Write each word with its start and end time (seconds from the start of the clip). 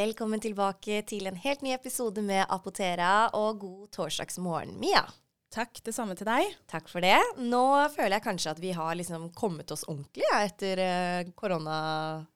Velkommen 0.00 0.40
tilbake 0.40 1.02
til 1.04 1.26
en 1.28 1.36
helt 1.42 1.60
ny 1.60 1.74
episode 1.74 2.22
med 2.24 2.46
Apotera, 2.48 3.26
og 3.36 3.58
god 3.60 3.88
torsdagsmorgen, 3.92 4.78
Mia. 4.80 5.02
Takk, 5.52 5.82
det 5.84 5.92
samme 5.92 6.14
til 6.16 6.24
deg. 6.24 6.54
Takk 6.70 6.86
for 6.88 7.04
det. 7.04 7.18
Nå 7.42 7.60
føler 7.92 8.14
jeg 8.16 8.24
kanskje 8.24 8.54
at 8.54 8.62
vi 8.62 8.70
har 8.72 8.94
liksom 8.96 9.26
kommet 9.36 9.68
oss 9.74 9.82
ordentlig 9.90 10.24
ja, 10.24 10.38
etter 10.46 10.80
eh, 10.86 11.32
korona... 11.36 11.76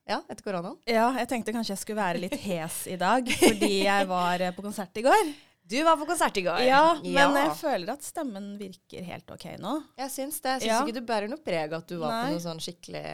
Ja, 0.04 0.18
etter 0.28 0.44
koronaen. 0.44 0.76
Ja, 0.84 1.06
jeg 1.22 1.30
tenkte 1.30 1.54
kanskje 1.56 1.72
jeg 1.72 1.82
skulle 1.86 2.02
være 2.02 2.20
litt 2.26 2.36
hes 2.42 2.82
i 2.90 2.98
dag, 3.00 3.32
fordi 3.46 3.72
jeg 3.86 4.10
var 4.12 4.44
eh, 4.44 4.52
på 4.52 4.66
konsert 4.66 5.00
i 5.00 5.06
går. 5.06 5.32
Du 5.66 5.78
var 5.82 5.96
på 5.96 6.04
konsert 6.06 6.36
i 6.36 6.42
går. 6.44 6.60
Ja, 6.66 6.80
men 7.00 7.36
jeg 7.38 7.52
føler 7.56 7.94
at 7.94 8.04
stemmen 8.04 8.50
virker 8.60 9.04
helt 9.06 9.30
OK 9.32 9.46
nå. 9.62 9.78
Jeg 9.96 10.12
syns 10.12 10.40
det. 10.44 10.58
Jeg 10.58 10.60
syns 10.60 10.68
Ja. 10.68 10.80
ikke 10.84 10.98
du 10.98 11.06
bærer 11.08 11.30
noe 11.32 11.40
preg 11.40 11.72
at 11.72 11.86
du 11.88 11.96
var 12.02 12.12
Nei. 12.12 12.24
på 12.26 12.34
noe 12.36 12.44
sånn 12.44 12.60
skikkelig 12.60 13.04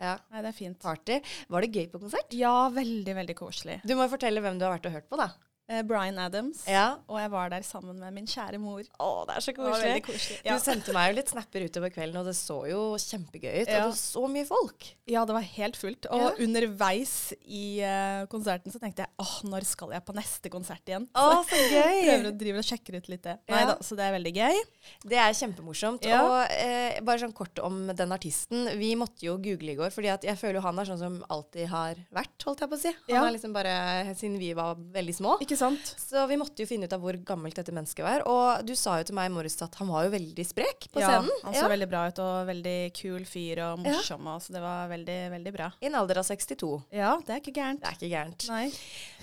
ja, 0.00 0.18
Nei, 0.30 0.42
det 0.44 0.48
er 0.52 0.56
fint. 0.56 0.78
party. 0.78 1.20
Var 1.48 1.60
det 1.64 1.72
gøy 1.72 1.86
på 1.92 2.00
konsert? 2.02 2.32
Ja, 2.36 2.68
veldig, 2.68 3.14
veldig 3.16 3.36
koselig. 3.38 3.80
Du 3.84 3.94
må 3.96 4.08
fortelle 4.12 4.40
hvem 4.44 4.58
du 4.60 4.66
har 4.68 4.76
vært 4.76 4.86
og 4.90 4.92
hørt 4.98 5.08
på, 5.08 5.16
da. 5.20 5.30
Eh, 5.70 5.82
Brian 5.86 6.18
Adams. 6.18 6.64
Ja. 6.66 6.98
Og 7.06 7.20
jeg 7.20 7.30
var 7.30 7.50
der 7.52 7.62
sammen 7.62 8.00
med 8.02 8.14
min 8.16 8.26
kjære 8.28 8.58
mor. 8.58 8.82
Å, 8.98 9.10
det 9.28 9.36
er 9.36 9.44
så 9.44 9.54
veldig 9.54 10.02
koselig. 10.02 10.38
Ja. 10.42 10.56
Du 10.56 10.64
sendte 10.64 10.94
meg 10.96 11.12
jo 11.12 11.18
litt 11.20 11.30
snapper 11.30 11.62
utover 11.62 11.92
kvelden, 11.94 12.18
og 12.18 12.26
det 12.26 12.34
så 12.38 12.56
jo 12.66 12.80
kjempegøy 12.98 13.52
ut. 13.52 13.60
Ja. 13.60 13.62
Og 13.62 13.70
det 13.70 13.84
var 13.84 14.00
så 14.00 14.24
mye 14.34 14.48
folk. 14.48 14.88
ja, 15.10 15.22
det 15.28 15.36
var 15.36 15.46
helt 15.46 15.78
fullt. 15.78 16.08
Og 16.10 16.40
underveis 16.42 17.14
i 17.46 17.64
uh, 17.86 18.26
konserten 18.32 18.74
så 18.74 18.80
tenkte 18.82 19.04
jeg 19.06 19.12
åh, 19.22 19.36
når 19.46 19.66
skal 19.68 19.94
jeg 19.94 20.04
på 20.08 20.16
neste 20.16 20.52
konsert 20.52 20.90
igjen? 20.90 21.06
Å, 21.14 21.28
så 21.46 21.62
gøy! 21.70 22.02
Prøver 22.08 22.28
å 22.32 22.34
drive 22.42 22.64
og 22.64 22.66
sjekke 22.66 22.96
ut 22.96 23.12
litt 23.12 23.22
det. 23.28 23.36
Nei 23.52 23.62
da, 23.70 23.78
så 23.86 23.98
det 23.98 24.08
er 24.08 24.16
veldig 24.16 24.34
gøy. 24.40 24.60
Det 25.06 25.22
er 25.22 25.38
kjempemorsomt. 25.38 26.10
Og 26.18 26.36
eh, 26.56 26.98
bare 27.06 27.22
sånn 27.22 27.36
kort 27.36 27.62
om 27.62 27.84
den 27.94 28.16
artisten. 28.16 28.72
Vi 28.80 28.90
måtte 28.98 29.22
jo 29.28 29.38
google 29.38 29.76
i 29.76 29.78
går, 29.78 29.94
fordi 29.94 30.10
jeg 30.10 30.38
føler 30.40 30.58
jo 30.58 30.66
han 30.66 30.82
er 30.82 30.90
sånn 30.90 31.02
som 31.02 31.22
alltid 31.30 31.70
har 31.70 32.02
vært, 32.10 32.34
holdt 32.48 32.66
jeg 32.66 32.74
på 32.74 32.80
å 32.80 32.82
si. 32.82 32.94
Han 33.12 33.22
er 33.22 33.36
liksom 33.38 33.54
bare 33.54 33.78
siden 34.18 34.38
vi 34.40 34.50
var 34.58 34.74
veldig 34.98 35.14
små. 35.14 35.38
Ikke 35.44 35.59
sant? 35.60 35.90
Så 36.00 36.22
vi 36.30 36.38
måtte 36.40 36.64
jo 36.64 36.68
finne 36.70 36.88
ut 36.88 36.94
av 36.96 37.02
hvor 37.04 37.16
gammelt 37.28 37.56
dette 37.60 37.74
mennesket 37.76 38.02
var. 38.06 38.24
Og 38.30 38.64
du 38.66 38.72
sa 38.78 38.96
jo 39.00 39.06
til 39.10 39.16
meg 39.18 39.28
i 39.30 39.34
morges 39.34 39.58
at 39.64 39.76
han 39.80 39.90
var 39.92 40.06
jo 40.06 40.12
veldig 40.14 40.46
sprek 40.48 40.88
på 40.92 41.02
ja, 41.02 41.12
scenen. 41.12 41.30
han 41.44 41.56
så 41.56 41.68
veldig 41.70 41.88
bra 41.92 42.02
ut, 42.10 42.20
og 42.24 42.48
veldig 42.50 42.76
kul 42.96 43.24
fyr 43.28 43.62
og 43.66 43.84
Ja. 43.84 43.94
morsom, 43.94 44.26
og 44.32 44.42
så 44.44 44.56
det 44.56 44.64
var 44.64 44.90
veldig, 44.90 45.18
veldig 45.36 45.54
bra. 45.54 45.70
I 45.80 45.90
en 45.90 46.00
alder 46.00 46.22
av 46.22 46.28
62. 46.28 46.72
Ja, 46.96 47.14
det 47.26 47.36
er 47.36 47.42
ikke 47.44 47.56
gærent. 47.60 47.80
Det 47.84 47.92
er 47.92 47.98
ikke 48.00 48.12
gærent. 48.16 48.48
Nei. 48.50 48.66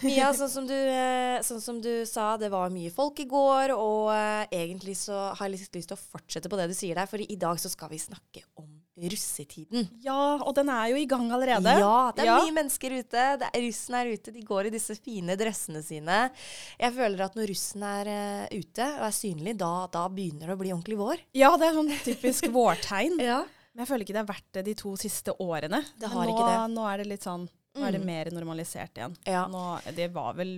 Mia, 0.06 0.32
sånn 0.40 0.54
som, 0.54 0.68
du, 0.70 0.76
eh, 0.78 1.42
sånn 1.48 1.62
som 1.64 1.82
du 1.82 1.92
sa, 2.10 2.30
det 2.38 2.52
var 2.54 2.70
mye 2.74 2.94
folk 2.94 3.20
i 3.20 3.28
går, 3.30 3.74
og 3.76 4.14
eh, 4.14 4.48
egentlig 4.64 4.98
så 5.02 5.32
har 5.34 5.48
jeg 5.50 5.58
lyst 5.58 5.74
til 5.74 5.98
å 5.98 6.00
fortsette 6.00 6.50
på 6.52 6.60
det 6.62 6.70
du 6.72 6.78
sier 6.78 6.96
der, 7.00 7.10
for 7.10 7.20
i 7.22 7.40
dag 7.40 7.60
så 7.60 7.72
skal 7.74 7.90
vi 7.92 8.00
snakke 8.02 8.46
om 8.62 8.77
russetiden. 8.98 9.88
Ja, 10.02 10.38
og 10.42 10.56
den 10.58 10.70
er 10.73 10.88
jo 10.92 10.98
i 10.98 11.06
gang 11.09 11.28
allerede. 11.31 11.73
Ja, 11.80 12.12
det 12.16 12.23
er 12.23 12.30
Ja. 12.31 12.38
mye 12.44 12.56
mennesker 12.56 12.95
ute. 12.98 13.26
Det 13.39 13.50
er, 13.54 13.62
russen 13.67 13.95
er 14.00 14.09
ute. 14.14 14.31
De 14.34 14.42
går 14.42 14.66
i 14.66 14.73
disse 14.73 14.95
fine 15.00 15.36
dressene 15.38 15.84
sine. 15.86 16.31
Jeg 16.80 16.94
føler 16.95 17.22
at 17.28 17.36
når 17.38 17.48
russen 17.54 17.84
er 17.84 18.09
uh, 18.09 18.48
ute 18.58 18.88
og 18.98 19.06
er 19.08 19.16
synlig, 19.16 19.58
da, 19.58 19.72
da 19.94 20.08
begynner 20.09 20.48
det 20.50 20.56
å 20.58 20.62
bli 20.64 20.73
ordentlig 20.73 20.98
vår. 20.98 21.22
Ja, 21.38 21.52
det 21.58 21.67
er 21.70 21.78
sånn 21.78 21.94
typisk 22.04 22.50
vårtegn. 22.58 23.20
Ja. 23.22 23.44
Men 23.73 23.86
jeg 23.86 23.92
føler 23.92 24.06
ikke 24.08 24.16
det 24.17 24.23
har 24.26 24.31
vært 24.34 24.52
det 24.58 24.66
de 24.66 24.73
to 24.80 24.95
siste 24.98 25.36
årene. 25.39 25.84
Det 26.02 26.09
har 26.09 26.26
nå, 26.26 26.34
ikke 26.34 26.48
det. 26.50 26.59
Nå 26.73 26.88
er 26.89 26.98
det 27.04 27.08
litt 27.14 27.23
sånn 27.28 27.48
Nå 27.78 27.86
er 27.86 27.92
det 27.94 28.00
Mm. 28.02 28.06
mer 28.09 28.30
normalisert 28.34 28.95
igjen. 28.98 29.14
Ja. 29.30 29.44
Nå, 29.45 29.59
det 29.94 30.08
var 30.11 30.34
vel 30.34 30.56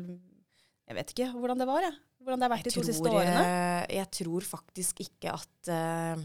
Jeg 0.87 0.95
vet 0.95 1.09
ikke 1.11 1.25
hvordan 1.35 1.59
det 1.59 1.67
var, 1.67 1.81
jeg. 1.83 1.97
Hvordan 2.23 2.39
det 2.39 2.47
har 2.47 2.53
vært 2.57 2.63
de 2.63 2.71
to 2.71 2.83
siste 2.87 3.11
årene. 3.11 3.41
eh, 3.43 3.95
jeg 3.97 4.07
tror 4.11 4.41
faktisk 4.47 5.01
ikke 5.03 5.33
at 5.35 5.67
eh, 5.67 6.15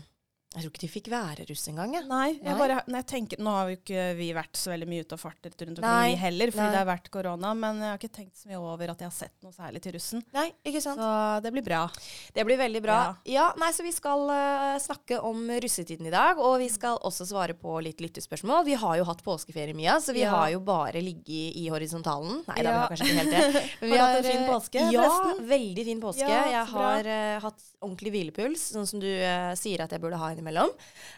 Jeg 0.55 0.63
tror 0.63 0.71
ikke 0.71 0.85
de 0.85 0.89
fikk 0.93 1.09
være 1.11 1.45
russ 1.51 1.65
engang, 1.69 1.95
Ja. 1.95 2.03
Nei, 2.07 2.39
jeg 2.39 2.59
bare, 2.59 2.83
jeg 2.87 3.07
tenker, 3.11 3.41
nå 3.43 3.51
har 3.51 3.69
jo 3.71 3.77
ikke 3.77 4.05
vi 4.19 4.29
vært 4.37 4.55
så 4.57 4.71
veldig 4.71 4.87
mye 4.89 5.03
ute 5.05 5.17
og 5.17 5.21
fartet 5.21 5.65
rundt 5.67 5.81
omkring 5.81 6.15
vi 6.15 6.19
heller, 6.21 6.53
fordi 6.55 6.65
nei. 6.65 6.71
det 6.71 6.79
har 6.79 6.89
vært 6.89 7.11
korona, 7.11 7.55
men 7.59 7.81
jeg 7.83 7.91
har 7.91 7.99
ikke 7.99 8.13
tenkt 8.15 8.39
så 8.39 8.49
mye 8.51 8.61
over 8.63 8.93
at 8.93 9.03
jeg 9.03 9.09
har 9.11 9.17
sett 9.17 9.35
noe 9.43 9.53
særlig 9.53 9.83
til 9.83 9.95
russen. 9.97 10.23
Nei, 10.35 10.47
ikke 10.65 10.83
sant? 10.85 11.01
Så 11.01 11.43
det 11.45 11.53
blir 11.57 11.65
bra. 11.67 11.81
Det 12.35 12.45
blir 12.47 12.61
veldig 12.61 12.83
bra. 12.85 12.99
Ja, 13.27 13.49
nei, 13.61 13.71
så 13.75 13.83
Vi 13.85 13.93
skal 13.93 14.23
uh, 14.31 14.79
snakke 14.81 15.19
om 15.21 15.43
russetiden 15.61 16.07
i 16.09 16.13
dag, 16.15 16.39
og 16.41 16.57
vi 16.63 16.71
skal 16.73 16.97
også 17.05 17.27
svare 17.29 17.53
på 17.59 17.75
litt 17.85 18.01
lyttespørsmål. 18.01 18.65
Vi 18.65 18.79
har 18.81 18.97
jo 19.01 19.05
hatt 19.11 19.21
påskeferie, 19.27 19.75
Mia, 19.77 19.99
så 20.01 20.15
vi 20.17 20.23
Ja. 20.25 20.31
har 20.31 20.49
jo 20.55 20.61
bare 20.65 21.03
ligget 21.05 21.59
i 21.59 21.67
horisontalen. 21.69 22.45
Nei, 22.49 22.63
da, 22.63 22.71
har 22.71 22.75
Ja. 22.75 22.87
vi 22.89 22.95
kanskje 22.95 23.11
ikke 23.11 23.19
helt 23.21 23.35
det. 23.35 23.63
Men 23.83 23.91
vi 23.91 23.99
Har 23.99 23.99
du 23.99 24.05
hatt 24.05 24.17
en 24.25 24.31
fin 24.31 24.43
eh, 24.43 24.51
påske, 24.55 24.81
Ja, 24.93 25.03
forresten? 25.03 25.49
veldig 25.49 25.85
fin 25.85 26.01
påske. 26.01 26.29
Ja, 26.31 26.45
jeg 26.55 26.67
har 26.73 27.11
uh, 27.11 27.41
hatt 27.45 27.61
ordentlig 27.85 28.15
hvilepuls, 28.15 28.71
sånn 28.73 28.87
som 28.89 29.01
du 29.01 29.11
uh, 29.11 29.53
sier 29.59 29.85
at 29.85 29.91
jeg 29.93 30.01
burde 30.01 30.17
ha 30.17 30.31
innimellom. 30.45 30.71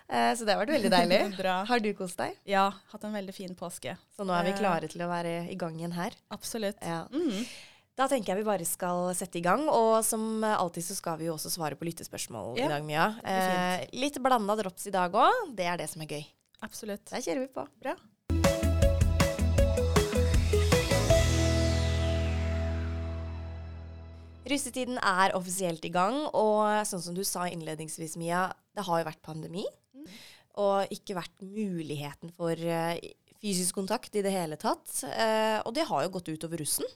Eh, 0.08 0.32
så 0.38 0.46
det 0.46 0.54
har 0.54 0.62
vært 0.64 0.74
veldig 0.78 0.90
deilig. 0.94 1.20
Har 1.70 1.80
du 1.82 1.92
kost 1.98 2.16
deg? 2.22 2.36
Ja, 2.46 2.70
hatt 2.92 3.04
en 3.04 3.12
veldig 3.12 3.34
fin 3.34 3.54
påske. 3.58 3.96
Så 4.16 4.24
nå 4.24 4.32
er 4.38 4.44
vi 4.46 4.54
Eh. 4.54 4.58
klare 4.60 4.88
til 4.88 5.02
å 5.02 5.08
være 5.10 5.50
i 5.50 5.56
gang 5.58 5.74
igjen 5.78 5.92
her. 5.98 6.14
Absolutt. 6.30 6.78
Ja. 6.82 7.06
Mhm. 7.10 7.46
Da 7.96 8.06
tenker 8.08 8.34
jeg 8.34 8.42
vi 8.44 8.48
bare 8.50 8.64
skal 8.68 9.14
sette 9.16 9.38
i 9.38 9.40
gang, 9.40 9.68
og 9.72 10.04
som 10.04 10.44
alltid 10.44 10.84
så 10.84 10.94
skal 10.94 11.16
vi 11.16 11.24
jo 11.30 11.34
også 11.34 11.48
svare 11.48 11.76
på 11.80 11.86
lyttespørsmål 11.88 12.58
Ja, 12.58 12.66
i 12.66 12.68
dag, 12.68 12.84
Mia. 12.84 13.06
Eh, 13.24 13.86
litt 13.96 14.18
blanda 14.22 14.54
drops 14.54 14.86
i 14.86 14.92
dag 14.92 15.10
òg. 15.16 15.54
Det 15.56 15.64
er 15.64 15.78
det 15.80 15.88
som 15.88 16.02
er 16.02 16.06
gøy. 16.06 16.26
Absolutt. 16.62 17.06
Der 17.08 17.24
kjører 17.24 17.40
vi 17.40 17.48
på. 17.56 17.64
Bra. 17.80 17.94
Russetiden 24.56 24.96
er 25.04 25.34
offisielt 25.36 25.84
i 25.84 25.92
gang, 25.92 26.22
og 26.32 26.64
sånn 26.88 27.02
som 27.04 27.14
du 27.16 27.20
sa 27.28 27.44
innledningsvis, 27.50 28.16
Mia, 28.16 28.46
det 28.74 28.84
har 28.86 29.02
jo 29.02 29.08
vært 29.10 29.20
pandemi. 29.26 29.64
Og 30.56 30.88
ikke 30.94 31.16
vært 31.18 31.42
muligheten 31.44 32.30
for 32.32 32.56
eh, 32.56 32.96
fysisk 33.42 33.76
kontakt 33.76 34.14
i 34.16 34.22
det 34.24 34.32
hele 34.32 34.56
tatt. 34.56 34.88
Eh, 35.10 35.58
og 35.60 35.74
det 35.76 35.84
har 35.90 36.06
jo 36.06 36.14
gått 36.14 36.30
utover 36.32 36.62
russen. 36.64 36.88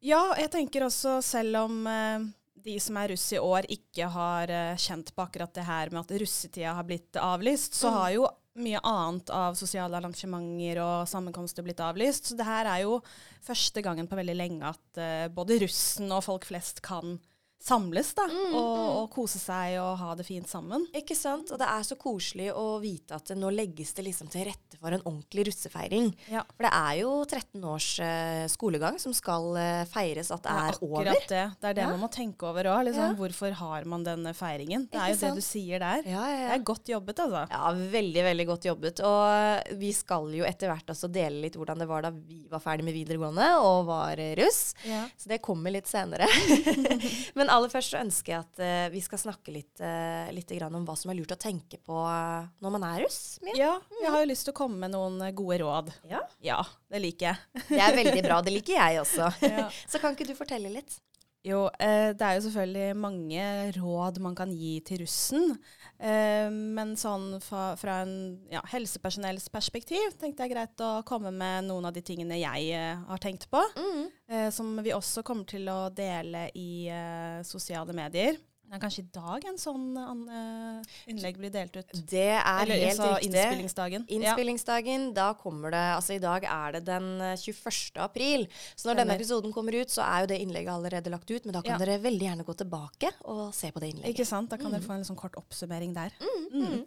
Ja, 0.00 0.20
jeg 0.38 0.52
tenker 0.54 0.86
også 0.86 1.16
selv 1.24 1.64
om 1.64 1.80
eh, 1.90 2.28
de 2.62 2.76
som 2.80 3.00
er 3.02 3.10
russ 3.10 3.26
i 3.34 3.40
år 3.42 3.66
ikke 3.74 4.06
har 4.14 4.52
kjent 4.78 5.10
på 5.16 5.24
akkurat 5.26 5.52
det 5.58 5.66
her 5.66 5.90
med 5.90 6.04
at 6.04 6.14
russetida 6.22 6.76
har 6.78 6.86
blitt 6.86 7.18
avlyst, 7.18 7.74
så 7.74 7.90
Mm. 7.90 7.98
har 7.98 8.10
jo 8.14 8.28
mye 8.62 8.82
annet 8.86 9.32
av 9.34 9.56
sosiale 9.58 9.98
arrangementer 9.98 10.80
og 10.84 11.08
sammenkomster 11.10 11.66
blitt 11.66 11.82
avlyst. 11.84 12.30
Så 12.30 12.38
det 12.38 12.46
her 12.48 12.68
er 12.70 12.84
jo 12.84 13.00
første 13.44 13.82
gangen 13.84 14.08
på 14.10 14.18
veldig 14.20 14.36
lenge 14.36 14.70
at 14.70 15.00
uh, 15.00 15.26
både 15.32 15.60
russen 15.64 16.12
og 16.12 16.24
folk 16.26 16.48
flest 16.48 16.82
kan 16.84 17.18
samles 17.60 18.14
da, 18.16 18.24
Mm, 18.30 18.54
og, 18.56 18.78
og 19.02 19.06
kose 19.12 19.38
seg 19.40 19.74
og 19.82 19.98
ha 20.00 20.14
det 20.16 20.24
fint 20.24 20.48
sammen. 20.48 20.86
Ikke 20.96 21.14
sant? 21.18 21.50
Og 21.52 21.58
det 21.60 21.66
er 21.68 21.82
så 21.84 21.96
koselig 22.00 22.46
å 22.56 22.78
vite 22.80 23.16
at 23.18 23.32
nå 23.36 23.50
legges 23.52 23.92
det 23.96 24.04
liksom 24.06 24.30
til 24.32 24.46
rette 24.48 24.78
for 24.80 24.94
en 24.96 25.02
ordentlig 25.04 25.44
russefeiring. 25.50 26.08
Ja. 26.32 26.40
For 26.56 26.64
det 26.64 26.70
er 26.72 26.94
jo 27.02 27.10
13 27.26 27.64
års 27.68 27.88
uh, 28.00 28.46
skolegang 28.48 28.96
som 29.02 29.12
skal 29.16 29.50
uh, 29.58 29.84
feires 29.92 30.30
at 30.32 30.42
det 30.46 30.54
er 30.56 30.78
over. 30.80 31.10
akkurat 31.10 31.28
det. 31.28 31.42
Det 31.60 31.68
er 31.72 31.76
det 31.80 31.84
Ja. 31.84 31.90
man 31.92 32.00
må 32.06 32.10
tenke 32.14 32.48
over 32.48 32.64
òg. 32.72 32.84
Liksom, 32.88 33.10
Ja. 33.10 33.18
Hvorfor 33.20 33.52
har 33.60 33.84
man 33.84 34.04
denne 34.06 34.32
feiringen? 34.36 34.88
Det 34.90 35.00
er 35.00 35.12
jo 35.12 35.20
det 35.20 35.34
du 35.36 35.44
sier 35.44 35.78
der. 35.84 36.02
Ja, 36.08 36.24
ja, 36.30 36.48
Det 36.48 36.56
er 36.60 36.64
godt 36.72 36.88
jobbet, 36.94 37.20
altså. 37.26 37.44
Ja, 37.50 37.72
veldig, 37.92 38.24
veldig 38.30 38.46
godt 38.54 38.64
jobbet. 38.70 39.00
Og 39.04 39.76
vi 39.84 39.92
skal 39.92 40.32
jo 40.38 40.44
etter 40.48 40.72
hvert 40.72 40.86
også 40.94 41.10
dele 41.12 41.42
litt 41.44 41.56
hvordan 41.60 41.78
det 41.84 41.88
var 41.90 42.02
da 42.08 42.10
vi 42.14 42.46
var 42.50 42.60
ferdig 42.64 42.84
med 42.88 42.94
videregående 42.96 43.50
og 43.60 43.84
var 43.90 44.16
eh, 44.18 44.32
russ. 44.40 44.74
Ja. 44.88 45.04
Så 45.18 45.28
det 45.28 45.42
kommer 45.44 45.70
litt 45.74 45.90
senere. 45.90 46.26
Men 47.38 47.49
aller 47.50 47.72
først 47.72 47.94
så 47.94 48.00
ønsker 48.00 48.32
jeg 48.32 48.44
at 48.44 48.62
uh, 48.62 48.86
vi 48.92 49.02
skal 49.04 49.20
snakke 49.22 49.54
litt, 49.54 49.82
uh, 49.82 50.30
litt 50.34 50.50
grann 50.56 50.74
om 50.76 50.86
hva 50.88 50.96
som 50.98 51.12
er 51.12 51.18
lurt 51.18 51.34
å 51.34 51.38
tenke 51.40 51.78
på 51.84 51.96
eh, 52.06 52.48
når 52.62 52.74
man 52.76 52.86
er 52.86 53.02
russ. 53.04 53.38
Mia. 53.44 53.56
Ja, 53.58 53.72
jeg 54.02 54.12
har 54.14 54.24
jo 54.24 54.30
lyst 54.30 54.46
til 54.48 54.54
å 54.54 54.58
komme 54.60 54.80
med 54.82 54.94
noen 54.94 55.20
eh, 55.24 55.34
gode 55.36 55.60
råd. 55.62 55.92
Ja. 56.10 56.22
Ja, 56.44 56.58
det 56.90 57.02
liker 57.04 57.30
jeg. 57.30 57.64
Det 57.68 57.80
er 57.82 57.96
veldig 57.96 58.24
bra. 58.26 58.40
Det 58.46 58.54
liker 58.54 58.76
jeg 58.78 59.02
også. 59.04 59.30
Ja. 59.50 59.66
Så 59.90 59.98
kan 60.02 60.14
ikke 60.14 60.28
du 60.28 60.36
fortelle 60.38 60.70
litt? 60.72 61.00
Jo, 61.46 61.70
eh, 61.80 62.10
det 62.12 62.20
er 62.20 62.34
jo 62.36 62.42
selvfølgelig 62.44 62.96
mange 63.00 63.44
råd 63.78 64.18
man 64.20 64.34
kan 64.36 64.50
gi 64.52 64.74
til 64.84 65.00
russen. 65.00 65.54
Eh, 65.96 66.50
men 66.52 66.92
sånn 67.00 67.38
fra, 67.40 67.70
fra 67.80 68.02
en 68.04 68.12
ja, 68.52 68.60
helsepersonells 68.68 69.48
perspektiv 69.52 70.18
tenkte 70.20 70.44
jeg 70.44 70.52
greit 70.52 70.84
å 70.84 70.90
komme 71.08 71.32
med 71.32 71.64
noen 71.70 71.88
av 71.88 71.96
de 71.96 72.04
tingene 72.04 72.42
jeg 72.42 72.68
eh, 72.76 73.00
har 73.08 73.24
tenkt 73.24 73.48
på. 73.52 73.62
Mm. 73.80 74.04
Eh, 74.28 74.48
som 74.52 74.76
vi 74.84 74.92
også 74.92 75.24
kommer 75.24 75.48
til 75.48 75.68
å 75.72 75.88
dele 75.88 76.50
i 76.60 76.70
sosiale 77.48 77.96
medier. 77.96 78.36
Det 78.70 78.76
er 78.78 78.82
kanskje 78.84 79.02
i 79.02 79.08
dag 79.10 79.44
en 79.50 79.56
sånn 79.58 79.86
eh, 79.98 80.92
innlegg 81.10 81.38
blir 81.42 81.50
delt 81.50 81.74
ut. 81.74 81.88
Det 82.06 82.20
er 82.38 82.60
Eller 82.62 82.84
helt 82.84 82.92
altså, 83.00 83.08
riktig. 83.16 83.32
innspillingsdagen. 83.32 84.04
Ja. 84.06 84.14
Innspillingsdagen, 84.16 85.08
da 85.16 85.24
kommer 85.34 85.74
det 85.74 85.80
Altså 85.96 86.14
i 86.14 86.20
dag 86.22 86.46
er 86.46 86.76
det 86.78 86.84
den 86.86 87.08
eh, 87.20 87.34
21. 87.34 87.98
april. 88.04 88.46
Så 88.78 88.86
når 88.86 89.00
denne 89.02 89.16
episoden 89.18 89.50
kommer 89.56 89.74
ut, 89.74 89.90
så 89.90 90.04
er 90.06 90.22
jo 90.22 90.30
det 90.30 90.38
innlegget 90.44 90.70
allerede 90.70 91.10
lagt 91.10 91.30
ut. 91.34 91.44
Men 91.50 91.58
da 91.58 91.64
kan 91.66 91.74
Ja. 91.74 91.78
dere 91.82 91.98
veldig 91.98 92.28
gjerne 92.28 92.46
gå 92.46 92.54
tilbake 92.62 93.10
og 93.24 93.50
se 93.58 93.72
på 93.74 93.82
det 93.82 93.90
innlegget. 93.90 94.14
Ikke 94.14 94.26
sant? 94.30 94.50
Da 94.54 94.56
kan 94.56 94.70
dere 94.70 94.86
få 94.86 94.94
en 94.94 95.04
sånn 95.04 95.18
kort 95.18 95.34
oppsummering 95.34 95.92
der. 95.92 96.14
Mm. 96.22 96.62
Mm. 96.62 96.86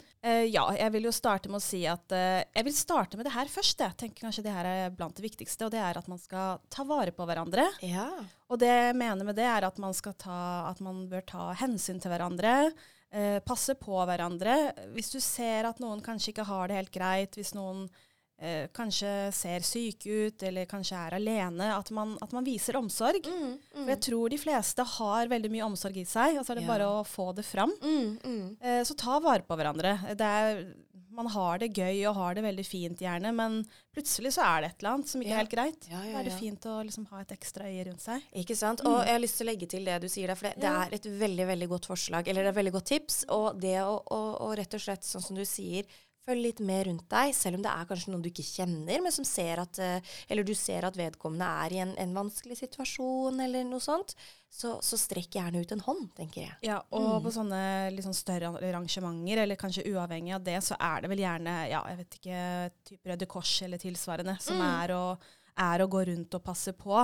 Ja, 0.53 0.67
jeg 0.77 0.93
vil 0.93 1.07
jo 1.07 1.13
starte 1.15 1.49
med 1.49 1.57
å 1.57 1.63
si 1.63 1.81
at 1.89 2.13
uh, 2.13 2.41
jeg 2.45 2.67
vil 2.67 2.75
starte 2.77 3.17
med 3.17 3.25
det 3.25 3.33
her 3.33 3.49
først. 3.49 3.81
Jeg 3.81 3.97
tenker 3.99 4.27
kanskje 4.27 4.45
det 4.45 4.53
her 4.53 4.69
er 4.69 4.93
blant 4.93 5.15
det 5.17 5.25
viktigste, 5.25 5.65
og 5.65 5.73
det 5.73 5.81
er 5.81 5.97
at 5.97 6.09
man 6.11 6.21
skal 6.21 6.61
ta 6.73 6.85
vare 6.87 7.13
på 7.15 7.25
hverandre. 7.27 7.65
Ja. 7.81 8.09
Og 8.53 8.61
det 8.61 8.69
jeg 8.69 8.97
mener 8.99 9.25
med 9.25 9.37
det, 9.39 9.47
er 9.49 9.65
at 9.65 9.79
man, 9.81 9.95
skal 9.97 10.15
ta, 10.19 10.69
at 10.69 10.81
man 10.85 11.07
bør 11.09 11.25
ta 11.33 11.49
hensyn 11.57 12.01
til 12.03 12.13
hverandre. 12.13 12.55
Uh, 13.13 13.39
passe 13.45 13.73
på 13.81 13.97
hverandre. 14.09 14.57
Hvis 14.93 15.13
du 15.15 15.19
ser 15.23 15.69
at 15.69 15.81
noen 15.81 16.03
kanskje 16.05 16.33
ikke 16.35 16.49
har 16.49 16.69
det 16.69 16.81
helt 16.81 16.93
greit, 16.93 17.39
hvis 17.39 17.55
noen 17.57 17.87
eh, 18.39 18.67
kanskje 18.73 19.31
ser 19.33 19.59
syke 19.63 20.05
ut, 20.27 20.43
eller 20.43 20.65
kanskje 20.65 20.97
er 21.07 21.15
alene, 21.19 21.69
at 21.77 21.91
man, 21.91 22.17
at 22.21 22.31
man 22.33 22.43
viser 22.43 22.73
omsorg. 22.79 23.23
Mm, 23.25 23.57
For 23.73 23.89
jeg 23.93 24.01
tror 24.01 24.29
de 24.29 24.37
fleste 24.41 24.83
har 24.97 25.27
veldig 25.31 25.51
mye 25.51 25.65
omsorg 25.69 25.97
i 25.97 26.05
seg, 26.05 26.37
og 26.39 26.45
så 26.45 26.51
er 26.51 26.55
det 26.61 26.63
Ja. 26.67 26.71
bare 26.73 26.87
å 26.89 27.03
få 27.07 27.33
det 27.35 27.45
fram. 27.45 27.71
mm, 27.81 28.19
mm. 28.23 28.57
Eh, 28.61 28.81
så 28.83 28.95
ta 28.97 29.19
vare 29.19 29.43
på 29.43 29.55
hverandre. 29.55 30.15
Det 30.17 30.21
er, 30.21 30.73
man 31.13 31.27
har 31.27 31.59
det 31.59 31.73
gøy 31.77 32.07
og 32.09 32.15
har 32.15 32.33
det 32.33 32.43
veldig 32.43 32.65
fint 32.65 32.97
gjerne, 32.99 33.31
men 33.35 33.59
plutselig 33.93 34.33
så 34.33 34.41
er 34.41 34.61
det 34.61 34.69
et 34.71 34.79
eller 34.83 34.93
annet 34.95 35.07
som 35.07 35.21
ikke 35.21 35.29
Ja. 35.29 35.35
er 35.35 35.43
helt 35.45 35.51
greit. 35.51 35.87
Ja, 35.91 35.99
Da 36.01 36.19
er 36.19 36.23
det 36.23 36.39
fint 36.39 36.61
å 36.65 36.83
liksom 36.83 37.05
ha 37.11 37.19
et 37.21 37.29
ekstra 37.29 37.65
øye 37.69 37.85
rundt 37.85 38.01
seg. 38.01 38.21
Ikke 38.35 38.55
sant? 38.57 38.81
Og 38.81 39.05
jeg 39.05 39.13
har 39.13 39.19
lyst 39.19 39.37
til 39.37 39.45
å 39.47 39.51
legge 39.51 39.69
til 39.69 39.85
det 39.85 40.01
du 40.01 40.07
sier 40.09 40.27
der, 40.27 40.35
for 40.35 40.47
det, 40.49 40.59
det 40.59 40.69
er 40.69 40.89
et 40.91 41.03
veldig 41.05 41.45
veldig 41.47 41.69
godt 41.69 41.85
forslag, 41.85 42.27
eller 42.27 42.45
et 42.49 42.55
veldig 42.55 42.71
godt 42.73 42.85
tips. 42.85 43.25
Og 43.29 43.59
det 43.61 43.77
å, 43.85 44.01
å, 44.09 44.21
å 44.41 44.55
rett 44.57 44.73
og 44.73 44.81
slett, 44.81 45.03
sånn 45.05 45.21
som 45.23 45.35
du 45.37 45.45
sier, 45.45 45.85
følg 46.27 46.45
litt 46.45 46.61
mer 46.63 46.87
rundt 46.87 47.05
deg, 47.11 47.33
selv 47.35 47.59
om 47.59 47.65
det 47.65 47.71
er 47.73 47.89
kanskje 47.89 48.13
noen 48.13 48.23
du 48.23 48.29
ikke 48.29 48.45
kjenner, 48.45 49.01
men 49.03 49.13
som 49.13 49.25
ser 49.27 49.61
at 49.63 49.79
eh, 49.81 50.13
Eller 50.31 50.47
du 50.47 50.53
ser 50.57 50.87
at 50.87 50.97
vedkommende 50.97 51.49
er 51.65 51.75
i 51.75 51.81
en, 51.83 51.93
en 51.99 52.15
vanskelig 52.15 52.57
situasjon, 52.61 53.41
eller 53.43 53.67
noe 53.67 53.83
sånt. 53.83 54.15
Så, 54.53 54.75
så 54.85 54.99
strekk 55.01 55.33
gjerne 55.39 55.63
ut 55.63 55.71
en 55.73 55.81
hånd, 55.81 56.09
tenker 56.13 56.43
jeg. 56.43 56.57
Ja, 56.67 56.77
og 56.93 57.23
på 57.25 57.31
sånne 57.33 57.61
sånn 58.05 58.13
større 58.13 58.51
arrangementer, 58.59 59.41
eller 59.43 59.57
kanskje 59.57 59.87
uavhengig 59.89 60.35
av 60.37 60.43
det, 60.45 60.59
så 60.61 60.77
er 60.77 61.01
det 61.01 61.09
vel 61.09 61.23
gjerne, 61.23 61.55
ja, 61.71 61.79
jeg 61.89 62.01
vet 62.03 62.19
ikke, 62.19 62.43
type 62.91 63.09
Røde 63.09 63.29
Kors 63.33 63.55
eller 63.65 63.81
tilsvarende, 63.81 64.37
som 64.43 64.61
er, 64.61 64.93
å, 64.93 65.17
er 65.59 65.83
å 65.83 65.87
gå 65.91 66.03
rundt 66.09 66.33
og 66.37 66.43
passe 66.43 66.73
på. 66.73 66.97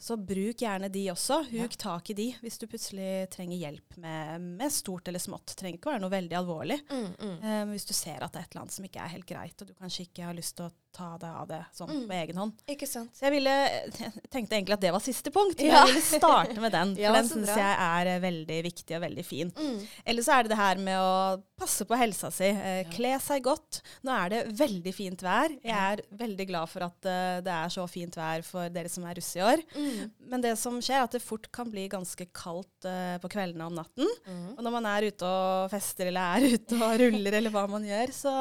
Så 0.00 0.16
bruk 0.20 0.60
gjerne 0.64 0.90
de 0.92 1.06
også. 1.12 1.40
Huk 1.54 1.76
tak 1.80 2.10
i 2.10 2.16
de 2.18 2.28
hvis 2.42 2.58
du 2.60 2.66
plutselig 2.70 3.28
trenger 3.32 3.56
hjelp 3.60 3.96
med, 4.02 4.40
med 4.60 4.72
stort 4.72 5.08
eller 5.08 5.22
smått. 5.22 5.46
Det 5.54 5.60
trenger 5.62 5.78
ikke 5.80 5.92
være 5.94 6.04
noe 6.04 6.12
veldig 6.14 6.38
alvorlig. 6.40 6.80
Eh, 6.90 7.64
hvis 7.72 7.88
du 7.88 7.94
ser 7.96 8.22
at 8.24 8.32
det 8.34 8.42
er 8.42 8.48
et 8.48 8.54
eller 8.56 8.64
annet 8.66 8.76
som 8.78 8.88
ikke 8.88 9.02
er 9.04 9.14
helt 9.16 9.28
greit, 9.28 9.60
og 9.62 9.70
du 9.70 9.74
kanskje 9.78 10.06
ikke 10.08 10.26
har 10.28 10.36
lyst 10.36 10.56
til 10.58 10.68
å 10.68 10.72
ta 10.94 11.08
deg 11.18 11.30
av 11.40 11.48
det 11.50 11.56
sånn 11.74 12.04
på 12.06 12.14
egen 12.14 12.36
hånd. 12.38 12.52
Ikke 12.70 12.86
sant? 12.86 13.10
Så 13.18 13.24
jeg 13.26 13.34
ville, 13.34 13.50
jeg 13.98 14.12
tenkte 14.30 14.54
egentlig 14.54 14.76
at 14.76 14.84
det 14.84 14.92
var 14.94 15.02
siste 15.02 15.32
punkt, 15.34 15.58
men 15.58 15.72
Ja. 15.72 15.80
jeg 15.88 15.96
ville 15.96 16.20
starte 16.20 16.60
med 16.62 16.70
den. 16.76 16.92
For 16.94 17.02
Ja, 17.02 17.14
den 17.16 17.30
syns 17.32 17.50
jeg 17.50 17.72
er 17.88 18.10
eh, 18.12 18.20
veldig 18.22 18.58
viktig 18.68 18.94
og 18.98 19.02
veldig 19.02 19.24
fin. 19.26 19.50
Eller 20.06 20.22
så 20.22 20.36
er 20.36 20.46
det 20.46 20.52
det 20.54 20.60
her 20.60 20.78
med 20.86 21.00
å 21.02 21.42
passe 21.58 21.82
på 21.88 21.98
helsa 21.98 22.30
si. 22.34 22.46
Eh, 22.52 22.84
Kle 22.94 23.16
seg 23.22 23.42
godt. 23.42 23.80
Nå 24.06 24.14
er 24.14 24.30
det 24.36 24.42
veldig 24.60 24.94
fint 24.94 25.24
vær. 25.26 25.50
Jeg 25.64 25.74
er 25.74 26.04
veldig 26.14 26.46
glad 26.52 26.70
for 26.70 26.86
at 26.86 27.10
uh, 27.10 27.40
det 27.42 27.52
er 27.54 27.74
så 27.74 27.88
fint 27.94 28.18
vær 28.18 28.44
for 28.46 28.72
dere 28.74 28.90
som 28.92 29.06
er 29.08 29.18
russ 29.18 29.30
i 29.38 29.42
år. 29.44 29.62
Men 30.30 30.44
det 30.44 30.54
som 30.60 30.76
skjer, 30.82 31.00
er 31.00 31.08
at 31.08 31.14
det 31.16 31.22
fort 31.24 31.48
kan 31.54 31.70
bli 31.72 31.86
ganske 31.92 32.26
kaldt 32.34 32.88
uh, 32.88 33.16
på 33.22 33.30
kveldene 33.32 33.68
om 33.70 33.78
natten. 33.78 34.10
Og 34.56 34.62
når 34.64 34.74
man 34.74 34.88
er 34.90 35.08
ute 35.10 35.28
og 35.28 35.70
fester 35.72 36.10
eller 36.10 36.38
er 36.38 36.48
ute 36.56 36.80
og 36.80 36.96
ruller 37.02 37.38
eller 37.40 37.54
hva 37.54 37.66
man 37.70 37.86
gjør, 37.86 38.14
så 38.14 38.34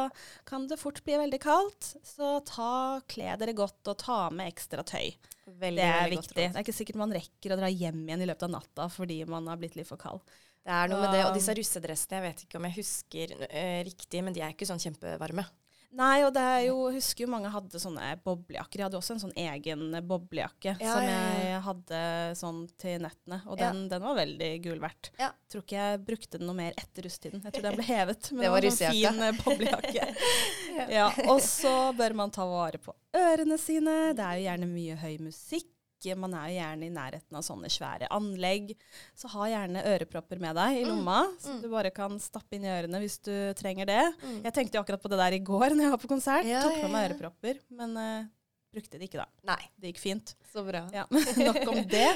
kan 0.50 0.68
det 0.70 0.82
fort 0.82 1.04
bli 1.06 1.20
veldig 1.22 1.42
kaldt. 1.44 1.94
Så 2.06 2.36
ta, 2.50 2.74
kle 3.10 3.38
dere 3.42 3.56
godt 3.58 3.94
og 3.94 4.00
ta 4.02 4.20
med 4.34 4.52
ekstra 4.52 4.86
tøy. 4.88 5.14
Veldig, 5.46 5.82
Det 5.82 5.90
er 5.92 6.10
viktig. 6.12 6.36
Det 6.40 6.50
er 6.56 6.64
ikke 6.64 6.76
sikkert 6.76 7.02
man 7.02 7.14
rekker 7.14 7.54
å 7.54 7.60
dra 7.60 7.70
hjem 7.72 8.06
igjen 8.08 8.24
i 8.24 8.30
løpet 8.30 8.48
av 8.48 8.54
natta 8.54 8.88
fordi 8.92 9.20
man 9.28 9.50
har 9.52 9.60
blitt 9.60 9.76
litt 9.80 9.90
for 9.90 10.00
kald. 10.00 10.24
Det 10.64 10.72
er 10.72 10.88
noe 10.88 11.02
med 11.04 11.12
det. 11.12 11.26
Og 11.28 11.36
disse 11.36 11.56
russedressene, 11.58 12.20
jeg 12.20 12.24
vet 12.24 12.46
ikke 12.46 12.60
om 12.60 12.68
jeg 12.70 12.78
husker 12.78 13.36
uh, 13.44 13.80
riktig, 13.84 14.24
men 14.24 14.36
de 14.36 14.44
er 14.44 14.56
ikke 14.56 14.68
sånn 14.70 14.82
kjempevarme. 14.82 15.44
Nei, 15.94 16.24
og 16.26 16.32
det 16.34 16.42
er 16.42 16.62
jo, 16.66 16.78
jeg 16.90 16.98
husker 16.98 17.26
jo 17.26 17.30
mange 17.30 17.52
hadde 17.54 17.80
sånne 17.82 18.08
boblejakker. 18.26 18.82
Jeg 18.82 18.88
hadde 18.88 18.98
også 18.98 19.14
en 19.14 19.22
sånn 19.22 19.36
egen 19.38 19.84
boblejakke 20.10 20.74
Ja, 20.82 20.96
som 20.96 21.06
jeg 21.06 21.60
hadde 21.68 22.00
sånn 22.40 22.64
til 22.82 23.04
nettene, 23.06 23.40
og 23.46 23.60
Ja. 23.62 23.70
den, 23.70 23.84
den 23.92 24.02
var 24.02 24.18
veldig 24.18 24.50
gul 24.66 24.82
verdt. 24.82 25.12
Ja. 25.22 25.30
Tror 25.54 25.62
ikke 25.66 25.78
jeg 25.84 26.02
brukte 26.08 26.40
den 26.42 26.50
noe 26.50 26.58
mer 26.58 26.74
etter 26.82 27.06
russetiden. 27.06 27.44
Jeg 27.46 27.54
tror 27.54 27.68
den 27.68 27.78
ble 27.78 27.86
hevet. 27.92 28.32
Men 28.32 28.42
Det 28.48 28.52
var 28.56 28.68
en 28.72 28.80
fin 28.80 29.22
eh, 29.28 29.38
boblejakke. 29.44 30.08
ja, 30.98 31.08
og 31.30 31.42
så 31.46 31.76
bør 31.98 32.18
man 32.24 32.34
ta 32.34 32.48
vare 32.50 32.82
på 32.82 32.96
ørene 33.14 33.60
sine. 33.62 33.98
Det 34.18 34.26
er 34.26 34.40
jo 34.40 34.48
gjerne 34.50 34.72
mye 34.74 34.98
høy 34.98 35.14
musikk. 35.30 35.73
Man 36.20 36.34
er 36.36 36.50
jo 36.52 36.58
gjerne 36.60 36.88
i 36.88 36.92
nærheten 36.94 37.38
av 37.40 37.46
sånne 37.48 37.72
svære 37.72 38.10
anlegg. 38.12 38.74
Så 39.16 39.32
ha 39.32 39.48
gjerne 39.48 39.86
ørepropper 39.94 40.42
med 40.44 40.56
deg 40.60 40.76
Mm. 40.76 40.82
i 40.82 40.86
lomma, 40.90 41.18
så 41.40 41.56
du 41.62 41.70
bare 41.72 41.92
kan 41.96 42.20
stappe 42.20 42.58
inn 42.58 42.66
i 42.68 42.72
ørene 42.74 43.00
hvis 43.00 43.20
du 43.24 43.34
trenger 43.56 43.86
det. 43.88 44.04
Jeg 44.44 44.54
tenkte 44.54 44.78
jo 44.78 44.84
akkurat 44.84 45.02
på 45.02 45.10
det 45.14 45.20
der 45.24 45.38
i 45.40 45.44
går 45.44 45.70
når 45.76 45.84
jeg 45.88 45.94
var 45.96 46.02
på 46.04 46.12
konsert. 46.12 46.44
Mm. 46.44 46.52
Ja, 46.52 46.62
Tok 46.68 46.80
ja, 46.84 46.88
meg 46.92 47.08
ørepropper, 47.12 47.60
men 47.80 47.96
uh, 47.98 48.26
brukte 48.74 48.98
det 49.00 49.08
ikke 49.08 49.22
da. 49.24 49.28
Nei. 49.48 49.62
Det 49.80 49.94
gikk 49.94 50.02
fint. 50.04 50.36
Så 50.52 50.64
bra. 50.68 50.84
Ja, 50.94 51.06
Nok 51.48 51.64
om 51.72 51.82
det. 51.88 52.10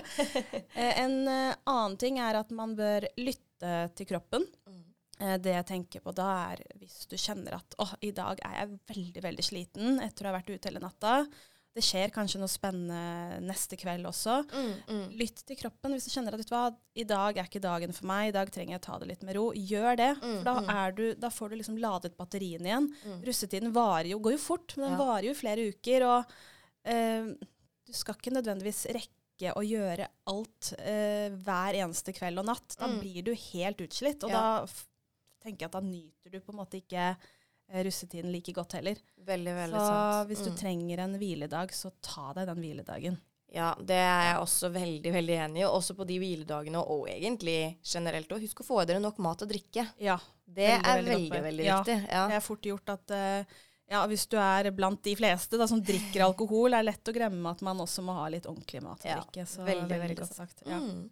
Eh, 0.75 0.93
en 1.05 1.17
uh, 1.27 1.55
annen 1.69 1.97
ting 2.01 2.19
er 2.19 2.39
at 2.43 2.51
man 2.51 2.75
bør 2.77 3.07
lytte 3.17 3.75
til 3.97 4.05
kroppen. 4.09 4.45
Mm. 4.67 4.83
Det 5.41 5.49
jeg 5.49 5.65
tenker 5.65 6.01
på 6.05 6.11
da, 6.13 6.27
er 6.53 6.59
hvis 6.77 7.07
du 7.09 7.15
kjenner 7.17 7.55
at 7.57 7.73
å, 7.81 7.87
i 8.05 8.11
dag 8.13 8.37
er 8.45 8.51
jeg 8.59 8.75
veldig, 8.91 9.21
veldig 9.25 9.45
sliten 9.47 9.95
etter 10.05 10.27
å 10.27 10.29
ha 10.29 10.35
vært 10.35 10.51
ute 10.53 10.69
hele 10.69 10.81
natta. 10.83 11.23
Det 11.77 11.83
skjer 11.85 12.09
kanskje 12.09 12.39
noe 12.41 12.49
spennende 12.49 13.37
neste 13.45 13.77
kveld 13.77 14.07
også. 14.09 14.39
Mm, 14.49 14.69
mm. 14.89 15.03
Lytt 15.19 15.43
til 15.45 15.59
kroppen 15.59 15.93
hvis 15.93 16.07
du 16.07 16.13
kjenner 16.15 16.33
at 16.33 16.41
vet 16.41 16.49
du 16.49 16.55
hva, 16.55 16.63
i 16.97 17.05
dag 17.05 17.37
er 17.37 17.45
ikke 17.45 17.61
dagen 17.61 17.93
for 17.93 18.07
meg, 18.09 18.31
i 18.31 18.33
dag 18.33 18.49
trenger 18.53 18.73
jeg 18.75 18.81
å 18.81 18.85
ta 18.87 18.95
det 19.03 19.09
litt 19.11 19.25
med 19.27 19.37
ro. 19.37 19.51
Gjør 19.53 19.99
det, 19.99 20.07
Mm, 20.17 20.37
for 20.39 20.47
da, 20.47 20.55
mm. 20.63 20.71
er 20.73 20.95
du, 20.97 21.03
da 21.21 21.29
får 21.29 21.49
du 21.53 21.55
liksom 21.59 21.77
ladet 21.77 22.15
batteriene 22.17 22.65
igjen. 22.71 22.89
Mm. 23.05 23.19
Russetiden 23.29 23.75
jo, 24.09 24.19
går 24.25 24.31
jo 24.33 24.41
fort, 24.41 24.73
men 24.77 24.89
den 24.89 24.97
Ja. 24.97 25.05
varer 25.05 25.23
jo 25.29 25.35
i 25.35 25.41
flere 25.43 25.67
uker. 25.69 26.07
Og 26.07 26.25
eh, 26.83 27.29
du 27.85 27.93
skal 27.93 28.15
ikke 28.17 28.33
nødvendigvis 28.33 28.85
rekke 28.97 29.53
å 29.53 29.61
gjøre 29.61 30.07
alt 30.33 30.73
eh, 30.79 31.29
hver 31.29 31.77
eneste 31.77 32.11
kveld 32.17 32.39
og 32.39 32.45
natt. 32.49 32.75
Da 32.79 32.87
Mm. 32.87 32.99
blir 33.01 33.21
du 33.23 33.33
helt 33.35 33.77
utslitt, 33.85 34.23
og 34.23 34.31
Ja. 34.31 34.65
da 34.65 34.65
tenker 35.45 35.59
jeg 35.61 35.69
at 35.69 35.77
da 35.77 35.81
nyter 35.81 36.31
du 36.31 36.39
på 36.41 36.49
en 36.55 36.57
måte 36.65 36.81
ikke 36.81 37.15
russetiden 37.73 38.31
like 38.31 38.53
godt 38.55 38.73
heller. 38.79 38.95
Veldig, 39.27 39.53
veldig 39.55 39.79
Så 39.79 39.87
sant. 39.87 40.29
hvis 40.29 40.43
du 40.45 40.49
Mm. 40.51 40.57
trenger 40.57 40.99
en 41.03 41.17
hviledag, 41.19 41.71
så 41.75 41.91
ta 42.01 42.33
deg 42.33 42.47
den 42.47 42.57
hviledagen. 42.63 43.17
Ja, 43.53 43.73
det 43.79 43.95
er 43.95 44.23
jeg 44.33 44.41
også 44.43 44.69
veldig 44.71 45.11
veldig 45.13 45.35
enig 45.45 45.61
i. 45.61 45.63
Også 45.67 45.95
på 45.95 46.05
de 46.05 46.17
hviledagene, 46.19 46.79
og 46.83 47.07
egentlig 47.07 47.77
generelt 47.83 48.31
Og 48.31 48.41
Husk 48.41 48.59
å 48.59 48.65
få 48.65 48.81
i 48.81 48.85
dere 48.85 48.99
nok 48.99 49.17
mat 49.19 49.41
og 49.41 49.49
drikke. 49.49 49.87
Ja, 49.99 50.17
Det 50.47 50.67
Veldig, 50.67 50.85
er 50.87 51.01
veldig 51.03 51.13
veldig, 51.31 51.43
veldig. 51.43 51.65
Ja. 51.65 51.77
viktig. 51.83 52.09
Ja. 52.11 52.27
Det 52.27 52.35
er 52.35 52.39
fort 52.39 52.61
gjort 52.61 52.89
at 52.89 53.11
uh, 53.11 53.43
ja, 53.89 54.05
hvis 54.07 54.25
du 54.27 54.37
er 54.37 54.71
blant 54.71 55.01
de 55.03 55.15
fleste 55.15 55.57
da, 55.57 55.65
som 55.67 55.81
drikker 55.81 56.21
alkohol, 56.25 56.73
er 56.73 56.83
det 56.83 56.93
lett 56.93 57.07
å 57.07 57.13
glemme 57.13 57.49
at 57.51 57.61
man 57.61 57.77
også 57.77 58.03
må 58.03 58.13
ha 58.15 58.27
litt 58.27 58.45
ordentlig 58.45 58.81
mat 58.83 58.99
og 58.99 59.05
Ja, 59.05 59.19
drikke. 59.21 59.45
Så 59.47 59.63
veldig, 59.63 59.87
veldig, 59.87 59.99
veldig 60.01 60.17
godt 60.17 60.35
sagt. 60.35 60.63
Ja. 60.65 60.79
Mm. 60.79 61.09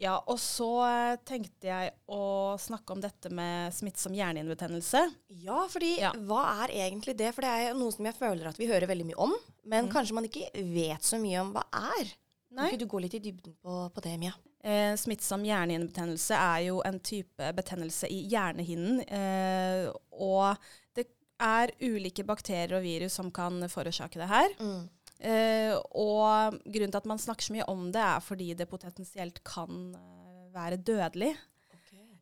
Ja, 0.00 0.14
og 0.26 0.38
så 0.40 0.68
eh, 0.88 1.16
tenkte 1.28 1.68
jeg 1.68 1.92
å 2.08 2.56
snakke 2.60 2.94
om 2.96 3.00
dette 3.04 3.30
med 3.30 3.72
smittsom 3.76 4.14
hjernehinnebetennelse. 4.16 5.02
Ja, 5.44 5.66
fordi 5.68 5.98
Ja. 6.00 6.12
hva 6.16 6.64
er 6.64 6.72
egentlig 6.88 7.16
det? 7.20 7.34
For 7.36 7.44
det 7.44 7.50
er 7.68 7.74
noe 7.78 7.92
som 7.92 8.04
jeg 8.08 8.16
føler 8.18 8.48
at 8.48 8.56
vi 8.60 8.66
hører 8.70 8.88
veldig 8.90 9.06
mye 9.12 9.18
om, 9.28 9.34
men 9.64 9.86
Mm. 9.88 9.92
kanskje 9.92 10.14
man 10.16 10.24
ikke 10.24 10.48
vet 10.74 11.02
så 11.04 11.20
mye 11.20 11.40
om 11.44 11.52
hva 11.54 11.64
er. 11.72 12.04
Kan 12.50 12.56
Nei. 12.64 12.70
ikke 12.72 12.78
du 12.80 12.86
gå 12.86 13.00
litt 13.00 13.14
i 13.14 13.20
dybden 13.20 13.54
på, 13.62 13.92
på 13.94 14.00
det, 14.02 14.18
Mia? 14.18 14.32
Eh, 14.64 14.96
smittsom 14.96 15.44
hjernehinnebetennelse 15.46 16.34
er 16.34 16.64
jo 16.66 16.80
en 16.84 16.98
type 16.98 17.52
betennelse 17.54 18.08
i 18.10 18.26
hjernehinnen. 18.28 19.00
Eh, 19.08 19.92
og 20.12 20.56
det 20.96 21.06
er 21.40 21.70
ulike 21.80 22.24
bakterier 22.26 22.74
og 22.76 22.82
virus 22.82 23.14
som 23.14 23.30
kan 23.30 23.60
forårsake 23.70 24.18
det 24.20 24.28
her. 24.28 24.48
Mm. 24.58 24.88
Eh, 25.20 25.74
og 25.76 26.56
grunnen 26.64 26.92
til 26.92 27.00
at 27.02 27.08
man 27.08 27.20
snakker 27.20 27.44
så 27.44 27.54
mye 27.54 27.68
om 27.68 27.88
det, 27.92 28.00
er 28.02 28.24
fordi 28.24 28.52
det 28.56 28.68
potensielt 28.70 29.42
kan 29.44 29.94
eh, 29.94 30.50
være 30.54 30.80
dødelig. 30.80 31.34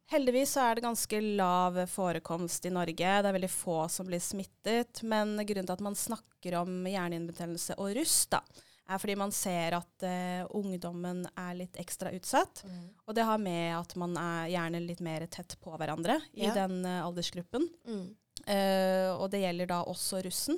Heldigvis 0.08 0.54
så 0.56 0.62
er 0.64 0.78
det 0.78 0.86
ganske 0.86 1.18
lav 1.36 1.76
forekomst 1.92 2.64
i 2.64 2.72
Norge. 2.72 2.96
Det 2.96 3.28
er 3.28 3.34
veldig 3.36 3.50
få 3.52 3.82
som 3.92 4.08
blir 4.08 4.22
smittet. 4.24 5.02
Men 5.04 5.34
grunnen 5.36 5.68
til 5.68 5.74
at 5.74 5.84
man 5.84 5.98
snakker 5.98 6.56
om 6.62 6.78
hjernehinnebetennelse 6.88 7.76
og 7.76 7.92
rust, 7.98 8.30
da, 8.32 8.40
er 8.88 9.02
fordi 9.02 9.18
man 9.20 9.34
ser 9.36 9.76
at 9.76 10.06
uh, 10.08 10.46
ungdommen 10.56 11.26
er 11.28 11.58
litt 11.58 11.76
ekstra 11.76 12.14
utsatt. 12.16 12.64
Mm. 12.64 12.86
Og 13.04 13.18
det 13.18 13.26
har 13.28 13.42
med 13.42 13.74
at 13.76 13.92
man 14.00 14.16
er 14.16 14.48
gjerne 14.54 14.80
litt 14.86 15.04
mer 15.04 15.26
tett 15.28 15.58
på 15.60 15.76
hverandre 15.76 16.16
i 16.32 16.46
Ja. 16.46 16.56
den 16.56 16.80
uh, 16.88 17.04
aldersgruppen. 17.04 17.68
Mm. 17.84 18.06
Uh, 18.48 19.12
og 19.18 19.28
det 19.34 19.44
gjelder 19.44 19.68
da 19.74 19.82
også 19.92 20.24
russen. 20.24 20.56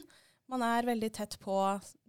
Man 0.50 0.64
er 0.66 0.88
veldig 0.88 1.12
tett 1.14 1.36
på 1.42 1.54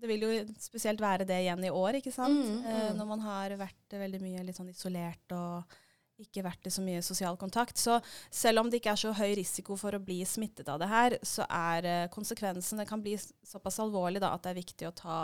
Det 0.01 0.09
vil 0.09 0.25
jo 0.25 0.31
spesielt 0.59 1.01
være 1.01 1.27
det 1.29 1.43
igjen 1.43 1.63
i 1.67 1.71
år, 1.73 1.99
ikke 1.99 2.13
sant? 2.13 2.33
Mm, 2.33 2.65
Eh, 2.65 2.89
mm. 2.89 2.97
når 2.97 3.09
man 3.13 3.23
har 3.27 3.55
vært 3.59 3.93
eh, 3.93 4.01
veldig 4.01 4.21
mye 4.23 4.43
litt 4.47 4.57
sånn 4.57 4.71
isolert 4.71 5.35
og 5.37 5.79
ikke 6.21 6.43
vært 6.45 6.67
i 6.69 6.73
så 6.73 6.83
mye 6.85 7.01
sosial 7.05 7.37
kontakt. 7.37 7.77
Så 7.81 7.97
selv 8.29 8.61
om 8.61 8.69
det 8.69 8.81
ikke 8.81 8.93
er 8.93 9.01
så 9.01 9.13
høy 9.17 9.33
risiko 9.39 9.77
for 9.79 9.97
å 9.97 10.01
bli 10.03 10.19
smittet 10.27 10.69
av 10.69 10.81
det 10.81 10.89
her, 10.91 11.17
så 11.25 11.45
er 11.47 11.87
eh, 11.89 12.09
konsekvensen 12.13 12.81
Det 12.81 12.87
kan 12.89 13.01
bli 13.01 13.15
såpass 13.17 13.79
alvorlig 13.81 14.21
da, 14.21 14.33
at 14.35 14.45
det 14.45 14.53
er 14.53 14.61
viktig 14.61 14.89
å 14.89 14.95
ta, 14.97 15.19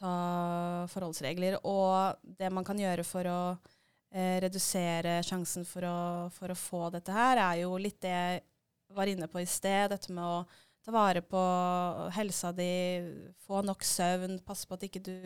ta 0.00 0.16
forholdsregler. 0.92 1.60
Og 1.68 2.20
det 2.40 2.52
man 2.52 2.66
kan 2.66 2.80
gjøre 2.80 3.06
for 3.08 3.28
å 3.28 3.40
eh, 4.12 4.40
redusere 4.44 5.20
sjansen 5.26 5.68
for 5.68 5.88
å, 5.88 6.00
for 6.34 6.52
å 6.52 6.58
få 6.58 6.88
dette 6.96 7.12
her, 7.12 7.40
er 7.40 7.62
jo 7.64 7.76
litt 7.80 8.00
det 8.04 8.12
jeg 8.16 8.44
var 8.92 9.08
inne 9.08 9.28
på 9.32 9.40
i 9.40 9.48
sted. 9.48 9.92
Dette 9.92 10.12
med 10.12 10.24
å 10.24 10.44
ta 10.82 10.92
vare 10.94 11.22
på 11.22 11.40
helsa 12.16 12.52
di, 12.56 12.70
få 13.46 13.62
nok 13.66 13.84
søvn, 13.86 14.38
passe 14.46 14.66
på 14.66 14.74
at 14.78 14.86
ikke 14.88 15.02
du, 15.06 15.16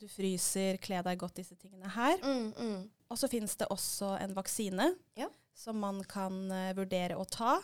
du 0.00 0.06
fryser, 0.10 0.78
kle 0.82 1.02
deg 1.06 1.20
godt, 1.20 1.36
disse 1.38 1.54
tingene 1.58 1.90
her. 1.94 2.18
Mm, 2.24 2.48
mm. 2.56 2.80
Og 3.08 3.20
så 3.20 3.30
finnes 3.30 3.54
det 3.56 3.70
også 3.72 4.16
en 4.22 4.34
vaksine 4.36 4.90
Ja. 5.16 5.28
som 5.56 5.78
man 5.80 6.02
kan 6.04 6.34
uh, 6.50 6.72
vurdere 6.76 7.16
å 7.18 7.24
ta. 7.24 7.56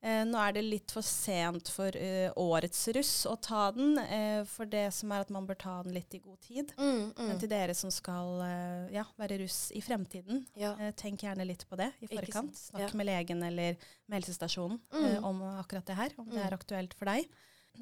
Eh, 0.00 0.20
nå 0.24 0.38
er 0.38 0.52
det 0.54 0.62
litt 0.62 0.92
for 0.94 1.02
sent 1.02 1.68
for 1.74 1.90
eh, 1.98 2.28
årets 2.38 2.84
russ 2.94 3.26
å 3.26 3.32
ta 3.42 3.64
den, 3.74 3.96
eh, 3.98 4.44
for 4.46 4.64
det 4.70 4.92
som 4.94 5.10
er 5.10 5.24
at 5.24 5.30
man 5.34 5.44
bør 5.48 5.58
ta 5.58 5.72
den 5.82 5.92
litt 5.96 6.14
i 6.14 6.20
god 6.22 6.38
tid. 6.40 6.70
Mm, 6.78 7.00
Men 7.16 7.32
mm. 7.34 7.40
til 7.42 7.50
dere 7.50 7.74
som 7.74 7.90
skal 7.90 8.40
eh, 8.46 8.92
ja, 8.94 9.02
være 9.18 9.40
russ 9.42 9.72
i 9.74 9.80
fremtiden, 9.82 10.44
Ja. 10.54 10.76
eh, 10.78 10.92
tenk 10.94 11.24
gjerne 11.26 11.44
litt 11.48 11.64
på 11.68 11.76
det 11.80 11.90
i 12.00 12.06
forkant. 12.12 12.54
Snakk 12.54 12.80
Ja. 12.80 12.90
med 12.94 13.06
legen 13.10 13.42
eller 13.42 13.74
med 14.06 14.20
helsestasjonen 14.22 14.78
Mm. 14.94 15.04
eh, 15.16 15.24
om 15.24 15.42
akkurat 15.58 15.84
det 15.84 15.96
her, 15.96 16.10
om 16.16 16.26
det 16.30 16.38
Mm. 16.38 16.46
er 16.46 16.56
aktuelt 16.56 16.94
for 16.94 17.04
deg. 17.06 17.26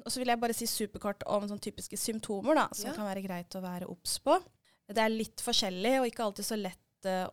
Og 0.05 0.11
så 0.11 0.17
vil 0.17 0.27
jeg 0.27 0.39
bare 0.39 0.53
si 0.53 0.65
superkort 0.65 1.21
om 1.27 1.47
sånn 1.47 1.61
typiske 1.61 1.97
symptomer 1.97 2.55
da, 2.55 2.67
som 2.73 2.93
kan 2.95 3.05
være 3.05 3.23
greit 3.27 3.49
å 3.55 3.61
være 3.61 3.87
obs 3.89 4.17
på. 4.19 4.41
Det 4.89 4.97
er 4.97 5.09
litt 5.09 5.37
forskjellig, 5.37 5.99
og 6.01 6.07
ikke 6.09 6.23
alltid 6.25 6.45
så 6.45 6.57
lett 6.57 6.79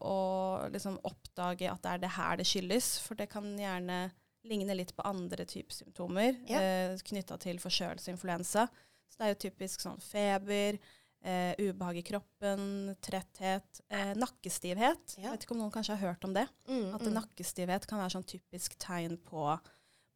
å 0.01 0.71
liksom, 0.71 0.99
oppdage 1.05 1.71
at 1.73 1.81
det 1.83 1.91
er 1.91 1.99
det 1.99 2.11
her 2.11 2.37
det 2.37 2.45
skyldes. 2.47 2.99
For 3.01 3.15
det 3.15 3.31
kan 3.31 3.45
gjerne 3.59 4.13
ligne 4.45 4.75
litt 4.77 4.93
på 4.97 5.03
andre 5.09 5.45
typer 5.49 5.73
symptomer 5.75 6.37
Ja. 6.49 6.61
eh, 6.61 6.97
knytta 6.99 7.39
til 7.41 7.59
forkjølelse 7.59 8.11
og 8.11 8.17
influensa. 8.19 8.67
Så 9.09 9.19
det 9.19 9.25
er 9.27 9.35
jo 9.35 9.43
typisk 9.49 9.81
sånn 9.81 10.01
feber, 10.03 10.79
eh, 11.25 11.55
ubehag 11.59 11.97
i 11.97 12.03
kroppen, 12.03 12.97
tretthet, 13.01 13.81
eh, 13.91 14.13
nakkestivhet. 14.15 15.17
Ja. 15.17 15.23
Jeg 15.31 15.31
vet 15.33 15.47
ikke 15.47 15.53
om 15.57 15.63
noen 15.63 15.73
kanskje 15.73 15.97
har 15.97 16.09
hørt 16.13 16.25
om 16.25 16.35
det? 16.35 16.47
Mm, 16.69 16.95
At 16.95 17.01
mm. 17.07 17.15
nakkestivhet 17.15 17.87
kan 17.87 17.99
være 18.03 18.13
sånn 18.19 18.27
typisk 18.27 18.77
tegn 18.79 19.17
på, 19.25 19.47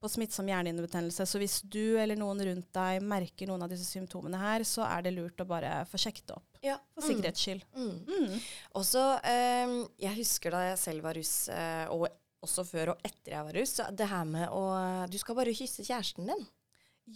på 0.03 0.09
smittsom 0.13 0.47
hjernehinnebetennelse. 0.47 1.25
Så 1.27 1.39
hvis 1.41 1.63
du 1.63 1.97
eller 1.99 2.15
noen 2.17 2.39
rundt 2.45 2.69
deg 2.73 3.01
merker 3.03 3.49
noen 3.49 3.63
av 3.65 3.71
disse 3.73 3.87
symptomene 3.89 4.39
her, 4.39 4.61
så 4.69 4.85
er 4.87 5.03
det 5.03 5.15
lurt 5.17 5.41
å 5.43 5.47
bare 5.49 5.85
få 5.91 5.99
sjekket 5.99 6.31
opp. 6.37 6.45
Ja. 6.63 6.77
For 6.95 7.03
Mm. 7.03 7.09
sikkerhets 7.09 7.41
skyld. 7.41 7.65
Mm. 7.75 8.07
Mm. 8.07 8.41
Også, 8.75 9.21
eh, 9.25 9.87
jeg 9.99 10.17
husker 10.21 10.51
da 10.51 10.61
jeg 10.71 10.79
selv 10.79 11.03
var 11.03 11.15
russ, 11.15 11.49
eh, 11.49 11.87
og 11.89 12.09
også 12.45 12.65
før 12.67 12.93
og 12.95 13.03
etter 13.07 13.35
jeg 13.35 13.47
var 13.49 13.57
russ, 13.59 13.75
så 13.79 13.89
det 13.95 14.09
her 14.11 14.29
med 14.29 14.47
å 14.55 14.63
Du 15.11 15.19
skal 15.21 15.39
bare 15.39 15.57
kysse 15.57 15.87
kjæresten 15.87 16.29
din. 16.31 16.47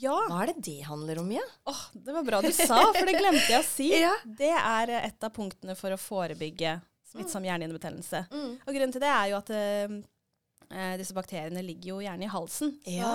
Ja, 0.01 0.15
Hva 0.31 0.41
er 0.43 0.53
det 0.53 0.63
det 0.65 0.79
handler 0.87 1.21
om, 1.21 1.29
Mia? 1.29 1.43
Åh, 1.69 1.83
det 1.93 2.15
var 2.17 2.25
bra 2.25 2.41
du 2.41 2.49
sa, 2.55 2.79
for 2.95 3.09
det 3.09 3.19
glemte 3.19 3.45
jeg 3.51 3.61
å 3.61 3.67
si. 3.67 3.91
Ja. 4.07 4.15
Det 4.25 4.53
er 4.55 4.93
eh, 4.95 5.09
et 5.11 5.27
av 5.27 5.35
punktene 5.35 5.77
for 5.79 5.93
å 5.93 6.01
forebygge 6.01 6.79
smittsom 7.13 7.45
hjernehinnebetennelse. 7.45 8.23
Mm. 8.33 8.55
Og 8.65 8.73
grunnen 8.73 8.95
til 8.95 9.05
det 9.05 9.11
er 9.13 9.27
jo 9.29 9.37
at 9.37 9.53
eh, 9.53 9.99
eh, 10.71 10.95
disse 11.01 11.17
bakteriene 11.17 11.65
ligger 11.67 11.93
jo 11.93 12.01
gjerne 12.07 12.25
i 12.25 12.33
halsen. 12.33 12.73
Ja. 12.89 13.13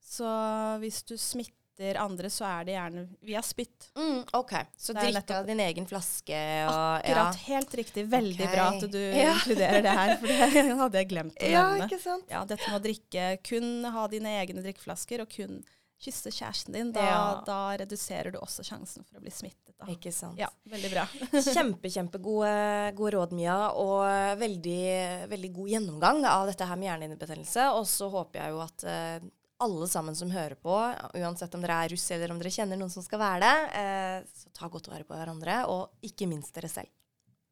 Så, 0.00 0.16
så 0.16 0.32
hvis 0.80 1.02
du 1.04 1.16
smitter 1.20 1.55
andre, 2.00 2.30
så 2.32 2.44
er 2.48 2.64
det 2.64 2.72
gjerne 2.72 3.02
via 3.20 3.42
spytt. 3.44 3.88
Mm, 3.98 4.22
OK. 4.32 4.52
Så 4.76 4.94
drikke 4.96 5.36
av 5.38 5.46
din 5.46 5.60
egen 5.60 5.86
flaske 5.86 6.38
og 6.70 6.76
Akkurat. 7.02 7.36
Helt 7.46 7.74
riktig. 7.74 8.06
Veldig 8.08 8.46
okay. 8.46 8.54
bra 8.54 8.66
at 8.72 8.86
du 8.90 8.98
Ja. 9.26 9.34
inkluderer 9.34 9.82
det 9.84 9.96
her, 10.00 10.16
for 10.16 10.26
det 10.32 10.64
hadde 10.82 10.98
jeg 11.02 11.08
glemt 11.12 11.36
å 11.42 11.50
Ja, 11.52 11.66
nevne. 11.74 11.86
ikke 11.90 12.00
sant? 12.02 12.24
Ja, 12.32 12.44
dette 12.48 12.70
med 12.70 12.80
å 12.80 12.84
drikke, 12.88 13.26
kun 13.44 13.84
ha 13.92 14.06
dine 14.08 14.32
egne 14.40 14.64
drikkeflasker, 14.64 15.20
og 15.26 15.28
kun 15.36 15.60
kysse 16.00 16.28
kjæresten 16.32 16.72
din. 16.76 16.90
Da, 16.92 17.04
Ja. 17.04 17.20
da 17.46 17.60
reduserer 17.80 18.32
du 18.32 18.38
også 18.40 18.64
sjansen 18.66 19.04
for 19.08 19.16
å 19.20 19.22
bli 19.24 19.30
smittet. 19.32 19.62
Da. 19.76 19.86
Ikke 19.92 20.08
sant. 20.12 20.38
Ja, 20.40 20.48
veldig 20.72 20.90
bra. 20.92 21.04
Kjempe, 21.52 21.88
kjempegode 21.92 22.94
gode 22.96 23.12
råd, 23.18 23.32
Mia, 23.36 23.56
og 23.76 24.04
veldig, 24.40 25.28
veldig 25.28 25.50
god 25.52 25.68
gjennomgang 25.74 26.24
av 26.24 26.46
dette 26.48 26.64
her 26.68 26.76
med 26.80 26.88
hjernehinnebetennelse. 26.88 27.66
Og 27.76 27.84
så 27.88 28.08
håper 28.12 28.40
jeg 28.40 28.54
jo 28.54 28.62
at 28.64 28.84
eh, 28.88 29.18
alle 29.64 29.88
sammen 29.88 30.16
som 30.16 30.30
hører 30.30 30.56
på, 30.60 30.74
uansett 31.16 31.54
om 31.56 31.62
dere 31.64 31.78
er 31.84 31.92
russ 31.94 32.06
eller 32.14 32.32
om 32.32 32.40
dere 32.40 32.52
kjenner 32.52 32.80
noen 32.80 32.92
som 32.92 33.04
skal 33.04 33.22
være 33.22 33.44
det, 33.44 33.68
eh, 33.80 34.18
så 34.42 34.52
ta 34.56 34.68
godt 34.72 34.90
vare 34.92 35.06
på 35.08 35.16
hverandre, 35.16 35.62
og 35.72 36.04
ikke 36.04 36.28
minst 36.28 36.54
dere 36.56 36.68
selv. 36.72 36.92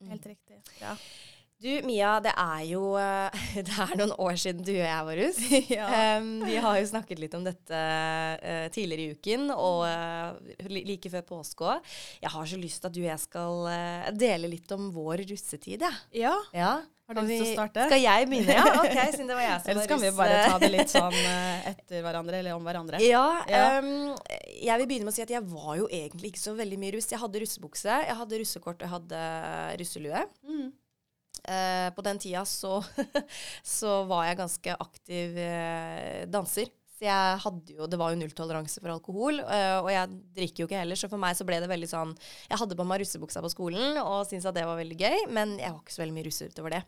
Mm. 0.03 0.11
Helt 0.13 0.27
riktig. 0.35 0.61
Ja. 0.83 0.97
Du, 1.65 1.71
Mia, 1.87 2.19
det 2.21 2.33
er 2.37 2.65
jo 2.67 2.81
eh, 3.01 3.45
Det 3.67 3.77
er 3.87 3.95
noen 3.97 4.13
år 4.21 4.35
siden 4.41 4.65
du 4.67 4.73
og 4.75 4.83
jeg 4.83 5.07
var 5.09 5.21
russ. 5.23 5.39
ja. 5.79 5.87
Um, 6.19 6.33
vi 6.45 6.59
har 6.61 6.81
jo 6.81 6.91
snakket 6.91 7.23
litt 7.23 7.37
om 7.39 7.47
dette 7.47 7.79
uh, 8.43 8.67
tidligere 8.75 9.07
i 9.07 9.15
uken, 9.17 9.49
og 9.55 9.87
uh, 9.89 10.75
like 10.75 11.13
før 11.13 11.25
påske 11.31 11.71
òg. 11.71 11.95
Jeg 12.21 12.35
har 12.35 12.51
så 12.51 12.61
lyst 12.61 12.83
til 12.83 12.91
at 12.91 12.97
du 12.99 13.01
og 13.05 13.09
jeg 13.09 13.23
skal 13.23 13.69
uh, 13.71 14.11
dele 14.19 14.51
litt 14.53 14.77
om 14.77 14.91
vår 14.93 15.25
russetid, 15.31 15.87
jeg. 15.87 16.03
ja. 16.27 16.35
Ja. 16.53 16.75
Har 17.05 17.19
du 17.19 17.21
lyst 17.29 17.43
til 17.43 17.51
å 17.51 17.57
starte? 17.59 17.85
Skal 17.91 18.01
jeg 18.01 18.29
begynne, 18.31 18.55
ja? 18.57 18.69
Ok, 18.81 18.95
siden 19.13 19.29
det 19.29 19.35
var 19.37 19.45
jeg 19.45 19.57
som 19.61 19.71
Eller 19.73 19.89
skal 19.89 20.01
vi 20.01 20.13
bare 20.17 20.39
ta 20.49 20.61
det 20.63 20.71
litt 20.73 20.93
sånn 20.95 21.17
eh, 21.19 21.67
etter 21.75 22.05
hverandre, 22.07 22.39
eller 22.41 22.57
om 22.57 22.65
hverandre? 22.65 23.01
Ja, 23.05 23.27
Ja. 23.51 23.65
Um, 23.83 24.15
jeg 24.65 24.81
vil 24.81 24.89
begynne 24.89 25.09
med 25.09 25.13
å 25.13 25.17
si 25.19 25.25
at 25.25 25.35
jeg 25.35 25.45
var 25.51 25.75
jo 25.77 25.89
egentlig 25.93 26.33
ikke 26.33 26.41
så 26.41 26.55
veldig 26.57 26.79
mye 26.81 26.95
russ. 26.95 27.11
Jeg 27.13 27.21
hadde 27.21 27.43
russebukse, 27.43 27.99
jeg 28.09 28.17
hadde 28.23 28.41
russekort 28.41 28.79
og 28.79 28.87
jeg 28.87 28.93
hadde 28.95 29.21
russelue. 29.83 30.25
Mm. 30.49 30.73
Uh, 31.45 31.89
på 31.93 32.05
den 32.07 32.23
tida 32.23 32.47
så, 32.49 32.79
så 33.77 33.99
var 34.09 34.31
jeg 34.31 34.41
ganske 34.41 34.79
aktiv 34.87 35.37
uh, 35.37 36.25
danser. 36.33 36.73
Jeg 37.05 37.41
hadde 37.45 37.77
jo, 37.77 37.89
Det 37.91 37.99
var 38.01 38.13
jo 38.13 38.19
nulltoleranse 38.21 38.81
for 38.83 38.93
alkohol, 38.95 39.41
eh, 39.45 39.79
og 39.81 39.91
jeg 39.93 40.13
drikker 40.39 40.65
jo 40.65 40.69
ikke 40.69 40.81
heller. 40.81 40.99
Så 40.99 41.11
for 41.13 41.21
meg 41.21 41.37
så 41.39 41.47
ble 41.49 41.61
det 41.63 41.71
veldig 41.71 41.89
sånn 41.91 42.15
Jeg 42.49 42.61
hadde 42.61 42.79
på 42.79 42.87
meg 42.89 43.03
russebuksa 43.03 43.43
på 43.45 43.53
skolen 43.53 43.99
og 44.01 44.25
syntes 44.29 44.49
at 44.49 44.57
det 44.57 44.67
var 44.69 44.79
veldig 44.81 44.99
gøy, 45.01 45.27
men 45.35 45.57
jeg 45.61 45.73
var 45.73 45.83
ikke 45.83 45.97
så 45.97 46.03
veldig 46.05 46.17
mye 46.17 46.29
russe 46.29 46.49
utover 46.51 46.77
det. 46.77 46.83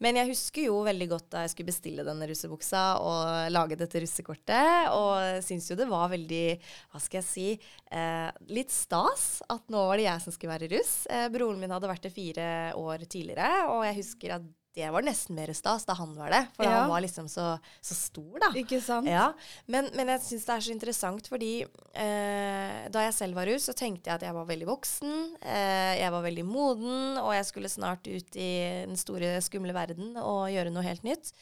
Men 0.00 0.20
jeg 0.20 0.30
husker 0.32 0.68
jo 0.68 0.80
veldig 0.86 1.10
godt 1.12 1.28
da 1.34 1.44
jeg 1.44 1.54
skulle 1.54 1.70
bestille 1.72 2.06
denne 2.06 2.28
russebuksa 2.30 2.84
og 3.04 3.52
lage 3.52 3.78
dette 3.80 4.04
russekortet, 4.04 4.90
og 4.96 5.44
syntes 5.44 5.70
jo 5.70 5.78
det 5.78 5.90
var 5.90 6.10
veldig 6.12 6.44
Hva 6.92 7.02
skal 7.02 7.20
jeg 7.20 7.28
si 7.28 7.48
eh, 7.52 8.30
Litt 8.50 8.72
stas 8.74 9.42
at 9.50 9.68
nå 9.72 9.84
var 9.90 10.00
det 10.00 10.06
jeg 10.08 10.24
som 10.24 10.34
skulle 10.34 10.54
være 10.54 10.70
russ. 10.72 10.94
Eh, 11.10 11.28
broren 11.32 11.60
min 11.60 11.72
hadde 11.74 11.90
vært 11.90 12.08
det 12.08 12.14
fire 12.14 12.48
år 12.78 13.04
tidligere, 13.10 13.50
og 13.72 13.84
jeg 13.86 14.00
husker 14.00 14.38
at 14.38 14.48
det 14.76 14.86
var 14.94 15.02
nesten 15.02 15.34
mer 15.34 15.50
stas 15.56 15.82
da 15.88 15.96
han 15.98 16.12
var 16.14 16.30
det. 16.30 16.40
For 16.54 16.64
Ja. 16.64 16.70
han 16.80 16.90
var 16.92 17.02
liksom 17.02 17.26
så, 17.28 17.46
så 17.82 17.94
stor, 17.98 18.38
da. 18.42 18.50
Ikke 18.60 18.78
sant? 18.84 19.08
Ja, 19.10 19.32
men, 19.66 19.88
men 19.98 20.12
jeg 20.14 20.22
syns 20.28 20.44
det 20.46 20.54
er 20.54 20.60
så 20.66 20.74
interessant 20.74 21.26
fordi 21.32 21.50
eh, 21.64 22.76
da 22.94 23.02
jeg 23.08 23.16
selv 23.16 23.34
var 23.40 23.50
russ, 23.50 23.66
så 23.66 23.74
tenkte 23.76 24.10
jeg 24.10 24.20
at 24.20 24.26
jeg 24.28 24.36
var 24.36 24.46
veldig 24.48 24.68
voksen. 24.70 25.16
Eh, 25.42 25.94
jeg 26.00 26.14
var 26.14 26.22
veldig 26.26 26.46
moden, 26.46 27.18
og 27.22 27.32
jeg 27.34 27.48
skulle 27.50 27.72
snart 27.72 28.06
ut 28.06 28.38
i 28.38 28.50
den 28.86 28.96
store, 29.00 29.36
skumle 29.44 29.74
verden 29.76 30.14
og 30.22 30.46
gjøre 30.54 30.72
noe 30.74 30.86
helt 30.86 31.02
nytt. 31.06 31.32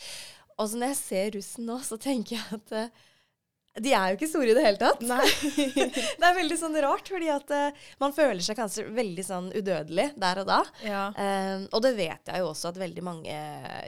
Og 0.58 0.66
så 0.72 0.80
når 0.80 0.94
jeg 0.94 1.00
ser 1.02 1.30
russen 1.36 1.68
nå, 1.70 1.76
så 1.86 2.00
tenker 2.02 2.38
jeg 2.40 2.58
at 2.58 2.72
eh, 2.80 3.04
de 3.78 3.92
er 3.94 4.10
jo 4.10 4.18
ikke 4.18 4.30
store 4.30 4.50
i 4.52 4.56
det 4.56 4.64
hele 4.64 4.80
tatt. 4.80 5.04
Nei. 5.06 5.22
det 6.18 6.26
er 6.26 6.36
veldig 6.38 6.58
sånn 6.58 6.78
rart, 6.82 7.10
fordi 7.12 7.28
at 7.32 7.52
uh, 7.54 7.84
man 8.02 8.14
føler 8.16 8.42
seg 8.44 8.58
kanskje 8.58 8.88
veldig 8.94 9.24
sånn 9.26 9.52
udødelig 9.54 10.10
der 10.18 10.42
og 10.42 10.48
da. 10.48 10.58
ja. 10.86 11.04
Eh, 11.18 11.66
og 11.74 11.82
det 11.84 11.94
vet 11.98 12.30
jeg 12.30 12.42
jo 12.42 12.50
også 12.50 12.72
at 12.72 12.80
veldig 12.80 13.04
mange 13.06 13.38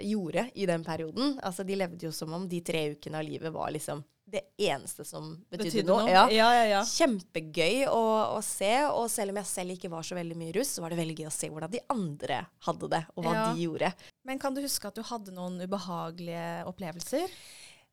gjorde 0.05 0.47
i 0.55 0.67
den 0.69 0.85
perioden. 0.87 1.37
Altså 1.47 1.67
De 1.67 1.79
levde 1.79 2.07
jo 2.07 2.15
som 2.15 2.33
om 2.37 2.47
de 2.51 2.63
tre 2.65 2.91
ukene 2.95 3.21
av 3.21 3.27
livet 3.27 3.53
var 3.55 3.73
liksom 3.75 4.03
det 4.31 4.41
eneste 4.63 5.05
som 5.05 5.33
betydde, 5.51 5.65
Betydde 5.65 5.91
noe. 5.91 6.05
noe? 6.07 6.27
Ja. 6.31 6.49
Ja. 6.69 6.83
Kjempegøy 6.87 7.87
å, 7.91 8.03
å 8.37 8.41
se, 8.47 8.71
og 8.87 9.09
selv 9.11 9.35
om 9.35 9.41
jeg 9.41 9.51
selv 9.51 9.75
ikke 9.75 9.91
var 9.91 10.07
så 10.07 10.19
veldig 10.19 10.37
mye 10.39 10.55
russ, 10.55 10.77
så 10.77 10.85
var 10.85 10.95
det 10.95 11.01
veldig 11.01 11.17
gøy 11.19 11.31
å 11.31 11.35
se 11.35 11.51
hvordan 11.51 11.73
de 11.73 11.83
andre 11.91 12.45
hadde 12.69 12.91
det, 12.95 13.03
og 13.17 13.27
hva 13.27 13.35
de 13.41 13.65
gjorde. 13.65 13.91
Men 14.29 14.43
kan 14.43 14.55
du 14.55 14.63
huske 14.63 14.87
at 14.87 14.99
du 14.99 15.03
hadde 15.07 15.35
noen 15.35 15.59
ubehagelige 15.65 16.47
opplevelser? 16.71 17.35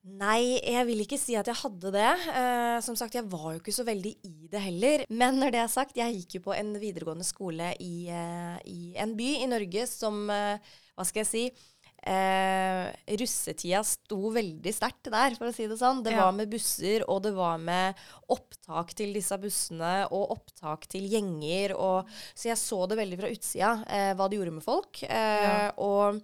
Nei, 0.07 0.59
jeg 0.63 0.85
vil 0.87 1.01
ikke 1.03 1.17
si 1.19 1.35
at 1.35 1.47
jeg 1.51 1.57
hadde 1.59 1.91
det. 1.91 2.11
Eh, 2.31 2.77
som 2.85 2.95
sagt, 2.95 3.15
jeg 3.17 3.25
var 3.27 3.53
jo 3.53 3.59
ikke 3.59 3.73
så 3.75 3.83
veldig 3.83 4.13
i 4.23 4.47
det 4.51 4.61
heller. 4.63 5.03
Men 5.09 5.35
når 5.41 5.51
det 5.51 5.59
er 5.59 5.67
sagt, 5.73 5.97
jeg 5.99 6.15
gikk 6.21 6.37
jo 6.37 6.45
på 6.47 6.55
en 6.55 6.73
videregående 6.79 7.25
skole 7.27 7.73
i, 7.83 8.07
eh, 8.07 8.59
i 8.71 8.93
en 9.03 9.15
by 9.17 9.31
i 9.43 9.49
Norge 9.51 9.87
som 9.87 10.29
eh, 10.29 10.59
Hva 10.95 11.05
skal 11.05 11.25
jeg 11.25 11.27
si? 11.27 11.43
Eh, 12.07 12.87
russetida 13.19 13.81
sto 13.83 14.29
veldig 14.31 14.71
sterkt 14.71 15.09
der, 15.11 15.35
for 15.35 15.49
å 15.49 15.53
si 15.53 15.67
det 15.67 15.75
sånn. 15.81 15.99
Det 16.05 16.13
Ja. 16.13 16.23
var 16.23 16.31
med 16.37 16.49
busser, 16.49 17.03
og 17.09 17.23
det 17.23 17.33
var 17.35 17.57
med 17.59 17.95
opptak 18.31 18.93
til 18.95 19.11
disse 19.13 19.35
bussene, 19.37 20.07
og 20.09 20.31
opptak 20.37 20.87
til 20.87 21.03
gjenger. 21.09 21.75
Og, 21.75 22.07
så 22.33 22.47
jeg 22.53 22.57
så 22.63 22.87
det 22.87 22.97
veldig 22.97 23.19
fra 23.19 23.27
utsida, 23.33 23.83
eh, 23.91 24.13
hva 24.15 24.29
det 24.29 24.39
gjorde 24.39 24.53
med 24.55 24.63
folk. 24.63 25.03
Eh, 25.03 25.43
Ja. 25.43 25.71
Og 25.77 26.21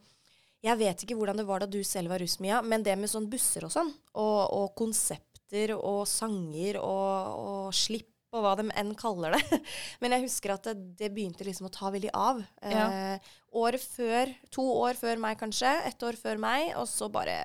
jeg 0.64 0.80
vet 0.80 1.04
ikke 1.04 1.18
hvordan 1.20 1.42
det 1.42 1.48
var 1.48 1.64
da 1.64 1.68
du 1.68 1.82
selv 1.86 2.14
var 2.14 2.24
russ, 2.24 2.38
Mia, 2.44 2.62
men 2.64 2.86
det 2.86 2.96
med 3.00 3.12
sånn 3.12 3.28
busser 3.32 3.66
og 3.68 3.74
sånn, 3.74 3.92
og, 4.16 4.40
og 4.56 4.74
konsepter 4.80 5.76
og 5.76 6.04
sanger 6.10 6.80
og, 6.82 7.40
og 7.44 7.76
slipp 7.76 8.10
og 8.34 8.42
hva 8.42 8.56
de 8.58 8.66
enn 8.82 8.94
kaller 8.98 9.36
det. 9.36 9.60
Men 10.02 10.16
jeg 10.16 10.26
husker 10.26 10.56
at 10.56 10.66
det, 10.66 10.74
det 10.98 11.12
begynte 11.14 11.46
liksom 11.46 11.68
å 11.70 11.74
ta 11.74 11.92
veldig 11.94 12.10
av. 12.18 12.40
Ja. 12.66 12.88
Eh, 12.88 13.34
året 13.62 13.84
før, 13.86 14.32
to 14.50 14.66
år 14.80 14.98
før 14.98 15.22
meg 15.22 15.38
kanskje, 15.38 15.70
ett 15.86 16.02
år 16.02 16.18
før 16.18 16.42
meg, 16.42 16.72
og 16.80 16.88
så 16.90 17.12
bare 17.14 17.44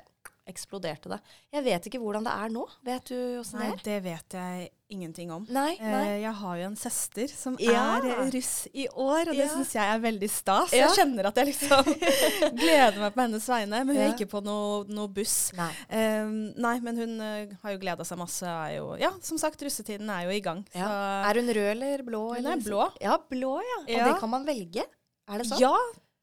eksploderte 0.48 1.08
det. 1.12 1.20
Jeg 1.54 1.64
vet 1.64 1.86
ikke 1.90 2.00
hvordan 2.02 2.24
det 2.26 2.32
er 2.34 2.48
nå. 2.54 2.64
Vet 2.88 3.04
du 3.12 3.16
åssen 3.40 3.58
det 3.60 3.66
Nei, 3.68 3.72
er? 3.76 3.82
det 3.84 4.02
vet 4.04 4.36
jeg 4.38 4.68
ingenting 4.88 5.28
om. 5.34 5.42
Nei, 5.52 5.74
nei. 5.82 6.04
Eh, 6.08 6.20
jeg 6.22 6.32
har 6.38 6.56
jo 6.56 6.64
en 6.70 6.76
søster 6.80 7.28
som 7.28 7.56
Ja. 7.60 7.98
er 7.98 8.06
eh, 8.08 8.30
russ 8.32 8.52
i 8.72 8.86
år, 8.88 9.28
og 9.28 9.34
det 9.36 9.44
Ja. 9.44 9.48
syns 9.52 9.74
jeg 9.76 9.84
er 9.84 10.00
veldig 10.00 10.30
stas. 10.32 10.72
Ja. 10.72 10.86
Jeg 10.88 10.96
kjenner 10.96 11.26
at 11.28 11.36
jeg 11.36 11.50
liksom 11.50 11.84
gleder 12.62 12.98
meg 13.02 13.12
på 13.14 13.20
hennes 13.26 13.48
vegne, 13.52 13.82
men 13.84 13.94
hun 13.96 14.02
er 14.06 14.14
ikke 14.14 14.30
på 14.32 14.42
noe, 14.44 14.84
noe 14.88 15.08
buss. 15.12 15.52
nei. 15.58 15.70
Eh, 15.90 16.24
nei, 16.56 16.74
men 16.80 16.96
hun 16.96 17.20
eh, 17.20 17.52
har 17.62 17.76
jo 17.76 17.82
gleda 17.84 18.04
seg 18.08 18.18
masse. 18.18 18.48
Er 18.48 18.78
jo, 18.78 18.94
ja, 19.00 19.12
som 19.20 19.36
sagt, 19.40 19.60
russetiden 19.62 20.08
er 20.10 20.24
jo 20.28 20.30
i 20.36 20.40
gang. 20.40 20.64
Er 20.74 21.34
hun 21.42 21.52
rød 21.52 21.70
eller 21.76 22.02
blå? 22.06 22.24
Hun 22.32 22.36
eller 22.40 22.56
er 22.56 22.64
blå. 22.64 22.88
Ja, 23.04 23.18
blå, 23.30 23.58
ja. 23.60 23.78
Og 23.84 24.12
det 24.12 24.20
kan 24.20 24.30
man 24.30 24.46
velge? 24.48 24.84
Er 25.28 25.42
det 25.42 25.50
sånn? 25.50 25.60
Ja, 25.60 25.74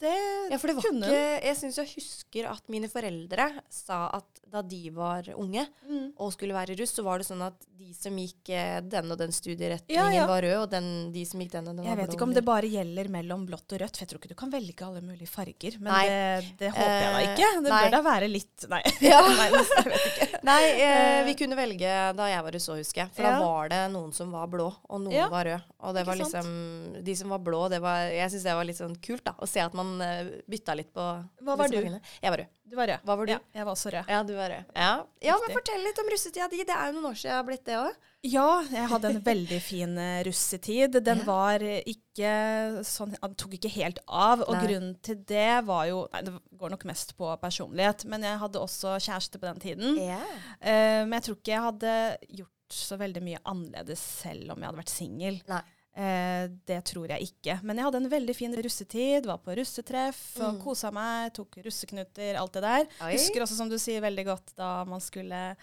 det, 0.01 0.13
Ja, 0.51 0.57
det 0.57 0.73
var 0.75 0.83
kunne 0.83 1.07
ikke 1.07 1.43
Jeg 1.45 1.55
syns 1.61 1.77
jeg 1.79 1.91
husker 1.95 2.49
at 2.51 2.63
mine 2.69 2.89
foreldre 2.91 3.49
sa 3.71 4.09
at 4.17 4.41
da 4.55 4.61
de 4.61 4.89
var 4.93 5.23
unge 5.35 5.65
Mm. 5.85 6.13
og 6.17 6.31
skulle 6.33 6.53
være 6.55 6.75
russ, 6.79 6.93
så 6.95 7.03
var 7.05 7.19
det 7.19 7.25
sånn 7.27 7.41
at 7.45 7.53
de 7.77 7.91
som 7.93 8.15
gikk 8.17 8.49
eh, 8.55 8.79
den 8.81 9.11
og 9.11 9.17
den 9.19 9.31
studieretningen, 9.35 9.93
Ja, 9.93 10.07
ja. 10.13 10.25
var 10.29 10.41
rød, 10.41 10.55
og 10.63 10.69
den, 10.71 11.11
de 11.13 11.25
som 11.27 11.39
gikk 11.43 11.51
den 11.51 11.67
og 11.67 11.75
den, 11.75 11.85
Jeg 11.85 11.97
var 11.97 12.05
vet 12.05 12.15
ikke 12.15 12.23
om 12.25 12.33
det 12.33 12.43
bare 12.47 12.69
gjelder 12.71 13.09
mellom 13.13 13.43
blått 13.45 13.75
og 13.75 13.81
rødt, 13.83 13.97
for 13.97 14.05
jeg 14.05 14.09
tror 14.09 14.21
ikke 14.21 14.31
du 14.31 14.37
kan 14.39 14.49
velge 14.53 14.85
alle 14.87 15.01
mulige 15.05 15.27
farger. 15.29 15.77
Men 15.79 15.93
det, 16.07 16.53
det 16.61 16.71
håper 16.71 16.95
jeg 16.95 17.11
da 17.11 17.19
Eh, 17.19 17.27
ikke. 17.35 17.49
Det 17.65 17.69
nei. 17.73 17.81
bør 17.83 17.91
da 17.97 18.01
være 18.07 18.29
litt 18.31 18.65
Nei. 18.71 18.81
Nei 19.05 19.49
jeg 19.51 19.91
vet 19.91 20.07
ikke. 20.09 20.41
Nei, 20.49 20.63
eh, 20.87 21.19
vi 21.29 21.35
kunne 21.43 21.59
velge 21.59 21.93
da 22.17 22.29
jeg 22.31 22.43
var 22.47 22.51
russ 22.57 22.69
òg, 22.71 22.79
husker 22.81 23.01
jeg. 23.03 23.13
For 23.17 23.27
da 23.27 23.35
var 23.43 23.69
det 23.75 23.81
noen 23.93 24.13
som 24.15 24.31
var 24.33 24.47
blå, 24.51 24.69
og 24.89 25.01
noen 25.05 25.29
var 25.35 25.45
rød. 25.51 25.61
Og 25.85 25.93
det 25.99 26.05
var 26.07 26.15
liksom 26.17 26.47
sant? 26.49 27.03
De 27.05 27.15
som 27.19 27.29
var 27.35 27.43
blå, 27.45 27.65
det 27.69 27.81
var 27.83 28.07
Jeg 28.09 28.31
syns 28.33 28.47
det 28.47 28.55
var 28.57 28.65
litt 28.65 28.79
sånn 28.81 28.95
kult, 29.03 29.23
da. 29.27 29.35
Å 29.37 29.47
se 29.49 29.61
at 29.61 29.73
man 29.77 29.84
eh, 30.01 30.29
bytta 30.49 30.73
litt 30.79 30.91
på 30.95 31.03
Hva 31.45 31.55
var 31.59 31.69
du? 31.71 31.77
fargene. 31.79 31.99
Jeg 32.21 32.31
var 32.33 32.41
rød. 32.43 32.51
Du 32.65 32.75
var 32.79 32.87
rød. 32.89 33.03
Hva 33.05 33.15
var 33.19 33.25
du? 33.29 33.31
Ja, 33.35 33.39
jeg 33.59 33.65
var 33.67 33.71
også 33.75 33.91
rød. 33.93 34.09
Ja, 34.09 34.23
du 34.25 34.33
var 34.37 34.49
rød. 34.49 34.71
Ja, 34.75 34.89
ja 35.21 35.35
men 35.43 35.53
fortell 35.53 35.83
litt 35.85 35.99
om 36.01 36.09
russetida 36.13 36.47
di. 36.51 36.63
Det 36.65 36.73
er 36.75 36.89
jo 36.89 36.95
noen 36.97 37.09
år 37.11 37.17
siden 37.19 37.31
jeg 37.31 37.37
har 37.39 37.47
blitt 37.49 37.65
det 37.69 37.77
òg. 37.81 37.99
Ja, 38.25 38.47
jeg 38.73 38.87
hadde 38.89 39.11
en 39.13 39.19
veldig 39.27 39.59
fin 39.61 39.97
eh, 40.01 40.23
russetid. 40.25 40.97
Den 41.05 41.21
Ja. 41.21 41.27
var 41.29 41.59
ikke 41.61 42.31
sånn 42.87 43.13
Den 43.21 43.35
tok 43.37 43.53
ikke 43.59 43.69
helt 43.75 43.99
av. 44.07 44.41
Og 44.47 44.55
Nei. 44.57 44.63
grunnen 44.65 44.95
til 45.05 45.21
det 45.29 45.65
var 45.67 45.85
jo 45.91 46.07
Nei, 46.13 46.21
det 46.25 46.33
går 46.57 46.73
nok 46.73 46.85
mest 46.89 47.15
på 47.19 47.29
personlighet. 47.41 48.05
Men 48.09 48.25
jeg 48.25 48.41
hadde 48.41 48.59
også 48.65 48.95
kjæreste 48.97 49.37
på 49.39 49.45
den 49.51 49.59
tiden. 49.61 49.97
Ja. 50.01 50.19
Uh, 50.61 51.05
men 51.05 51.19
jeg 51.19 51.27
tror 51.29 51.37
ikke 51.39 51.53
jeg 51.53 51.65
hadde 51.69 51.95
gjort 52.41 52.51
så 52.75 52.97
veldig 52.97 53.21
mye 53.21 53.39
annerledes 53.45 54.01
selv 54.23 54.51
om 54.55 54.57
jeg 54.57 54.65
hadde 54.71 54.81
vært 54.81 54.89
singel. 54.89 55.35
Nei. 55.95 56.05
Eh, 56.05 56.49
det 56.67 56.81
tror 56.91 57.07
jeg 57.07 57.29
ikke. 57.29 57.59
Men 57.63 57.77
jeg 57.77 57.85
hadde 57.87 58.01
en 58.03 58.09
veldig 58.11 58.35
fin 58.35 58.53
russetid. 58.55 59.25
Var 59.25 59.37
på 59.45 59.55
russetreff 59.55 60.19
og 60.41 60.55
Mm. 60.55 60.61
kosa 60.63 60.91
meg. 60.91 61.33
Tok 61.33 61.55
russeknuter, 61.63 62.35
alt 62.35 62.53
det 62.53 62.61
der. 62.63 62.85
Oi. 63.01 63.13
Husker 63.13 63.41
også, 63.41 63.55
som 63.55 63.69
du 63.69 63.77
sier, 63.77 64.01
veldig 64.01 64.25
godt 64.25 64.55
da 64.57 64.83
man 64.85 64.99
skulle 64.99 65.55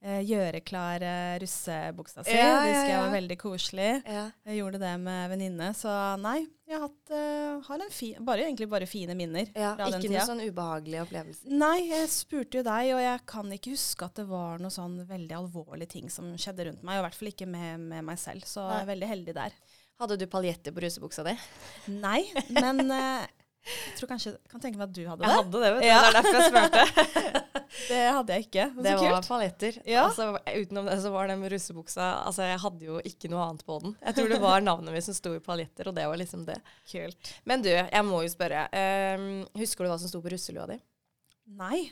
eh, 0.00 0.20
gjøre 0.22 0.60
klar 0.62 1.02
eh, 1.02 1.38
russebuksa 1.42 2.22
si. 2.22 2.30
Ja, 2.30 2.60
det 2.62 2.70
husker 2.70 2.92
jeg 2.92 3.00
var 3.02 3.14
veldig 3.16 3.36
koselig. 3.40 3.88
Ja. 4.06 4.30
Jeg 4.46 4.60
gjorde 4.60 4.78
det 4.78 4.92
med 5.00 5.30
venninne. 5.32 5.70
Så 5.74 5.90
nei, 6.22 6.46
jeg 6.68 6.76
har, 6.78 6.84
hatt, 6.86 7.10
uh, 7.10 7.64
har 7.66 7.80
en 7.82 7.90
fin, 7.90 8.14
bare, 8.24 8.44
egentlig 8.44 8.68
bare 8.70 8.86
fine 8.86 9.16
minner 9.16 9.48
ja. 9.56 9.72
fra 9.74 9.88
den 9.90 9.98
Ikke 9.98 10.10
tida. 10.12 10.20
noe 10.20 10.28
sånn 10.28 10.44
ubehagelig 10.52 11.00
opplevelse. 11.02 11.48
Nei, 11.50 11.88
jeg 11.88 12.08
spurte 12.12 12.60
jo 12.60 12.62
deg, 12.62 12.92
og 12.94 13.00
jeg 13.02 13.24
kan 13.26 13.50
ikke 13.56 13.72
huske 13.74 14.04
at 14.06 14.14
det 14.20 14.26
var 14.28 14.60
noe 14.62 14.70
sånn 14.70 15.00
veldig 15.08 15.34
alvorlige 15.40 15.88
ting 15.96 16.10
som 16.12 16.30
skjedde 16.36 16.68
rundt 16.68 16.84
meg, 16.84 16.98
og 17.00 17.02
i 17.02 17.06
hvert 17.08 17.18
fall 17.18 17.32
ikke 17.32 17.48
med, 17.48 17.80
med 17.88 18.04
meg 18.04 18.18
selv. 18.22 18.44
Så 18.46 18.62
jeg 18.68 18.84
er 18.84 18.90
veldig 18.94 19.08
heldig 19.16 19.34
der. 19.34 19.56
Hadde 19.98 20.16
du 20.20 20.26
paljetter 20.30 20.74
på 20.74 20.82
rusebuksa 20.84 21.24
di? 21.26 21.34
Nei, 21.90 22.20
men 22.54 22.84
eh, 22.94 23.26
jeg 23.68 23.96
tror 23.98 24.10
kanskje 24.12 24.32
kan 24.48 24.62
tenke 24.62 24.78
meg 24.78 24.88
at 24.88 24.94
du 24.94 25.02
hadde 25.08 25.24
det. 25.24 25.28
Jeg 25.28 25.40
hadde 25.40 25.62
det, 25.62 25.70
vet 25.74 25.86
Ja. 25.88 25.98
Det 26.00 26.08
er 26.08 26.16
derfor 26.18 26.38
jeg 26.38 26.50
spurte. 26.52 27.44
Det 27.88 27.98
hadde 28.16 28.32
jeg 28.32 28.44
ikke. 28.46 28.64
Det 28.78 28.92
så 28.96 29.00
var 29.02 29.12
kult. 29.12 29.26
paljetter. 29.28 29.74
Ja. 29.84 30.04
Altså, 30.08 30.28
utenom 30.46 30.86
det 30.88 30.96
så 31.02 31.10
var 31.12 31.28
den 31.28 31.42
med 31.42 31.52
russebuksa 31.52 32.06
Altså, 32.24 32.46
jeg 32.48 32.60
hadde 32.62 32.86
jo 32.88 32.96
ikke 33.10 33.28
noe 33.28 33.42
annet 33.44 33.64
på 33.68 33.76
den. 33.82 33.92
Jeg 34.00 34.16
tror 34.16 34.32
det 34.32 34.38
var 34.40 34.64
navnet 34.64 34.96
mitt 34.96 35.04
som 35.04 35.16
sto 35.16 35.34
i 35.36 35.42
paljetter, 35.44 35.90
og 35.90 35.98
det 35.98 36.06
var 36.08 36.18
liksom 36.20 36.46
det. 36.48 36.56
Kult. 36.88 37.32
Men 37.44 37.62
du, 37.66 37.68
jeg 37.74 38.04
må 38.08 38.22
jo 38.24 38.32
spørre. 38.32 38.64
Um, 39.20 39.28
husker 39.60 39.84
du 39.84 39.92
hva 39.92 39.98
som 40.00 40.10
sto 40.10 40.22
på 40.24 40.32
russelua 40.32 40.64
di? 40.72 40.78
Nei. 41.60 41.82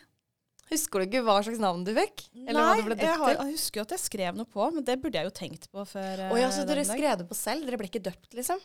Husker 0.66 0.98
du 1.02 1.06
ikke 1.06 1.22
hva 1.22 1.36
slags 1.46 1.60
navn 1.62 1.84
du 1.86 1.92
fikk? 1.94 2.24
Eller 2.42 2.58
hva 2.58 2.70
Nei, 2.72 2.78
det 2.80 2.86
ble 2.88 2.96
jeg, 2.96 3.04
døpt 3.06 3.20
har, 3.22 3.28
til? 3.30 3.38
jeg 3.46 3.58
husker 3.58 3.78
jo 3.78 3.84
at 3.86 3.92
jeg 3.94 4.02
skrev 4.02 4.38
noe 4.40 4.48
på, 4.50 4.64
men 4.74 4.86
det 4.88 4.96
burde 5.02 5.20
jeg 5.20 5.28
jo 5.28 5.34
tenkt 5.36 5.68
på 5.70 5.84
før. 5.86 6.24
Oh, 6.30 6.38
ja, 6.40 6.48
så 6.50 6.64
eh, 6.64 6.68
dere 6.72 6.82
dag. 6.82 6.90
skrev 6.90 7.20
det 7.20 7.26
på 7.30 7.38
selv? 7.38 7.68
Dere 7.68 7.78
ble 7.78 7.90
ikke 7.90 8.02
døpt, 8.08 8.32
liksom? 8.34 8.62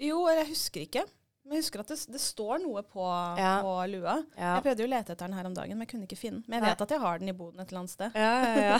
Jo, 0.00 0.22
jeg 0.32 0.46
husker 0.54 0.86
ikke. 0.86 1.04
Men 1.48 1.56
jeg 1.56 1.62
husker 1.64 1.80
at 1.80 1.88
det, 1.88 1.96
det 2.12 2.20
står 2.20 2.58
noe 2.60 2.82
på, 2.84 3.04
Ja. 3.40 3.54
på 3.64 3.70
lua. 3.88 4.18
Ja. 4.36 4.50
Jeg 4.58 4.64
prøvde 4.66 4.82
jo 4.84 4.88
å 4.88 4.92
lete 4.92 5.14
etter 5.14 5.24
den 5.30 5.36
her 5.38 5.46
om 5.48 5.54
dagen, 5.56 5.78
men 5.78 5.86
jeg 5.86 5.92
kunne 5.94 6.04
ikke 6.04 6.18
finne 6.20 6.42
den. 6.42 6.44
Men 6.46 6.58
jeg 6.58 6.64
Nei. 6.66 6.72
vet 6.74 6.82
at 6.84 6.90
jeg 6.92 7.00
har 7.00 7.18
den 7.22 7.30
i 7.32 7.36
boden 7.38 7.62
et 7.64 7.70
eller 7.72 7.80
annet 7.80 7.94
sted. 7.94 8.10
Ja, 8.14 8.78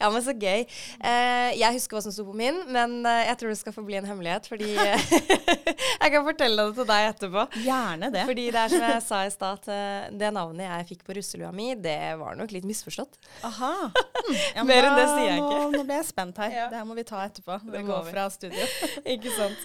ja, 0.00 0.10
men 0.12 0.22
så 0.26 0.34
gøy. 0.34 0.64
Eh, 0.66 1.50
jeg 1.60 1.76
husker 1.78 1.96
hva 1.98 2.02
som 2.02 2.12
sto 2.14 2.24
på 2.26 2.34
min, 2.36 2.58
men 2.74 2.96
eh, 3.06 3.22
jeg 3.30 3.38
tror 3.40 3.52
det 3.54 3.58
skal 3.60 3.76
forbli 3.76 3.96
en 4.00 4.08
hemmelighet, 4.10 4.48
fordi 4.50 4.72
Jeg 6.06 6.12
kan 6.12 6.26
fortelle 6.26 6.66
det 6.68 6.74
til 6.76 6.88
deg 6.90 7.08
etterpå. 7.12 7.44
Gjerne 7.64 8.10
det. 8.14 8.24
Fordi 8.28 8.46
det 8.54 8.60
er 8.64 8.72
som 8.74 8.84
jeg 8.86 9.02
sa 9.06 9.20
i 9.26 9.30
stad, 9.34 9.60
at 9.62 9.70
eh, 9.72 10.08
det 10.18 10.32
navnet 10.36 10.66
jeg 10.68 10.88
fikk 10.92 11.04
på 11.06 11.16
russelua 11.18 11.52
mi, 11.54 11.70
det 11.78 11.96
var 12.20 12.36
nok 12.38 12.52
litt 12.54 12.66
misforstått. 12.68 13.16
Aha. 13.46 13.72
Hm. 13.86 14.66
Mer 14.68 14.90
enn 14.90 14.98
det 14.98 15.06
sier 15.14 15.30
jeg 15.30 15.38
ikke. 15.40 15.62
Nå, 15.62 15.70
nå 15.78 15.84
ble 15.88 16.00
jeg 16.02 16.08
spent 16.10 16.42
her. 16.42 16.58
Det 16.74 16.80
her 16.82 16.86
må 16.90 16.98
vi 16.98 17.06
ta 17.06 17.22
etterpå. 17.26 17.60
Det 17.64 17.76
Det 17.78 17.84
går 17.86 18.04
vi. 18.08 18.12
fra 18.16 18.26
studio. 18.34 18.68
Ikke 19.16 19.32
sant? 19.38 19.64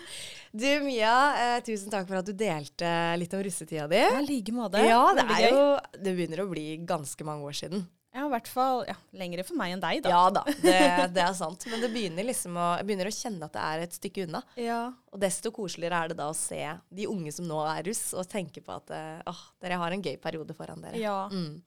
Du 0.52 0.68
Mia, 0.84 1.16
eh, 1.40 1.62
tusen 1.64 1.92
takk 1.92 2.10
for 2.10 2.20
at 2.20 2.28
du 2.28 2.34
delte 2.36 2.92
litt 3.18 3.34
om 3.34 3.44
russetida 3.46 3.88
di. 3.88 4.02
Ja, 4.02 4.20
I 4.20 4.26
like 4.28 4.52
måte. 4.56 4.84
Ja, 4.84 5.14
det 5.16 5.24
er 5.32 5.48
jo 5.48 5.64
Det 5.96 6.14
begynner 6.18 6.44
å 6.44 6.50
bli 6.52 6.66
ganske 6.88 7.24
mange 7.28 7.48
år 7.48 7.56
siden. 7.56 7.86
Ja, 8.12 8.26
i 8.26 8.32
hvert 8.34 8.50
fall 8.52 8.82
ja, 8.90 8.98
lengre 9.16 9.46
for 9.48 9.56
meg 9.56 9.72
enn 9.72 9.80
deg, 9.80 10.02
da. 10.04 10.12
Ja 10.12 10.24
da, 10.36 10.42
det, 10.66 10.80
det 11.16 11.22
er 11.24 11.36
sant. 11.38 11.64
Men 11.72 11.80
det 11.80 11.94
begynner 11.94 12.28
liksom 12.28 12.58
å, 12.60 12.66
jeg 12.82 12.90
begynner 12.90 13.08
å 13.08 13.14
kjenne 13.16 13.48
at 13.48 13.56
det 13.56 13.64
er 13.70 13.84
et 13.86 13.96
stykke 13.96 14.26
unna. 14.28 14.42
Ja. 14.60 14.82
Og 15.16 15.22
desto 15.24 15.54
koseligere 15.56 16.02
er 16.04 16.12
det 16.12 16.18
da 16.20 16.28
å 16.28 16.36
se 16.36 16.60
de 16.92 17.08
unge 17.08 17.32
som 17.32 17.48
nå 17.48 17.62
er 17.72 17.86
russ, 17.88 18.10
og 18.12 18.28
tenke 18.28 18.60
på 18.66 18.76
at 18.76 18.92
eh, 18.98 19.22
åh, 19.32 19.46
dere 19.64 19.80
har 19.80 19.96
en 19.96 20.04
gøy 20.04 20.18
periode 20.20 20.58
foran 20.58 20.84
dere. 20.84 21.00
ja. 21.00 21.22
Mm. 21.32 21.62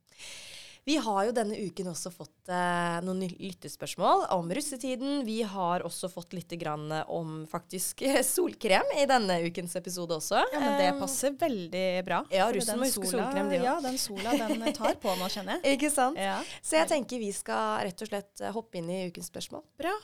Vi 0.84 0.96
har 1.00 1.20
jo 1.24 1.32
denne 1.32 1.56
uken 1.64 1.88
også 1.94 2.10
fått 2.12 2.50
eh, 2.52 2.98
noen 3.06 3.22
lyttespørsmål 3.40 4.26
om 4.36 4.50
russetiden. 4.52 5.22
Vi 5.24 5.38
har 5.48 5.84
også 5.86 6.10
fått 6.12 6.36
litt 6.36 6.52
grann 6.60 6.90
eh, 6.92 7.08
om 7.08 7.46
faktisk 7.48 8.02
eh, 8.04 8.20
solkrem 8.26 8.92
i 9.00 9.06
denne 9.08 9.38
ukens 9.46 9.76
episode 9.80 10.18
også. 10.20 10.42
Ja, 10.52 10.60
men 10.60 10.76
det 10.80 10.90
Eh, 10.94 10.98
passer 11.00 11.32
veldig 11.40 11.86
bra. 12.04 12.18
Ja, 12.30 12.50
russen 12.52 12.78
må 12.78 12.84
huske 12.84 13.08
solkrem, 13.08 13.48
de 13.48 13.62
også. 13.62 13.64
Ja, 13.64 13.76
den 13.80 13.96
sola 13.98 14.36
den 14.44 14.68
tar 14.78 15.00
på 15.00 15.14
nå, 15.16 15.30
kjenner 15.32 15.56
jeg. 15.62 15.78
Ikke 15.78 15.90
sant? 15.94 16.20
Ja. 16.20 16.36
Så 16.60 16.76
jeg 16.82 16.92
tenker 16.92 17.22
vi 17.22 17.32
skal 17.32 17.80
rett 17.88 18.04
og 18.04 18.12
slett 18.12 18.44
hoppe 18.52 18.82
inn 18.82 18.92
i 18.92 19.06
ukens 19.08 19.32
spørsmål. 19.32 19.64
Bra. 19.80 19.96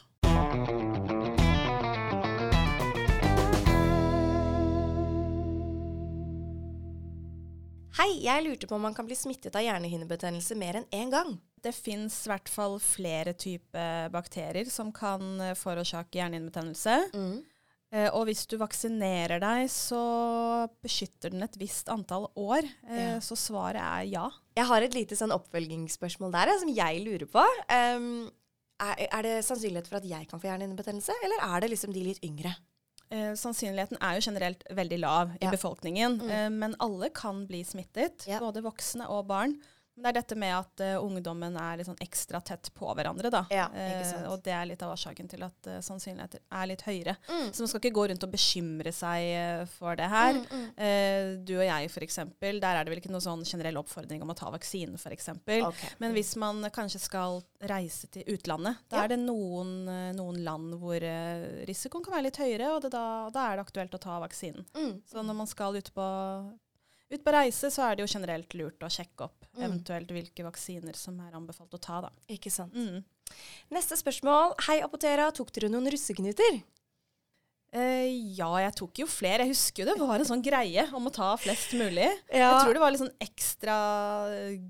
Hei, 7.99 8.11
jeg 8.23 8.45
lurte 8.47 8.69
på 8.71 8.77
om 8.79 8.85
man 8.87 8.95
kan 8.97 9.07
bli 9.09 9.17
smittet 9.19 9.57
av 9.59 9.65
hjernehinnebetennelse 9.67 10.57
mer 10.59 10.79
enn 10.81 10.87
én 10.95 11.11
gang. 11.13 11.35
Det 11.61 11.73
fins 11.77 12.15
i 12.25 12.31
hvert 12.31 12.49
fall 12.49 12.79
flere 12.81 13.35
typer 13.37 14.09
bakterier 14.15 14.69
som 14.73 14.93
kan 14.95 15.25
eh, 15.43 15.57
forårsake 15.59 16.21
hjernehinnebetennelse. 16.21 16.95
Eh, 17.91 18.07
og 18.15 18.29
hvis 18.29 18.47
du 18.49 18.55
vaksinerer 18.61 19.43
deg, 19.43 19.67
så 19.75 20.01
beskytter 20.85 21.35
den 21.35 21.43
et 21.45 21.59
visst 21.61 21.91
antall 21.93 22.29
år. 22.39 22.65
Eh, 22.89 23.01
Ja. 23.01 23.19
Så 23.21 23.37
svaret 23.37 23.83
er 23.83 24.07
ja. 24.09 24.29
Jeg 24.57 24.71
har 24.71 24.87
et 24.87 24.95
lite 24.97 25.19
sånn 25.19 25.35
oppfølgingsspørsmål 25.35 26.33
der 26.39 26.55
som 26.63 26.71
jeg 26.73 27.03
lurer 27.05 27.27
på. 27.29 27.43
Um, 27.69 28.31
er, 28.81 29.07
er 29.11 29.27
det 29.27 29.35
sannsynlighet 29.45 29.91
for 29.91 29.99
at 30.01 30.07
jeg 30.09 30.31
kan 30.31 30.41
få 30.41 30.49
hjernehinnebetennelse, 30.49 31.13
eller 31.27 31.43
er 31.51 31.61
det 31.67 31.75
liksom 31.75 31.93
de 31.93 32.07
litt 32.07 32.23
yngre? 32.25 32.55
Eh, 33.11 33.33
sannsynligheten 33.35 33.99
er 34.01 34.15
jo 34.21 34.21
generelt 34.31 34.63
veldig 34.71 34.99
lav 35.03 35.31
i 35.41 35.45
Ja. 35.45 35.51
befolkningen, 35.51 36.19
Mm. 36.23 36.31
eh, 36.31 36.49
men 36.51 36.75
alle 36.79 37.09
kan 37.11 37.47
bli 37.47 37.65
smittet. 37.65 38.27
Ja. 38.27 38.39
Både 38.39 38.63
voksne 38.63 39.09
og 39.09 39.27
barn. 39.27 39.57
Men 40.01 40.07
det 40.07 40.11
er 40.15 40.19
dette 40.23 40.37
med 40.41 40.55
at 40.57 40.83
uh, 40.83 41.05
ungdommen 41.05 41.57
er 41.61 41.77
litt 41.77 41.89
sånn 41.91 41.99
ekstra 42.01 42.41
tett 42.41 42.71
på 42.73 42.89
hverandre. 42.97 43.29
Da. 43.33 43.43
Ja, 43.53 43.67
sant. 44.09 44.27
og 44.33 44.41
det 44.47 44.55
er 44.57 44.65
litt 44.71 44.81
av 44.87 44.95
årsaken 44.95 45.29
til 45.29 45.45
at 45.45 45.69
uh, 45.69 45.77
sannsynligheten 45.85 46.41
er 46.57 46.71
litt 46.71 46.85
høyere. 46.87 47.17
Mm. 47.29 47.51
Så 47.53 47.65
man 47.67 47.71
skal 47.73 47.83
ikke 47.83 47.95
gå 47.99 48.07
rundt 48.11 48.25
og 48.25 48.33
bekymre 48.33 48.93
seg 48.97 49.69
for 49.75 49.99
det 50.01 50.09
her. 50.09 50.39
Mm, 50.41 50.65
mm. 50.81 51.45
Du 51.45 51.53
og 51.59 51.65
jeg 51.67 51.91
f.eks., 51.91 52.19
der 52.41 52.65
er 52.71 52.81
det 52.85 52.93
vel 52.95 53.01
ikke 53.03 53.13
noen 53.13 53.25
sånn 53.25 53.45
generell 53.45 53.79
oppfordring 53.83 54.23
om 54.25 54.33
å 54.33 54.37
ta 54.39 54.49
vaksinen 54.55 54.97
f.eks. 54.97 55.29
Okay. 55.37 55.91
Men 56.01 56.17
hvis 56.17 56.33
man 56.41 56.65
kanskje 56.73 57.03
skal 57.03 57.43
reise 57.69 58.09
til 58.13 58.25
utlandet, 58.35 58.81
da 58.89 59.03
Ja. 59.03 59.05
er 59.05 59.15
det 59.15 59.21
noen, 59.23 59.85
noen 60.17 60.41
land 60.45 60.75
hvor 60.81 61.05
risikoen 61.69 62.05
kan 62.05 62.17
være 62.17 62.29
litt 62.31 62.41
høyere, 62.41 62.73
og 62.75 62.83
det 62.85 62.93
da, 62.95 63.05
da 63.35 63.51
er 63.51 63.59
det 63.61 63.67
aktuelt 63.69 63.95
å 63.97 64.03
ta 64.03 64.19
vaksinen. 64.25 64.65
mm. 64.75 64.93
Så 65.11 65.23
når 65.27 65.37
man 65.43 65.51
skal 65.51 65.77
ut 65.77 65.93
på, 65.95 66.07
ut 67.11 67.25
på 67.25 67.33
reise, 67.35 67.71
så 67.75 67.83
er 67.89 67.97
det 67.97 68.05
jo 68.07 68.13
generelt 68.19 68.55
lurt 68.55 68.81
å 68.87 68.91
sjekke 68.91 69.27
opp 69.27 69.37
Mm. 69.57 69.65
eventuelt 69.67 70.09
hvilke 70.15 70.45
vaksiner 70.47 70.95
som 70.95 71.19
er 71.21 71.33
anbefalt 71.35 71.73
å 71.75 71.81
ta. 71.81 72.01
Da. 72.03 72.11
Ikke 72.31 72.51
sant. 72.55 72.73
Mm. 72.73 73.03
Neste 73.75 73.97
spørsmål. 73.99 74.55
Hei, 74.69 74.81
Apotera. 74.81 75.33
Tok 75.35 75.51
dere 75.53 75.69
noen 75.69 75.91
russeknuter? 75.91 76.63
Eh, 77.73 78.35
ja, 78.35 78.49
jeg 78.65 78.75
tok 78.79 78.95
jo 78.99 79.07
flere. 79.07 79.45
Jeg 79.45 79.53
husker 79.53 79.85
jo 79.85 79.93
det 79.93 79.99
var 80.03 80.19
en 80.19 80.25
sånn 80.27 80.43
greie 80.43 80.87
om 80.95 81.07
å 81.07 81.13
ta 81.15 81.37
flest 81.39 81.71
mulig. 81.79 82.09
Ja. 82.33 82.49
Jeg 82.59 82.65
tror 82.65 82.75
det 82.75 82.81
var 82.83 82.91
litt 82.91 83.03
sånn 83.03 83.19
ekstra 83.21 83.77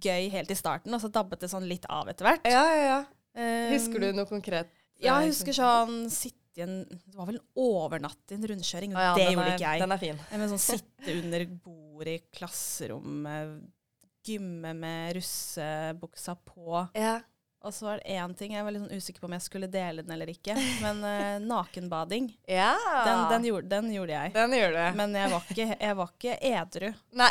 gøy 0.00 0.30
helt 0.30 0.50
i 0.50 0.54
starten, 0.58 0.92
og 0.92 1.00
så 1.00 1.08
dabbet 1.12 1.40
det 1.40 1.48
sånn 1.52 1.68
litt 1.68 1.86
av 1.88 2.08
etter 2.08 2.24
hvert. 2.28 2.44
Ja, 2.44 2.64
ja, 2.74 2.84
ja. 2.84 3.04
Eh, 3.40 3.70
Husker 3.72 4.00
du 4.00 4.12
noe 4.12 4.26
konkret? 4.28 4.68
Ja, 5.00 5.20
jeg 5.20 5.30
husker 5.32 5.52
sånn 5.56 6.10
sitte 6.12 6.36
i 6.58 6.62
en 6.64 6.84
Det 6.88 7.14
var 7.16 7.26
vel 7.26 7.36
en 7.38 7.46
overnatt 7.56 8.32
i 8.32 8.34
en 8.34 8.46
rundkjøring. 8.50 8.92
Ja, 8.92 9.14
det 9.14 9.28
gjorde 9.30 9.46
er- 9.46 9.58
ikke 9.58 9.68
jeg. 9.72 9.80
Den 9.80 9.92
er 9.92 9.98
fin. 9.98 10.18
Men 10.32 10.48
sånn 10.48 10.58
sitte 10.58 11.18
under 11.22 11.44
bordet 11.64 12.14
i 12.18 12.22
klasserommet, 12.38 13.60
gymme 14.26 14.74
med 14.76 15.14
russebuksa 15.16 16.36
på. 16.44 16.88
Ja. 16.94 17.20
Og 17.62 17.74
så 17.76 17.84
var 17.84 17.98
det 18.00 18.08
én 18.16 18.32
ting 18.38 18.52
jeg 18.54 18.64
var 18.64 18.72
litt 18.72 18.80
sånn 18.86 18.96
usikker 18.96 19.20
på 19.20 19.26
om 19.28 19.34
jeg 19.36 19.42
skulle 19.44 19.68
dele 19.68 20.00
den 20.02 20.12
eller 20.14 20.30
ikke. 20.32 20.54
Men 20.80 21.02
uh, 21.04 21.38
nakenbading, 21.52 22.30
Ja. 22.48 22.70
den, 23.04 23.26
den, 23.34 23.44
gjorde, 23.50 23.68
den 23.68 23.90
gjorde 23.92 24.14
jeg. 24.16 24.32
Den 24.32 24.54
gjorde 24.56 24.78
det. 24.78 24.94
Men 24.96 25.12
jeg 25.18 25.30
var 25.34 25.44
ikke, 25.50 25.66
jeg 25.80 25.96
var 25.98 26.08
ikke 26.14 26.38
edru. 26.40 26.88
Nei. 27.20 27.30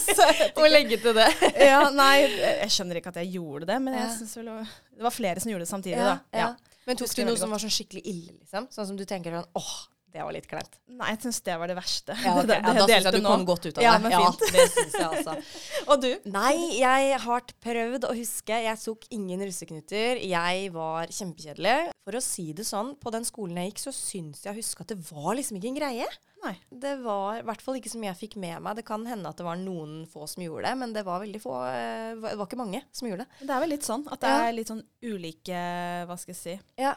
Å 0.60 0.68
legge 0.68 0.98
til 1.00 1.16
det. 1.16 1.30
Ja, 1.70 1.78
nei, 1.96 2.26
jeg 2.28 2.68
skjønner 2.76 3.00
ikke 3.00 3.08
at 3.14 3.22
jeg 3.22 3.32
gjorde 3.38 3.66
det, 3.72 3.78
men 3.80 3.96
jeg 3.96 4.04
Ja. 4.04 4.12
synes 4.18 4.36
vel 4.36 4.44
det 4.50 4.56
var- 4.58 4.74
det 4.94 5.02
var 5.08 5.10
flere 5.16 5.40
som 5.40 5.50
gjorde 5.50 5.64
det 5.64 5.72
samtidig, 5.72 5.96
Ja, 5.96 6.12
da. 6.12 6.38
ja. 6.38 6.50
Men 6.86 6.98
tok 7.00 7.14
du 7.16 7.24
noe 7.24 7.38
som 7.40 7.52
var 7.54 7.62
sånn 7.62 7.72
skikkelig 7.72 8.02
ille, 8.04 8.32
liksom? 8.42 8.68
Sånn 8.74 8.90
som 8.90 8.96
du 8.98 9.04
tenker 9.08 9.32
sånn 9.32 9.60
åh, 9.60 9.74
det 10.14 10.22
var 10.22 10.32
litt 10.36 10.46
kleint. 10.46 10.76
Nei, 10.94 11.08
jeg 11.10 11.20
syns 11.24 11.40
det 11.42 11.54
var 11.58 11.70
det 11.72 11.74
verste. 11.76 12.14
Ja, 12.22 12.34
okay. 12.38 12.46
Det- 12.52 12.58
ja, 12.62 12.72
da 12.78 12.86
syns 12.86 13.08
jeg 13.08 13.14
du 13.16 13.20
nå. 13.24 13.32
kom 13.34 13.44
godt 13.48 13.66
ut 13.66 13.78
av 13.80 13.82
Ja, 13.84 13.94
det. 13.98 14.02
men 14.04 14.12
Ja, 14.14 14.30
det 14.54 14.66
synes 14.70 14.94
jeg 14.94 15.08
altså. 15.08 15.34
Og 15.90 16.04
du? 16.04 16.10
Nei, 16.30 16.52
jeg 16.78 17.18
har 17.24 17.48
prøvd 17.66 18.06
å 18.08 18.12
huske. 18.14 18.60
Jeg 18.68 18.78
tok 18.84 19.08
ingen 19.18 19.42
russeknuter. 19.42 20.22
Jeg 20.22 20.70
var 20.76 21.10
kjempekjedelig. 21.10 21.74
For 22.04 22.18
å 22.18 22.22
si 22.22 22.46
det 22.54 22.66
sånn, 22.68 22.94
på 23.00 23.10
den 23.14 23.26
skolen 23.26 23.58
jeg 23.58 23.72
gikk, 23.72 23.82
så 23.88 23.92
syns 23.96 24.44
jeg 24.46 24.54
å 24.54 24.58
huske 24.60 24.84
at 24.86 24.94
det 24.94 25.00
var 25.10 25.34
liksom 25.38 25.58
ikke 25.58 25.72
en 25.72 25.78
greie. 25.82 26.08
Nei. 26.44 26.52
Det 26.68 26.94
var 27.00 27.38
i 27.40 27.44
hvert 27.48 27.62
fall 27.64 27.78
ikke 27.80 27.88
som 27.90 28.02
jeg 28.04 28.18
fikk 28.20 28.34
med 28.36 28.60
meg. 28.62 28.76
Det 28.76 28.84
kan 28.86 29.06
hende 29.08 29.30
at 29.32 29.38
det 29.40 29.46
var 29.46 29.56
noen 29.56 30.02
få 30.12 30.26
som 30.28 30.44
gjorde 30.44 30.68
det, 30.68 30.74
men 30.82 30.92
det 30.92 31.02
var 31.06 31.22
veldig 31.24 31.40
få. 31.40 31.54
eh, 31.72 32.10
Det 32.20 32.36
var 32.36 32.44
ikke 32.46 32.60
mange 32.60 32.82
som 32.92 33.08
gjorde 33.08 33.24
det. 33.24 33.46
Det 33.48 33.54
er 33.56 33.62
vel 33.64 33.72
litt 33.72 33.88
sånn 33.88 34.04
at 34.12 34.20
det 34.20 34.34
er 34.44 34.52
litt 34.52 34.68
sånn 34.70 34.84
ulike 35.02 35.62
Hva 36.06 36.18
skal 36.20 36.34
jeg 36.36 36.40
si 36.42 36.56
Ja. 36.84 36.92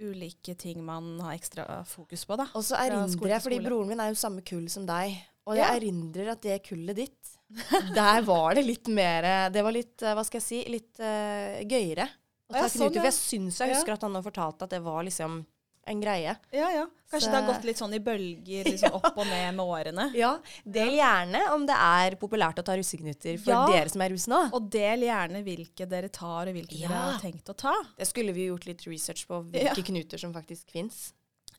Ulike 0.00 0.54
ting 0.56 0.80
man 0.84 1.18
har 1.20 1.34
ekstra 1.36 1.66
fokus 1.84 2.24
på, 2.24 2.36
da. 2.40 2.46
Og 2.56 2.64
så 2.64 2.78
erindrer 2.80 3.34
jeg, 3.34 3.42
fordi 3.44 3.58
broren 3.60 3.90
min 3.92 4.00
er 4.00 4.08
jo 4.12 4.16
samme 4.16 4.40
kull 4.46 4.64
som 4.72 4.86
deg, 4.88 5.18
og 5.46 5.56
Ja. 5.58 5.66
jeg 5.72 5.82
erindrer 5.82 6.30
at 6.32 6.40
det 6.42 6.62
kullet 6.64 6.96
ditt, 6.96 7.32
der 7.94 8.22
var 8.24 8.54
det 8.56 8.62
litt 8.64 8.88
mer 8.88 9.50
Det 9.52 9.60
var 9.62 9.74
litt, 9.76 10.00
eh, 10.00 10.14
hva 10.16 10.22
skal 10.24 10.40
jeg 10.40 10.46
si, 10.46 10.60
litt 10.72 10.96
uh, 11.04 11.60
gøyere 11.68 12.06
å 12.48 12.54
ta 12.54 12.62
Ja, 12.62 12.68
sånn, 12.72 12.88
ja. 12.94 13.02
For 13.02 13.08
jeg 13.10 13.16
syns 13.18 13.58
jeg 13.60 13.68
Ja. 13.68 13.74
husker 13.76 13.92
at 13.98 14.06
han 14.06 14.14
har 14.16 14.22
fortalt 14.24 14.62
at 14.64 14.70
det 14.72 14.80
var 14.82 15.02
liksom 15.04 15.42
en 15.86 16.00
greie. 16.00 16.36
Ja, 16.54 16.68
ja. 16.70 16.86
Kanskje 17.10 17.26
Så- 17.26 17.30
det 17.32 17.40
har 17.42 17.52
gått 17.52 17.64
litt 17.64 17.76
sånn 17.78 17.94
i 17.94 17.98
bølger, 17.98 18.64
liksom 18.64 18.94
opp 18.98 19.16
og 19.18 19.26
ned 19.26 19.54
med 19.56 19.66
årene. 19.66 20.04
Ja, 20.14 20.38
Del 20.64 20.92
gjerne 20.96 21.40
om 21.52 21.66
det 21.66 21.74
er 21.76 22.16
populært 22.16 22.60
å 22.60 22.64
ta 22.64 22.76
russeknuter 22.78 23.38
for 23.42 23.50
Ja. 23.52 23.66
dere 23.66 23.88
som 23.90 24.00
er 24.00 24.10
russ 24.14 24.26
nå. 24.30 24.38
Og 24.54 24.70
del 24.70 25.00
gjerne 25.08 25.42
hvilke 25.44 25.88
dere 25.88 26.08
tar, 26.08 26.46
og 26.48 26.54
hvilke 26.54 26.78
Ja. 26.78 26.88
dere 26.88 26.98
har 27.12 27.18
tenkt 27.20 27.50
å 27.50 27.56
ta. 27.56 27.74
Det 27.98 28.06
skulle 28.06 28.32
vi 28.32 28.46
gjort 28.48 28.66
litt 28.66 28.86
research 28.86 29.26
på 29.26 29.42
hvilke 29.50 29.82
knuter 29.84 30.18
som 30.18 30.32
faktisk 30.32 30.70
fins. 30.70 31.12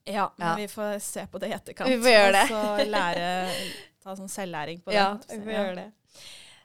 Ja, 0.05 0.29
men 0.37 0.57
vi 0.57 0.67
får 0.67 0.99
se 1.01 1.25
på 1.31 1.39
det 1.39 1.49
i 1.49 1.53
etterkant. 1.53 1.87
Vi 1.87 1.95
får 1.97 2.11
gjøre 2.11 2.31
det. 2.31 2.51
Og 2.51 2.79
så 2.79 2.89
lære, 2.91 3.51
ta 4.03 4.15
sånn 4.15 4.29
selvlæring 4.31 4.81
på 4.83 4.91
det. 4.91 4.95
Ja, 4.99 5.13
vi 5.29 5.37
får 5.39 5.53
gjøre 5.53 5.75
det. 5.75 5.91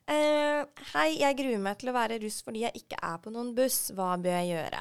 Uh, 0.09 0.65
hei, 0.95 1.19
jeg 1.19 1.37
gruer 1.37 1.59
meg 1.61 1.77
til 1.79 1.91
å 1.91 1.93
være 1.93 2.17
russ 2.23 2.41
fordi 2.43 2.63
jeg 2.65 2.73
ikke 2.81 2.97
er 3.03 3.19
på 3.19 3.31
noen 3.31 3.55
buss. 3.55 3.91
Hva 3.95 4.17
bør 4.17 4.39
jeg 4.41 4.55
gjøre? 4.57 4.81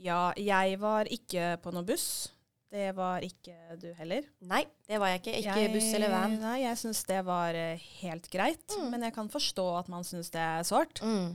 Ja, 0.00 0.30
jeg 0.40 0.78
var 0.80 1.08
ikke 1.12 1.54
på 1.60 1.72
noen 1.74 1.88
buss. 1.88 2.30
Det 2.70 2.92
var 2.94 3.24
ikke 3.26 3.76
du 3.82 3.88
heller. 3.98 4.26
Nei, 4.46 4.62
det 4.86 5.00
var 5.02 5.10
jeg 5.10 5.20
ikke. 5.20 5.36
Ikke 5.40 5.58
jeg, 5.58 5.72
buss 5.74 5.88
eller 5.98 6.12
van. 6.12 6.36
Nei, 6.38 6.56
jeg 6.62 6.78
syns 6.78 7.00
det 7.08 7.18
var 7.26 7.56
eh, 7.58 7.86
helt 7.98 8.28
greit. 8.30 8.76
Mm. 8.78 8.90
Men 8.92 9.06
jeg 9.08 9.14
kan 9.16 9.30
forstå 9.32 9.64
at 9.80 9.90
man 9.90 10.06
syns 10.06 10.30
det 10.30 10.42
er 10.44 10.62
sårt. 10.68 11.02
Mm. 11.02 11.32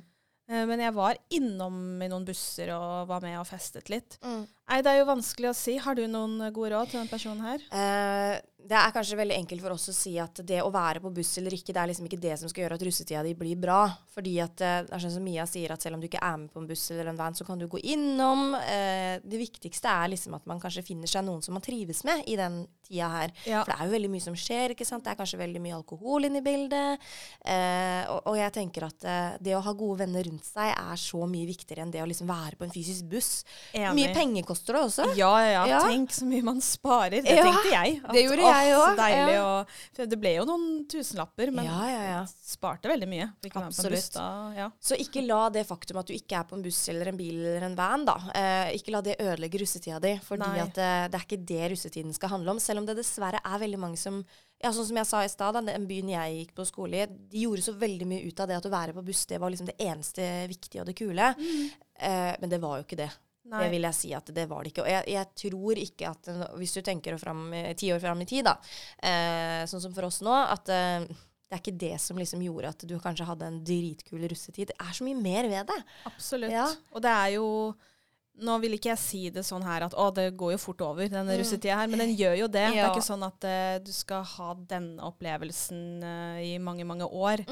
Eh, 0.48 0.64
Men 0.70 0.84
jeg 0.86 0.96
var 0.96 1.20
innom 1.36 1.78
i 2.02 2.08
noen 2.12 2.26
busser 2.28 2.72
og 2.78 3.10
var 3.12 3.24
med 3.26 3.36
og 3.42 3.48
festet 3.50 3.92
litt. 3.92 4.16
Mm. 4.24 4.46
Nei, 4.66 4.82
det 4.82 4.92
er 4.92 5.02
jo 5.02 5.12
vanskelig 5.12 5.52
å 5.52 5.58
si. 5.58 5.78
Har 5.78 5.98
du 5.98 6.06
noen 6.10 6.40
gode 6.54 6.74
råd 6.74 6.92
til 6.92 7.02
den 7.04 7.12
personen 7.12 7.46
her? 7.46 7.66
Eh, 7.70 8.42
det 8.66 8.78
er 8.80 8.94
kanskje 8.96 9.18
veldig 9.20 9.36
enkelt 9.38 9.62
for 9.62 9.76
oss 9.76 9.90
å 9.92 9.94
si 9.94 10.16
at 10.22 10.40
det 10.48 10.58
å 10.64 10.72
være 10.74 11.02
på 11.04 11.12
buss 11.14 11.36
eller 11.38 11.54
ikke, 11.54 11.74
det 11.76 11.82
er 11.82 11.90
liksom 11.92 12.08
ikke 12.08 12.22
det 12.22 12.38
som 12.42 12.50
skal 12.50 12.64
gjøre 12.64 12.80
at 12.80 12.86
russetida 12.88 13.22
di 13.26 13.36
blir 13.38 13.60
bra. 13.62 13.84
Fordi 14.16 14.34
at 14.42 14.64
eh, 14.66 14.80
det 14.88 14.96
er 14.96 15.04
sånn 15.04 15.14
som 15.18 15.26
Mia 15.26 15.46
sier, 15.50 15.74
at 15.76 15.86
selv 15.86 15.98
om 15.98 16.02
du 16.02 16.08
ikke 16.10 16.24
er 16.24 16.40
med 16.42 16.50
på 16.54 16.64
en 16.64 16.70
buss 16.70 16.88
eller 16.96 17.12
en 17.12 17.20
van, 17.20 17.38
så 17.38 17.46
kan 17.46 17.62
du 17.62 17.68
gå 17.70 17.82
innom. 17.94 18.56
Eh, 18.58 19.22
det 19.22 19.42
viktigste 19.42 19.92
er 19.92 20.10
liksom 20.16 20.38
at 20.40 20.50
man 20.50 20.62
kanskje 20.64 20.86
finner 20.88 21.12
seg 21.12 21.28
noen 21.28 21.46
som 21.46 21.54
man 21.58 21.66
trives 21.66 22.02
med 22.08 22.26
i 22.32 22.38
den 22.40 22.64
tida 22.88 23.12
her. 23.14 23.36
Ja. 23.46 23.62
For 23.62 23.72
det 23.72 23.78
er 23.78 23.90
jo 23.90 23.96
veldig 24.00 24.12
mye 24.16 24.26
som 24.26 24.40
skjer, 24.40 24.74
ikke 24.74 24.88
sant. 24.88 25.06
Det 25.06 25.14
er 25.14 25.20
kanskje 25.22 25.42
veldig 25.42 25.62
mye 25.62 25.78
alkohol 25.78 26.26
inne 26.26 26.42
i 26.42 26.46
bildet. 26.46 27.06
Eh, 27.46 28.02
og, 28.10 28.32
og 28.32 28.40
jeg 28.40 28.56
tenker 28.58 28.88
at 28.90 29.06
eh, 29.06 29.38
det 29.46 29.54
å 29.58 29.62
ha 29.66 29.76
gode 29.78 30.02
venner 30.02 30.26
rundt 30.26 30.48
seg 30.48 30.74
er 30.74 31.02
så 31.02 31.22
mye 31.30 31.46
viktigere 31.50 31.86
enn 31.86 31.94
det 31.94 32.02
å 32.02 32.10
liksom 32.10 32.30
være 32.34 32.58
på 32.58 32.66
en 32.66 32.74
fysisk 32.74 33.06
buss. 33.14 33.32
Enig. 33.78 33.94
Mye 34.02 34.18
penger 34.18 34.50
det 34.64 34.82
også. 34.82 35.06
Ja, 35.20 35.32
ja, 35.44 35.64
ja. 35.68 35.80
Tenk 35.84 36.14
så 36.16 36.28
mye 36.30 36.46
man 36.46 36.62
sparer. 36.64 37.22
Det 37.26 37.36
Ja, 37.36 37.44
tenkte 37.44 37.72
jeg. 37.74 38.00
det 38.14 38.24
gjorde 38.24 38.46
jeg 38.48 38.76
òg. 38.76 38.86
Så 38.86 38.96
deilig. 39.02 39.34
ja. 39.36 39.44
Og, 39.50 40.08
det 40.14 40.20
ble 40.22 40.34
jo 40.38 40.46
noen 40.50 40.66
tusenlapper, 40.92 41.52
men 41.52 41.66
Ja, 41.66 41.82
ja, 41.90 42.02
ja. 42.12 42.22
sparte 42.26 42.90
veldig 42.92 43.10
mye. 43.12 43.30
Absolutt. 43.54 44.14
da, 44.14 44.54
ja. 44.56 44.70
Så 44.80 44.98
ikke 45.02 45.26
la 45.26 45.50
det 45.50 45.66
faktum 45.68 46.00
at 46.02 46.08
du 46.08 46.14
ikke 46.16 46.40
er 46.40 46.48
på 46.50 46.56
en 46.56 46.64
buss 46.66 46.82
eller 46.90 47.12
en 47.12 47.18
bil 47.18 47.36
eller 47.44 47.68
en 47.68 47.76
van, 47.76 48.06
da, 48.06 48.18
eh, 48.34 48.76
ikke 48.80 48.96
la 48.96 49.02
det 49.02 49.20
ødelegge 49.20 49.60
russetida 49.62 50.00
di. 50.00 50.16
Fordi 50.24 50.60
at 50.64 50.78
eh, 50.78 51.06
det 51.12 51.20
er 51.20 51.28
ikke 51.28 51.46
det 51.46 51.72
russetiden 51.76 52.14
skal 52.14 52.30
handle 52.30 52.56
om. 52.56 52.60
Selv 52.60 52.80
om 52.80 52.86
det 52.86 52.98
dessverre 52.98 53.44
er 53.44 53.60
veldig 53.60 53.80
mange 53.80 53.98
som 53.98 54.24
ja, 54.64 54.72
sånn 54.74 54.88
som 54.88 54.98
jeg 54.98 55.08
sa 55.10 55.22
i 55.26 55.30
stad, 55.30 55.58
den 55.68 55.88
byen 55.90 56.10
jeg 56.14 56.38
gikk 56.40 56.56
på 56.58 56.66
skole 56.66 57.04
i, 57.04 57.08
de 57.32 57.44
gjorde 57.44 57.66
så 57.66 57.74
veldig 57.78 58.08
mye 58.10 58.24
ut 58.30 58.40
av 58.40 58.50
det 58.50 58.58
at 58.58 58.66
å 58.66 58.72
være 58.74 58.96
på 58.96 59.04
buss, 59.06 59.26
det 59.30 59.40
var 59.42 59.52
liksom 59.54 59.68
det 59.70 59.76
eneste 59.84 60.26
viktige 60.50 60.82
og 60.82 60.90
det 60.90 60.96
kule. 60.98 61.34
Eh, 62.00 62.34
men 62.42 62.52
det 62.52 62.62
var 62.64 62.80
jo 62.80 62.88
ikke 62.88 62.98
det. 63.04 63.12
Nei. 63.46 63.60
Det 63.62 63.70
vil 63.76 63.86
jeg 63.86 63.94
si 63.94 64.10
at 64.18 64.32
det 64.34 64.48
var 64.50 64.64
det 64.66 64.72
ikke. 64.74 64.84
Og 64.88 64.90
jeg, 64.90 65.06
jeg 65.14 65.28
tror 65.38 65.78
ikke 65.78 66.10
at 66.10 66.28
eh, 66.34 66.44
Hvis 66.58 66.74
du 66.74 66.82
tenker 66.82 67.18
fram, 67.22 67.44
ti 67.78 67.92
år 67.94 68.00
fram 68.02 68.24
i 68.24 68.26
tid, 68.30 68.48
da, 68.48 68.56
eh, 69.06 69.64
sånn 69.70 69.84
som 69.84 69.94
for 69.94 70.08
oss 70.08 70.22
nå, 70.26 70.34
at 70.34 70.70
eh, 70.74 71.06
det 71.46 71.54
er 71.54 71.62
ikke 71.62 71.76
det 71.78 71.96
som 72.02 72.18
liksom 72.18 72.42
gjorde 72.42 72.72
at 72.74 72.86
du 72.90 72.96
kanskje 73.00 73.28
hadde 73.30 73.46
en 73.46 73.60
dritkul 73.64 74.24
russetid. 74.32 74.72
Det 74.74 74.80
er 74.82 74.96
så 74.98 75.06
mye 75.06 75.20
mer 75.22 75.46
ved 75.52 75.70
det. 75.70 75.78
Absolutt. 76.10 76.50
Ja. 76.52 76.66
Og 76.96 77.04
det 77.06 77.12
er 77.14 77.36
jo 77.38 77.50
Nå 78.36 78.58
vil 78.60 78.74
ikke 78.76 78.90
jeg 78.90 79.00
si 79.00 79.20
det 79.32 79.46
sånn 79.48 79.64
her 79.64 79.86
at 79.86 79.94
å, 79.96 80.10
det 80.12 80.26
går 80.36 80.50
jo 80.52 80.58
fort 80.60 80.82
over, 80.84 81.06
denne 81.08 81.38
Mm. 81.38 81.38
russetida 81.40 81.78
her, 81.80 81.88
men 81.88 82.02
den 82.04 82.12
gjør 82.20 82.34
jo 82.42 82.48
det. 82.52 82.66
Det 82.74 82.82
er 82.82 82.90
ikke 82.90 83.06
sånn 83.06 83.24
at 83.24 83.46
uh, 83.48 83.78
du 83.80 83.94
skal 83.96 84.26
ha 84.28 84.50
denne 84.74 85.00
opplevelsen 85.08 86.04
uh, 86.04 86.42
i 86.44 86.58
mange, 86.60 86.84
mange 86.84 87.08
år. 87.08 87.46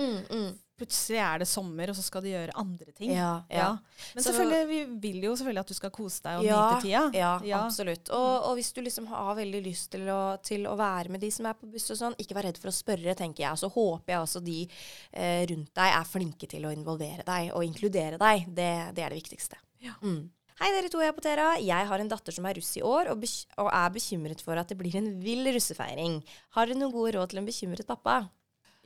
Plutselig 0.83 1.19
er 1.23 1.39
det 1.39 1.47
sommer, 1.47 1.89
og 1.93 1.95
så 1.95 2.03
skal 2.03 2.23
du 2.25 2.27
gjøre 2.27 2.51
andre 2.59 2.91
ting. 2.91 3.11
Ja, 3.15 3.29
ja. 3.49 3.69
Men 4.17 4.25
selvfølgelig, 4.25 4.67
vi 4.67 4.79
vil 5.07 5.23
jo 5.29 5.33
selvfølgelig 5.39 5.63
at 5.63 5.71
du 5.71 5.77
skal 5.77 5.93
kose 5.95 6.19
deg 6.25 6.41
og 6.41 6.45
Ja, 6.47 6.59
nyte 6.73 6.83
tida. 6.83 7.03
Ja, 7.15 7.31
Ja. 7.47 7.61
absolutt. 7.63 8.09
Og, 8.11 8.49
og 8.49 8.57
hvis 8.59 8.73
du 8.75 8.81
liksom 8.83 9.07
har 9.07 9.33
veldig 9.39 9.61
lyst 9.63 9.91
til 9.95 10.05
å, 10.11 10.19
til 10.43 10.67
å 10.67 10.75
være 10.75 11.09
med 11.15 11.23
de 11.23 11.31
som 11.31 11.47
er 11.47 11.55
på 11.55 11.71
buss 11.71 11.87
og 11.95 12.01
sånn, 12.01 12.17
ikke 12.19 12.35
vær 12.35 12.49
redd 12.49 12.59
for 12.59 12.67
å 12.67 12.75
spørre, 12.75 13.15
tenker 13.15 13.45
jeg. 13.45 13.55
Og 13.55 13.61
så 13.63 13.71
håper 13.71 14.13
jeg 14.17 14.21
også 14.27 14.43
de 14.43 14.59
eh, 14.67 15.45
rundt 15.53 15.71
deg 15.79 15.95
er 16.01 16.09
flinke 16.11 16.49
til 16.51 16.67
å 16.67 16.75
involvere 16.75 17.23
deg 17.27 17.53
og 17.55 17.63
inkludere 17.63 18.19
deg. 18.19 18.45
Det, 18.51 18.69
det 18.97 19.07
er 19.07 19.15
det 19.15 19.21
viktigste. 19.23 19.57
Ja. 19.83 19.95
Mm. 20.03 20.27
Hei, 20.59 20.69
dere 20.75 20.89
to 20.91 20.99
jeg 21.01 21.15
på 21.17 21.21
Tera. 21.25 21.47
Jeg 21.63 21.87
har 21.89 21.99
en 22.03 22.11
datter 22.11 22.31
som 22.35 22.45
er 22.45 22.59
russ 22.59 22.69
i 22.77 22.83
år, 22.85 23.09
og, 23.15 23.23
og 23.57 23.69
er 23.73 23.89
bekymret 23.95 24.43
for 24.45 24.59
at 24.61 24.69
det 24.69 24.77
blir 24.77 24.93
en 24.99 25.09
vill 25.23 25.47
russefeiring. 25.55 26.19
Har 26.57 26.69
dere 26.69 26.77
noen 26.77 26.93
gode 26.93 27.15
råd 27.17 27.31
til 27.31 27.41
en 27.41 27.47
bekymret 27.49 27.87
pappa? 27.89 28.19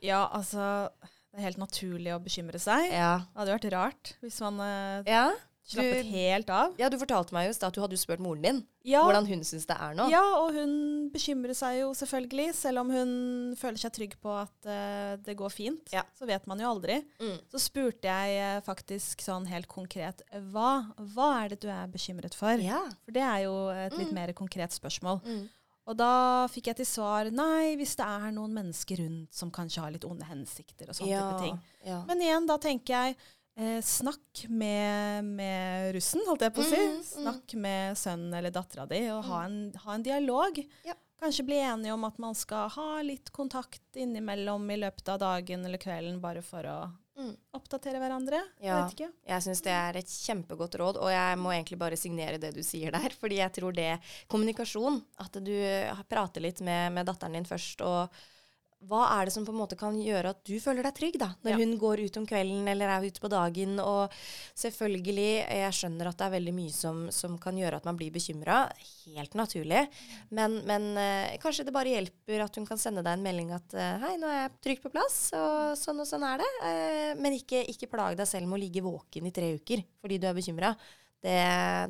Ja, 0.02 0.24
altså 0.32 0.88
Det 1.32 1.40
er 1.42 1.46
helt 1.50 1.60
naturlig 1.60 2.14
å 2.16 2.22
bekymre 2.24 2.58
seg. 2.62 2.88
Ja. 2.92 3.18
Det 3.34 3.42
hadde 3.42 3.58
vært 3.58 3.72
rart 3.74 4.14
hvis 4.22 4.40
man 4.40 4.58
eh, 4.64 5.02
Ja, 5.12 5.26
slappet 5.68 6.06
du, 6.06 6.10
helt 6.14 6.48
av. 6.50 6.72
ja, 6.80 6.88
du 6.88 6.96
fortalte 6.98 7.34
meg 7.36 7.50
jo 7.50 7.56
at 7.66 7.74
du 7.76 7.80
hadde 7.84 7.98
spurt 8.00 8.22
moren 8.24 8.40
din 8.46 8.62
Ja, 8.88 9.02
hvordan 9.04 9.26
hun 9.28 9.42
syns 9.44 9.66
det 9.68 9.76
er 9.76 9.92
nå. 9.98 10.06
ja, 10.08 10.22
og 10.40 10.56
hun 10.56 10.72
bekymrer 11.12 11.52
seg 11.54 11.82
jo 11.82 11.90
selvfølgelig, 11.92 12.54
selv 12.56 12.80
om 12.80 12.90
hun 12.94 13.12
føler 13.60 13.76
seg 13.82 13.92
trygg 13.98 14.16
på 14.24 14.32
at 14.40 14.66
eh, 14.72 15.12
det 15.26 15.36
går 15.36 15.52
fint. 15.52 15.92
Ja. 15.92 16.06
Så 16.16 16.24
vet 16.28 16.48
man 16.48 16.58
jo 16.64 16.70
aldri. 16.72 16.96
Mm. 17.20 17.36
Så 17.52 17.60
spurte 17.60 18.08
jeg 18.08 18.40
eh, 18.40 18.62
faktisk 18.64 19.20
sånn 19.24 19.44
helt 19.52 19.68
konkret 19.68 20.24
hva, 20.48 20.86
hva 21.12 21.28
er 21.44 21.52
det 21.52 21.60
du 21.60 21.68
er 21.68 21.92
bekymret 21.92 22.34
for? 22.40 22.56
Ja. 22.64 22.80
For 23.04 23.12
det 23.12 23.26
er 23.28 23.44
jo 23.44 23.54
et 23.76 23.92
litt 24.00 24.08
Mm. 24.08 24.14
mer 24.16 24.32
konkret 24.32 24.72
spørsmål. 24.72 25.20
Mm. 25.28 25.44
Og 25.88 25.96
da 25.96 26.44
fikk 26.52 26.68
jeg 26.70 26.82
til 26.82 26.88
svar 26.88 27.30
nei, 27.32 27.72
hvis 27.80 27.96
det 27.96 28.04
er 28.04 28.30
noen 28.36 28.52
mennesker 28.58 29.00
rundt 29.00 29.34
som 29.34 29.52
kanskje 29.54 29.84
har 29.86 29.94
litt 29.94 30.04
onde 30.04 30.26
hensikter 30.28 30.90
og 30.90 30.98
sånne 30.98 31.16
type 31.16 31.42
ting. 31.46 31.58
Ja. 31.88 32.02
Men 32.08 32.24
igjen, 32.24 32.48
da 32.50 32.58
tenker 32.60 32.94
jeg 32.94 33.16
eh, 33.56 33.80
snakk 33.84 34.44
med, 34.52 35.24
med 35.40 35.90
russen, 35.96 36.24
holdt 36.28 36.44
jeg 36.44 36.56
på 36.56 36.64
å 36.64 36.68
si. 36.68 36.82
Mm, 36.82 36.94
mm. 36.98 37.04
Snakk 37.08 37.56
med 37.64 38.00
sønnen 38.00 38.36
eller 38.40 38.52
dattera 38.54 38.84
di, 38.90 39.00
og 39.14 39.24
ha 39.30 39.42
en, 39.46 39.58
ha 39.86 39.96
en 39.96 40.04
dialog. 40.04 40.60
Ja. 40.84 40.96
Kanskje 41.18 41.48
bli 41.48 41.56
enige 41.58 41.96
om 41.96 42.04
at 42.06 42.20
man 42.22 42.36
skal 42.38 42.68
ha 42.76 43.00
litt 43.02 43.32
kontakt 43.34 43.96
innimellom 43.98 44.68
i 44.70 44.78
løpet 44.84 45.08
av 45.10 45.22
dagen 45.24 45.64
eller 45.66 45.80
kvelden, 45.82 46.20
bare 46.22 46.44
for 46.46 46.68
å 46.68 46.78
Mm. 47.18 47.34
oppdatere 47.58 47.98
hverandre. 47.98 48.40
Ja. 48.62 48.76
vet 48.84 48.94
ikke. 48.94 49.10
Jeg 49.26 49.42
syns 49.42 49.62
det 49.66 49.74
er 49.74 49.98
et 49.98 50.12
kjempegodt 50.12 50.78
råd, 50.78 51.00
og 51.02 51.10
jeg 51.10 51.38
må 51.42 51.50
egentlig 51.54 51.78
bare 51.80 51.98
signere 51.98 52.38
det 52.38 52.52
du 52.54 52.62
sier 52.62 52.94
der. 52.94 53.14
Fordi 53.20 53.40
jeg 53.40 53.54
tror 53.58 53.74
det 53.74 53.90
Kommunikasjon, 54.30 55.00
at 55.24 55.38
du 55.42 55.54
prater 56.08 56.44
litt 56.44 56.62
med, 56.62 56.94
med 56.94 57.08
datteren 57.10 57.34
din 57.34 57.48
først, 57.48 57.82
og 57.82 58.14
hva 58.86 59.00
er 59.18 59.26
det 59.26 59.32
som 59.34 59.42
på 59.44 59.50
en 59.50 59.58
måte 59.58 59.74
kan 59.76 59.96
gjøre 59.98 60.30
at 60.30 60.38
du 60.46 60.54
føler 60.62 60.86
deg 60.86 60.94
trygg, 60.94 61.16
da? 61.18 61.32
Når 61.42 61.50
Ja. 61.50 61.56
hun 61.58 61.72
går 61.80 61.98
ut 62.06 62.16
om 62.20 62.26
kvelden 62.30 62.68
eller 62.70 62.86
er 62.94 63.06
ute 63.08 63.20
på 63.20 63.28
dagen. 63.28 63.72
Og 63.82 64.12
selvfølgelig, 64.54 65.30
jeg 65.50 65.72
skjønner 65.74 66.08
at 66.10 66.16
det 66.20 66.26
er 66.28 66.34
veldig 66.36 66.54
mye 66.54 66.72
som, 66.72 67.00
som 67.10 67.34
kan 67.42 67.58
gjøre 67.58 67.80
at 67.80 67.88
man 67.88 67.98
blir 67.98 68.12
bekymra. 68.14 68.60
Helt 69.08 69.34
naturlig. 69.34 69.82
Men, 70.30 70.60
men 70.68 70.86
eh, 70.96 71.34
kanskje 71.42 71.66
det 71.66 71.74
bare 71.74 71.90
hjelper 71.96 72.44
at 72.46 72.54
hun 72.60 72.68
kan 72.70 72.78
sende 72.78 73.02
deg 73.02 73.18
en 73.18 73.26
melding 73.26 73.52
at 73.56 73.74
eh, 73.74 73.98
hei, 74.06 74.14
nå 74.22 74.30
er 74.30 74.40
jeg 74.44 74.54
trygt 74.68 74.86
på 74.86 74.94
plass, 74.94 75.18
og 75.34 75.74
sånn 75.80 76.00
og 76.04 76.06
sånn 76.08 76.26
er 76.30 76.38
det. 76.44 76.50
Eh, 76.70 77.12
men 77.18 77.34
ikke, 77.34 77.64
ikke 77.74 77.90
plag 77.90 78.16
deg 78.16 78.30
selv 78.30 78.46
med 78.46 78.60
å 78.60 78.62
ligge 78.62 78.84
våken 78.86 79.26
i 79.26 79.34
tre 79.34 79.52
uker 79.58 79.82
fordi 80.00 80.20
du 80.22 80.28
er 80.30 80.38
bekymra. 80.38 80.74
Det, 81.18 81.38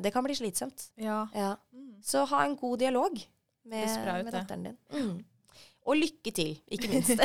det 0.01 0.09
kan 0.15 0.25
bli 0.25 0.33
slitsomt. 0.33 0.89
Ja. 0.97 1.27
Ja. 1.37 1.53
Mm. 1.69 1.99
Så 2.01 2.25
ha 2.31 2.43
en 2.47 2.57
god 2.57 2.79
dialog 2.81 3.19
med, 3.69 4.23
med 4.25 4.33
datteren 4.33 4.63
din. 4.71 4.77
Mm. 4.89 5.19
Og 5.89 5.97
lykke 5.97 6.29
til, 6.37 6.51
ikke 6.69 6.89
minst. 6.91 7.17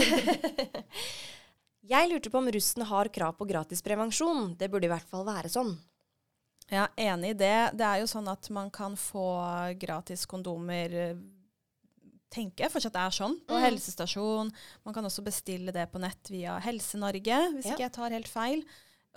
jeg 1.95 2.09
lurte 2.11 2.31
på 2.33 2.41
om 2.41 2.49
russen 2.55 2.85
har 2.89 3.11
krav 3.13 3.37
på 3.39 3.47
gratis 3.49 3.83
prevensjon. 3.85 4.55
Det 4.59 4.71
burde 4.73 4.89
i 4.89 4.93
hvert 4.93 5.09
fall 5.11 5.27
være 5.29 5.51
sånn. 5.53 5.75
Ja, 6.73 6.87
enig 6.97 7.35
i 7.35 7.39
det. 7.45 7.57
Det 7.77 7.85
er 7.85 8.01
jo 8.01 8.09
sånn 8.09 8.29
at 8.33 8.49
man 8.57 8.71
kan 8.73 8.95
få 8.97 9.27
gratis 9.81 10.25
kondomer 10.31 10.95
eh, 11.11 11.19
tenker 12.35 12.65
jeg 12.65 12.73
fortsatt 12.73 12.97
er 12.99 13.13
sånn, 13.15 13.37
på 13.47 13.55
Mm. 13.55 13.63
helsestasjon. 13.67 14.49
Man 14.83 14.95
kan 14.97 15.05
også 15.07 15.23
bestille 15.23 15.71
det 15.77 15.85
på 15.93 16.01
nett 16.03 16.31
via 16.33 16.57
Helse-Norge, 16.65 17.37
hvis 17.55 17.67
Ja. 17.69 17.75
ikke 17.77 17.85
jeg 17.85 17.93
tar 17.93 18.11
helt 18.17 18.29
feil. 18.33 18.65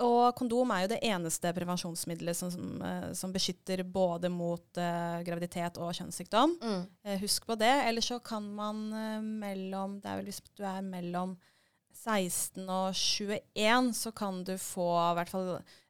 Og 0.05 0.35
kondom 0.37 0.71
er 0.75 0.83
jo 0.83 0.91
det 0.91 0.99
eneste 1.09 1.51
prevensjonsmiddelet 1.57 2.37
som, 2.37 2.51
som, 2.53 2.81
eh, 2.85 3.07
som 3.17 3.33
beskytter 3.33 3.81
både 3.81 4.29
mot 4.29 4.77
uh, 4.77 5.23
graviditet 5.25 5.79
og 5.81 5.89
kjønnssykdom. 5.97 6.53
Mm. 6.61 6.83
Uh, 7.01 7.15
husk 7.23 7.47
på 7.49 7.57
det. 7.57 7.73
Eller 7.87 8.05
så 8.05 8.19
kan 8.21 8.45
man 8.53 8.83
uh, 8.93 9.21
mellom 9.21 9.97
Det 10.03 10.11
er 10.11 10.19
vel 10.19 10.29
hvis 10.29 10.43
du 10.53 10.61
er 10.67 10.85
mellom 10.85 11.33
16 11.97 12.69
og 12.69 12.93
21, 12.93 13.89
så 13.97 14.13
kan 14.13 14.43
du 14.45 14.53
få 14.61 14.87
i 15.01 15.15
hvert 15.17 15.31
fall 15.33 15.47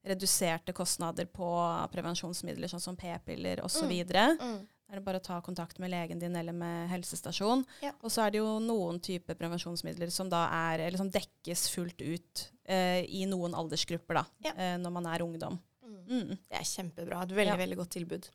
reduserte 0.08 0.72
kostnader 0.72 1.28
på 1.28 1.50
prevensjonsmidler, 1.92 2.72
sånn 2.72 2.84
som 2.84 2.96
p-piller 2.96 3.60
osv. 3.66 3.90
videre 3.92 4.30
Mm. 4.40 4.62
Er 4.90 4.96
det 4.96 5.04
bare 5.04 5.20
å 5.20 5.24
ta 5.24 5.42
kontakt 5.44 5.80
med 5.84 5.92
legen 5.92 6.20
din 6.20 6.36
eller 6.40 6.54
med 6.56 6.88
helsestasjon. 6.90 7.66
Ja. 7.84 7.92
Og 8.02 8.10
så 8.14 8.24
er 8.24 8.32
det 8.32 8.40
jo 8.40 8.54
noen 8.64 9.02
typer 9.04 9.36
prevensjonsmidler 9.36 10.10
som 10.16 10.30
da 10.32 10.46
er, 10.48 10.80
eller 10.86 10.98
som 11.02 11.10
dekkes 11.12 11.66
fullt 11.74 12.00
ut 12.02 12.46
eh, 12.72 13.04
i 13.04 13.26
noen 13.28 13.54
aldersgrupper 13.54 14.22
da, 14.22 14.26
Ja. 14.46 14.54
eh, 14.56 14.78
når 14.80 14.92
man 14.96 15.06
er 15.12 15.20
ungdom. 15.26 15.60
Mm. 15.84 15.98
Mm. 16.08 16.38
Det 16.48 16.56
er 16.62 16.64
kjempebra. 16.64 17.24
Et 17.24 17.36
veldig, 17.36 17.52
Ja. 17.52 17.58
veldig 17.66 17.78
godt 17.82 17.90
tilbud. 17.98 18.30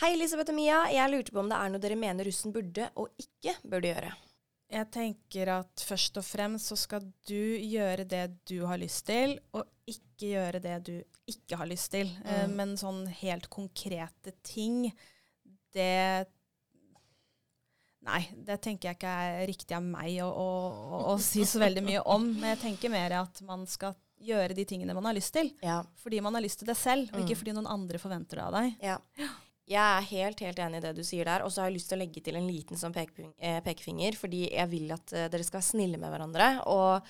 Hei, 0.00 0.12
Elisabeth 0.14 0.50
og 0.50 0.56
Mia. 0.56 0.84
Jeg 0.90 1.10
lurte 1.10 1.32
på 1.34 1.40
om 1.42 1.48
det 1.50 1.58
er 1.58 1.68
noe 1.74 1.82
dere 1.82 1.96
mener 1.98 2.24
russen 2.24 2.52
burde 2.54 2.88
og 2.96 3.10
ikke 3.18 3.56
burde 3.68 3.90
gjøre. 3.92 4.12
Jeg 4.72 4.88
tenker 4.94 5.50
at 5.58 5.82
først 5.84 6.16
og 6.16 6.24
fremst 6.24 6.70
så 6.72 6.78
skal 6.80 7.00
du 7.28 7.58
gjøre 7.60 8.06
det 8.08 8.22
du 8.48 8.62
har 8.66 8.78
lyst 8.80 9.04
til, 9.10 9.38
og 9.52 9.66
ikke 9.86 10.30
gjøre 10.32 10.62
det 10.64 10.78
du 10.86 10.94
ikke 11.28 11.58
har 11.60 11.66
lyst 11.66 11.90
til. 11.92 12.08
Eh, 12.24 12.46
Mm. 12.46 12.54
men 12.56 12.76
sånn 12.76 13.06
helt 13.08 13.50
konkrete 13.50 14.32
ting, 14.42 14.92
det 15.76 15.90
Nei, 18.02 18.24
det 18.34 18.56
tenker 18.64 18.88
jeg 18.90 18.96
ikke 18.98 19.10
er 19.14 19.44
riktig 19.46 19.76
av 19.76 19.84
meg 19.86 20.16
å, 20.24 20.26
å, 20.26 20.46
å, 20.66 21.02
å 21.12 21.18
si 21.22 21.44
så 21.46 21.60
veldig 21.62 21.84
mye 21.86 22.00
om. 22.10 22.24
Men 22.34 22.56
jeg 22.56 22.62
tenker 22.64 22.90
mer 22.90 23.14
at 23.20 23.38
man 23.46 23.62
skal 23.70 23.94
gjøre 24.22 24.56
de 24.58 24.64
tingene 24.66 24.94
man 24.96 25.06
har 25.06 25.14
lyst 25.14 25.30
til. 25.36 25.52
Ja. 25.62 25.76
Fordi 26.02 26.18
man 26.24 26.34
har 26.34 26.42
lyst 26.42 26.58
til 26.62 26.70
det 26.70 26.74
selv, 26.80 27.12
og 27.12 27.20
Mm. 27.20 27.22
ikke 27.28 27.38
fordi 27.38 27.54
noen 27.54 27.70
andre 27.70 28.00
forventer 28.02 28.40
det 28.40 28.44
av 28.48 28.56
deg. 28.58 28.74
Ja. 28.82 28.98
Jeg 29.70 29.78
er 29.78 30.08
helt 30.10 30.40
helt 30.42 30.58
enig 30.58 30.80
i 30.80 30.84
det 30.88 30.92
du 30.98 31.04
sier 31.06 31.30
der. 31.30 31.44
Og 31.46 31.52
så 31.54 31.62
har 31.62 31.70
jeg 31.70 31.76
lyst 31.78 31.92
til 31.92 32.00
å 32.00 32.02
legge 32.02 32.24
til 32.26 32.34
en 32.40 32.48
liten 32.50 32.76
sånn 32.76 32.96
eh, 32.98 33.60
pekefinger, 33.62 34.18
fordi 34.18 34.48
jeg 34.50 34.68
vil 34.74 34.90
at 34.98 35.14
eh, 35.14 35.28
dere 35.30 35.46
skal 35.46 35.60
være 35.60 35.70
snille 35.70 36.02
med 36.02 36.10
hverandre. 36.10 36.48
Og 36.74 37.06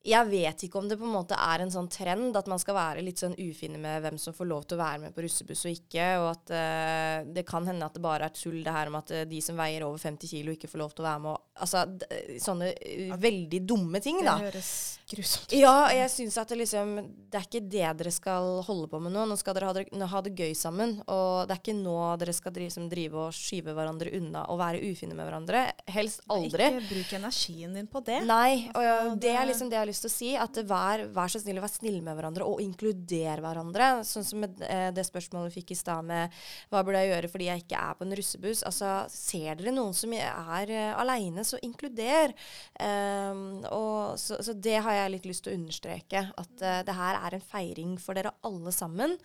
jeg 0.00 0.28
vet 0.30 0.62
ikke 0.64 0.80
om 0.80 0.86
det 0.88 0.96
på 0.96 1.04
en 1.04 1.12
måte 1.12 1.36
er 1.36 1.60
en 1.60 1.72
sånn 1.72 1.88
trend 1.92 2.36
at 2.38 2.46
man 2.48 2.60
skal 2.62 2.76
være 2.76 3.02
litt 3.04 3.20
sånn 3.20 3.34
ufine 3.36 3.76
med 3.80 4.00
hvem 4.04 4.16
som 4.20 4.32
får 4.36 4.48
lov 4.48 4.64
til 4.64 4.78
å 4.78 4.80
være 4.80 5.02
med 5.02 5.14
på 5.16 5.24
russebuss 5.26 5.66
og 5.68 5.74
ikke, 5.76 6.06
og 6.22 6.28
at 6.30 6.52
uh, 6.54 7.28
det 7.28 7.44
kan 7.48 7.68
hende 7.68 7.84
at 7.84 7.98
det 7.98 8.04
bare 8.04 8.30
er 8.30 8.36
tull 8.36 8.62
det 8.64 8.72
her 8.72 8.88
om 8.88 8.96
at 9.00 9.12
uh, 9.12 9.26
de 9.28 9.40
som 9.44 9.60
veier 9.60 9.84
over 9.84 10.00
50 10.00 10.32
kilo 10.32 10.54
ikke 10.56 10.70
får 10.72 10.80
lov 10.80 10.94
til 10.94 11.04
å 11.04 11.08
være 11.10 11.24
med. 11.26 11.36
Og, 11.36 11.60
altså 11.60 11.84
d 11.84 12.38
sånne 12.40 12.70
uh, 12.72 13.18
veldig 13.20 13.60
dumme 13.68 14.00
ting, 14.00 14.22
da. 14.24 14.38
Det 14.40 14.48
høres 14.48 14.72
grusomt 15.10 15.50
ut. 15.50 15.58
Ja, 15.58 15.74
jeg 15.92 16.12
syns 16.14 16.38
at 16.38 16.52
det 16.52 16.60
liksom 16.60 16.92
Det 17.30 17.38
er 17.38 17.46
ikke 17.48 17.62
det 17.66 17.92
dere 18.00 18.12
skal 18.14 18.48
holde 18.66 18.88
på 18.90 19.00
med 19.02 19.12
nå. 19.12 19.26
Nå 19.28 19.36
skal 19.40 19.56
dere 19.58 19.68
ha 19.68 19.76
det, 19.76 19.84
ha 19.90 20.22
det 20.24 20.32
gøy 20.32 20.54
sammen. 20.56 20.96
Og 21.10 21.44
det 21.48 21.56
er 21.56 21.60
ikke 21.60 21.76
nå 21.76 21.98
dere 22.20 22.34
skal 22.36 22.54
drive, 22.56 22.72
som, 22.72 22.88
drive 22.90 23.26
og 23.26 23.36
skyve 23.36 23.74
hverandre 23.76 24.14
unna 24.16 24.46
og 24.48 24.60
være 24.62 24.80
ufine 24.86 25.18
med 25.18 25.28
hverandre. 25.28 25.66
Helst 25.90 26.24
aldri. 26.30 26.70
Ikke 26.70 26.88
bruk 26.94 27.14
energien 27.20 27.76
din 27.76 27.90
på 27.90 28.04
det. 28.06 28.22
Nei, 28.30 28.70
og 28.72 28.86
ja, 28.86 28.96
Altså, 29.00 29.20
det 29.22 29.32
er 29.34 29.48
liksom 29.48 29.70
det 29.70 29.78
jeg 29.78 29.89
lyst 29.90 30.04
til 30.06 30.10
å 30.10 30.14
si. 30.14 30.30
At 30.40 30.58
vær, 30.68 31.04
vær 31.14 31.32
så 31.32 31.40
snill 31.42 31.60
å 31.60 31.64
være 31.64 31.74
snill 31.74 31.98
med 32.06 32.16
hverandre, 32.18 32.46
og 32.46 32.62
inkludere 32.64 33.42
hverandre. 33.44 33.90
Sånn 34.06 34.26
som 34.26 34.42
med, 34.44 34.62
eh, 34.66 34.88
det 34.96 35.04
spørsmålet 35.08 35.50
vi 35.50 35.60
fikk 35.60 35.74
i 35.74 35.78
stad 35.80 36.06
med 36.08 36.40
hva 36.70 36.82
burde 36.86 37.02
jeg 37.02 37.12
gjøre 37.12 37.32
fordi 37.32 37.50
jeg 37.50 37.64
ikke 37.64 37.82
er 37.82 37.98
på 37.98 38.06
en 38.06 38.16
russebuss. 38.20 38.64
Altså, 38.70 38.94
ser 39.12 39.60
dere 39.60 39.74
noen 39.76 39.96
som 39.96 40.14
er 40.16 40.74
uh, 40.74 41.00
aleine, 41.02 41.44
så 41.46 41.60
inkluder. 41.66 42.34
Um, 42.80 43.60
og 43.68 44.18
så, 44.20 44.40
så 44.44 44.56
det 44.56 44.78
har 44.80 44.96
jeg 44.96 45.14
litt 45.16 45.30
lyst 45.30 45.46
til 45.46 45.54
å 45.54 45.60
understreke. 45.60 46.26
At 46.40 46.64
uh, 46.64 46.80
det 46.86 46.98
her 46.98 47.20
er 47.20 47.36
en 47.36 47.48
feiring 47.52 47.96
for 48.00 48.18
dere 48.18 48.34
alle 48.46 48.74
sammen. 48.74 49.16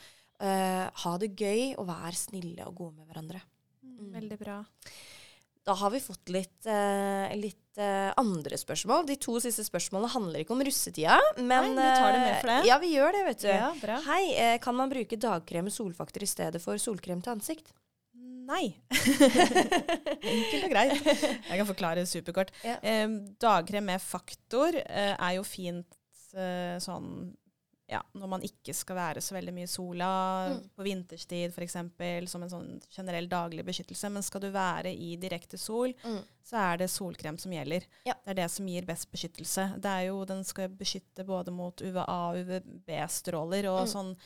Uh, 0.42 0.86
ha 1.06 1.18
det 1.22 1.36
gøy, 1.40 1.76
og 1.80 1.88
vær 1.88 2.18
snille 2.20 2.68
og 2.68 2.76
gode 2.82 2.98
med 3.00 3.12
hverandre. 3.12 3.44
Mm, 3.86 4.10
Veldig 4.18 4.40
bra. 4.42 4.62
Da 5.66 5.74
har 5.74 5.90
vi 5.90 6.00
fått 6.04 6.30
litt, 6.30 6.66
eh, 6.70 7.32
litt 7.42 7.78
eh, 7.82 8.12
andre 8.22 8.58
spørsmål. 8.62 9.08
De 9.10 9.16
to 9.18 9.40
siste 9.42 9.64
spørsmålene 9.66 10.12
handler 10.14 10.44
ikke 10.44 10.54
om 10.54 10.62
russetida. 10.64 11.16
Men 11.42 11.72
Nei, 11.74 11.88
vi 11.88 11.96
tar 11.98 12.12
det 12.14 12.20
med 12.22 12.36
for 12.42 12.52
det. 12.52 12.58
eh, 12.60 12.68
Ja, 12.70 12.78
vi 12.84 12.92
gjør 12.94 13.16
det, 13.18 13.24
vet 13.32 13.42
du. 13.42 13.48
Ja, 13.50 13.72
bra. 13.82 13.96
Hei, 14.06 14.22
eh, 14.38 14.58
kan 14.62 14.78
man 14.78 14.92
bruke 14.94 15.18
dagkrem 15.18 15.66
med 15.66 15.74
solfaktor 15.74 16.22
i 16.22 16.30
stedet 16.30 16.62
for 16.62 16.78
solkrem 16.78 17.24
til 17.26 17.34
ansikt? 17.34 17.74
Nei. 18.46 18.76
Enkelt 18.94 20.68
og 20.68 20.70
greit. 20.70 21.00
Jeg 21.02 21.58
kan 21.58 21.68
forklare 21.72 22.06
superkort. 22.10 22.52
Ja. 22.66 22.78
Eh, 22.86 23.08
dagkrem 23.42 23.88
med 23.90 24.04
faktor 24.06 24.78
eh, 24.84 25.16
er 25.18 25.34
jo 25.40 25.44
fint 25.50 25.98
eh, 26.38 26.78
sånn 26.84 27.34
ja, 27.88 28.02
når 28.16 28.28
man 28.28 28.42
ikke 28.42 28.74
skal 28.74 28.96
være 28.96 29.22
så 29.22 29.36
veldig 29.36 29.54
mye 29.54 29.64
i 29.68 29.72
sola, 29.72 30.50
Mm. 30.50 30.70
på 30.76 30.84
vinterstid 30.84 31.52
f.eks., 31.54 32.30
som 32.32 32.44
en 32.44 32.50
sånn 32.50 32.82
generell 32.90 33.28
daglig 33.30 33.64
beskyttelse. 33.66 34.10
Men 34.12 34.24
skal 34.24 34.42
du 34.42 34.52
være 34.52 34.92
i 34.96 35.16
direkte 35.18 35.58
sol, 35.60 35.94
Mm. 36.04 36.24
så 36.44 36.58
er 36.74 36.78
det 36.78 36.90
solkrem 36.90 37.38
som 37.40 37.52
gjelder. 37.52 37.84
Ja. 38.06 38.14
Det 38.26 38.32
er 38.32 38.42
det 38.42 38.52
som 38.52 38.66
gir 38.68 38.86
best 38.86 39.12
beskyttelse. 39.12 39.76
Det 39.80 39.86
er 39.86 40.08
jo, 40.08 40.26
den 40.26 40.44
skal 40.44 40.70
beskytte 40.70 41.24
både 41.26 41.52
mot 41.52 41.76
UVA 41.82 42.06
og 42.08 42.38
UVB-stråler. 42.46 43.66
Og 43.70 43.88
Mm. 43.88 43.94
sånn 43.94 44.18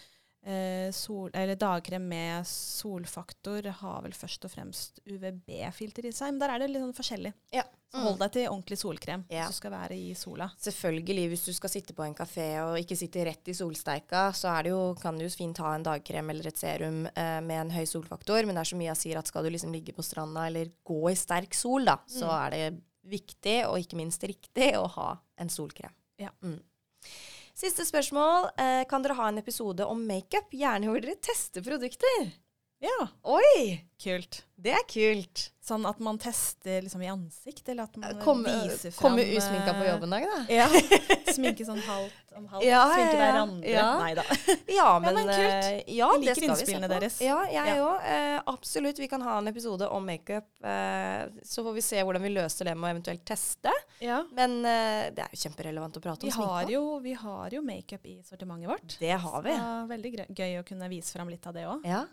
eh, 0.45 0.91
sol, 0.95 1.29
eller 1.33 1.55
dagkrem 1.59 2.05
med 2.07 2.45
solfaktor 2.47 3.65
har 3.81 4.01
vel 4.05 4.13
først 4.15 4.45
og 4.47 4.51
fremst 4.53 4.99
UVB-filter 5.05 6.05
i 6.09 6.11
seg. 6.15 6.31
Men 6.33 6.39
der 6.43 6.53
er 6.55 6.59
det 6.63 6.69
litt 6.71 6.83
sånn 6.83 6.95
forskjellig. 6.97 7.33
Ja. 7.55 7.65
Så 7.89 8.03
hold 8.05 8.19
deg 8.21 8.31
til 8.35 8.47
ordentlig 8.51 8.77
solkrem 8.77 9.23
Ja. 9.33 9.47
hvis 9.47 9.55
du 9.55 9.57
skal 9.63 9.71
være 9.73 9.95
i 9.97 10.13
sola. 10.13 10.45
Selvfølgelig, 10.61 11.23
hvis 11.31 11.45
du 11.47 11.53
skal 11.57 11.69
sitte 11.73 11.93
på 11.97 12.03
en 12.05 12.13
kafé 12.13 12.45
og 12.61 12.77
ikke 12.77 12.97
sitte 12.99 13.23
rett 13.25 13.47
i 13.49 13.55
solsteika, 13.57 14.27
så 14.37 14.51
det 14.63 14.69
jo, 14.69 14.93
kan 15.01 15.17
du 15.17 15.25
jo 15.25 15.29
fint 15.33 15.57
ha 15.57 15.73
en 15.73 15.83
dagkrem 15.87 16.29
eller 16.29 16.47
et 16.51 16.57
serum 16.61 17.07
eh, 17.07 17.39
med 17.41 17.63
en 17.63 17.71
høy 17.71 17.85
solfaktor, 17.89 18.45
men 18.45 18.53
det 18.55 18.61
er 18.61 18.69
så 18.73 18.77
mye 18.77 18.91
jeg 18.93 19.01
sier 19.03 19.17
at 19.17 19.27
skal 19.31 19.43
du 19.43 19.49
liksom 19.49 19.73
ligge 19.73 19.95
på 19.97 20.05
stranda 20.05 20.45
eller 20.47 20.69
gå 20.85 21.01
i 21.09 21.15
sterk 21.17 21.53
sol, 21.57 21.83
da, 21.89 21.97
så 22.05 22.29
Mm. 22.29 22.45
er 22.45 22.49
det 22.51 22.81
viktig, 23.09 23.65
og 23.65 23.79
ikke 23.81 23.97
minst 23.97 24.21
riktig, 24.21 24.75
å 24.77 24.85
ha 24.87 25.17
en 25.39 25.49
solkrem. 25.49 25.89
Ja. 26.19 26.29
Mm. 26.43 26.59
Siste 27.59 27.83
spørsmål. 27.85 28.49
Eh, 28.57 28.83
kan 28.87 29.03
dere 29.03 29.17
ha 29.19 29.27
en 29.27 29.41
episode 29.41 29.83
om 29.85 30.05
makeup? 30.07 30.47
Gjerne 30.55 30.87
hvor 30.87 31.01
dere 31.03 31.17
tester 31.19 31.65
produkter. 31.65 32.29
Ja, 32.79 33.07
Oi! 33.27 33.81
kult. 33.99 34.37
Det 34.55 34.71
er 34.71 34.85
kult. 34.87 35.49
Sånn 35.59 35.83
at 35.83 35.97
man 35.99 36.15
tester 36.23 36.79
liksom 36.85 37.01
i 37.03 37.09
ansikt, 37.11 37.67
eller 37.67 37.89
at 37.89 37.97
man 37.99 38.21
Kom, 38.23 38.45
viser 38.47 38.93
fram 38.95 39.17
komme 39.17 39.25
usminka 39.35 39.73
på 39.75 39.83
jobb 39.83 39.97
jobben 39.97 40.13
dag, 40.15 40.27
da. 40.31 40.37
Ja. 40.47 40.67
Sminke 41.35 41.67
sånn 41.67 41.81
halvt 41.83 42.31
om 42.39 42.45
halvt. 42.53 42.63
Ja, 42.63 42.85
Sminke 42.93 43.03
ja, 43.03 43.19
ja. 43.19 43.25
hverandre. 43.25 43.73
Ja. 43.73 43.89
Nei 43.99 44.13
da. 44.15 44.25
Ja, 44.79 44.87
men, 45.03 45.19
men 45.19 45.27
kult. 45.27 45.43
eh, 45.43 45.81
ja, 45.97 46.07
Jeg 46.13 46.23
det 46.23 46.29
liker 46.29 46.39
skal 46.39 46.47
vi 46.47 46.47
se 46.47 46.55
innspillene 46.55 46.91
deres. 46.95 47.19
Ja, 47.27 47.41
jeg 47.51 47.75
Ja. 47.75 47.83
òg. 47.89 48.07
Eh, 48.15 48.37
absolutt. 48.55 49.03
Vi 49.03 49.11
kan 49.11 49.27
ha 49.27 49.35
en 49.43 49.51
episode 49.51 49.91
om 49.91 50.07
makeup. 50.07 50.47
Eh, 50.63 51.27
så 51.43 51.67
får 51.67 51.75
vi 51.75 51.83
se 51.91 51.99
hvordan 51.99 52.23
vi 52.23 52.31
løser 52.39 52.71
det 52.71 52.77
med 52.79 52.87
å 52.87 52.95
eventuelt 52.95 53.27
teste. 53.27 53.75
Ja. 53.99 54.21
Men 54.35 54.59
uh, 54.63 55.09
det 55.13 55.23
er 55.25 55.33
jo 55.33 55.41
kjemperelevant 55.43 55.99
å 55.99 56.03
prate 56.03 56.27
Vi 56.27 56.31
om 56.31 56.37
sminke. 56.37 56.49
har 56.53 56.73
jo, 56.73 56.83
vi 57.03 57.13
har 57.19 57.55
jo 57.57 57.61
makeup 57.65 58.05
i 58.07 58.17
sortimentet 58.27 58.71
vårt. 58.71 58.97
Det 59.01 59.11
har 59.25 59.45
vi. 59.45 59.55
Så 59.59 59.71
veldig 59.91 60.11
gøy, 60.27 60.59
å 60.61 60.65
kunne 60.67 60.89
vise 60.91 61.15
fram 61.15 61.31
litt 61.31 61.47
av 61.49 61.57
det 61.57 61.65
òg. 61.69 61.87
Ja. 61.87 62.05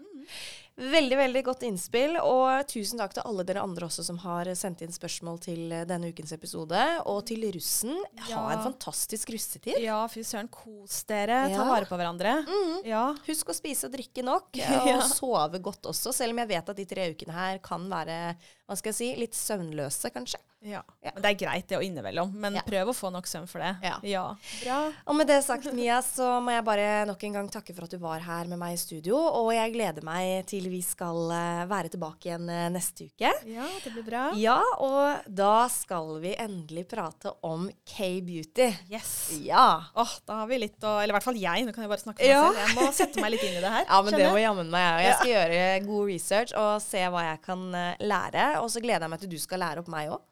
Veldig, 0.76 1.16
veldig 1.16 1.40
godt 1.46 1.62
innspill, 1.64 2.18
og 2.20 2.66
tusen 2.68 3.00
takk 3.00 3.14
til 3.16 3.24
alle 3.24 3.46
dere 3.48 3.62
andre 3.64 3.86
også 3.88 4.02
som 4.04 4.18
har 4.20 4.50
sendt 4.60 4.82
inn 4.84 4.92
spørsmål 4.92 5.38
til 5.40 5.72
eh, 5.72 5.86
denne 5.88 6.10
ukens 6.12 6.34
episode. 6.36 6.80
Og 7.08 7.22
til 7.30 7.46
russen. 7.54 7.94
Ha 8.26 8.28
Ja. 8.28 8.42
en 8.52 8.60
fantastisk 8.66 9.30
russetid. 9.32 9.78
Ja, 9.80 10.02
fy 10.12 10.20
søren, 10.20 10.50
kos 10.52 10.98
dere. 11.08 11.46
Ta 11.54 11.64
vare 11.64 11.88
på 11.88 11.96
hverandre. 11.96 12.34
Mm. 12.44 12.82
Ja. 12.84 13.06
Husk 13.24 13.48
å 13.48 13.56
spise 13.56 13.88
og 13.88 13.96
drikke 13.96 14.22
nok, 14.26 14.50
Ja. 14.60 14.82
og 14.98 15.06
sove 15.08 15.62
godt 15.64 15.88
også. 15.88 16.12
Selv 16.12 16.36
om 16.36 16.42
jeg 16.44 16.52
vet 16.52 16.68
at 16.68 16.76
de 16.76 16.84
tre 16.92 17.08
ukene 17.14 17.32
her 17.32 17.58
kan 17.64 17.88
være 17.88 18.36
hva 18.66 18.74
skal 18.76 18.90
jeg 18.90 18.96
si, 18.98 19.08
litt 19.20 19.32
søvnløse, 19.38 20.10
kanskje. 20.10 20.40
ja. 20.66 20.80
Ja. 21.04 21.12
Men 21.14 21.22
det 21.22 21.28
er 21.30 21.36
greit 21.38 21.68
det 21.70 21.76
å 21.78 21.82
innimellom, 21.86 22.32
men 22.34 22.56
Ja. 22.58 22.62
prøv 22.66 22.88
å 22.90 22.94
få 22.98 23.12
nok 23.14 23.24
søvn 23.30 23.46
for 23.48 23.60
det. 23.62 23.76
Ja. 24.02 24.34
Bra. 24.64 24.78
Og 25.06 25.14
med 25.14 25.28
det 25.28 25.36
sagt, 25.46 25.72
Mia, 25.72 26.00
så 26.02 26.40
må 26.42 26.50
jeg 26.50 26.64
bare 26.66 27.06
nok 27.06 27.22
en 27.28 27.32
gang 27.38 27.48
takke 27.48 27.72
for 27.76 27.84
at 27.86 27.90
du 27.94 27.98
var 28.02 28.18
her 28.26 28.44
med 28.50 28.58
meg 28.58 28.74
i 28.74 28.80
studio. 28.82 29.14
Og 29.16 29.52
jeg 29.54 29.72
gleder 29.72 30.02
meg 30.02 30.44
til 30.50 30.65
vi 30.70 30.81
skal 30.85 31.31
eh, 31.35 31.62
være 31.70 31.90
tilbake 31.92 32.29
igjen 32.29 32.48
eh, 32.52 32.66
neste 32.72 33.09
uke. 33.09 33.31
Ja, 33.48 33.66
det 33.85 33.92
blir 33.94 34.05
bra. 34.07 34.24
Ja, 34.38 34.59
og 34.83 35.26
da 35.26 35.66
skal 35.72 36.16
vi 36.22 36.35
endelig 36.40 36.87
prate 36.90 37.33
om 37.46 37.68
K-beauty. 37.88 38.68
Yes. 38.92 39.12
Ja. 39.44 39.85
Åh, 39.94 40.14
da 40.26 40.42
har 40.42 40.50
vi 40.50 40.61
litt 40.62 40.83
å 40.85 40.96
Eller 41.00 41.14
i 41.14 41.16
hvert 41.18 41.26
fall 41.26 41.40
jeg. 41.40 41.66
Nå 41.66 41.74
kan 41.74 41.87
jeg 41.87 41.92
bare 41.92 42.05
snakke 42.05 42.22
for 42.22 42.29
meg 42.31 42.61
selv. 42.61 42.62
Jeg 42.62 42.79
må 42.79 42.94
sette 43.00 43.24
meg 43.24 43.35
litt 43.35 43.44
inn 43.48 43.59
i 43.59 43.64
det 43.64 43.74
her. 43.79 43.85
Ja, 43.96 44.00
men 44.05 44.16
det 44.18 44.31
må 44.31 44.40
jammen 44.40 44.70
meg 44.72 44.87
jeg. 44.87 45.05
Jeg 45.07 45.18
skal 45.18 45.33
gjøre 45.33 45.61
god 45.87 46.09
research 46.11 46.57
og 46.61 46.72
se 46.85 47.02
hva 47.12 47.26
jeg 47.31 47.42
kan 47.44 47.68
eh, 47.74 48.02
lære. 48.05 48.48
Og 48.62 48.72
så 48.72 48.83
gleder 48.85 49.07
jeg 49.07 49.14
meg 49.14 49.22
til 49.22 49.33
du 49.33 49.38
skal 49.40 49.62
lære 49.64 49.85
opp 49.85 49.92
meg 49.92 50.12
òg. 50.14 50.24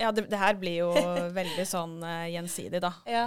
Ja, 0.00 0.12
det, 0.12 0.24
det 0.32 0.38
her 0.40 0.56
blir 0.56 0.78
jo 0.78 0.92
veldig 1.36 1.64
sånn 1.68 1.98
uh, 2.00 2.24
gjensidig, 2.32 2.80
da. 2.82 2.94
Ja. 3.18 3.26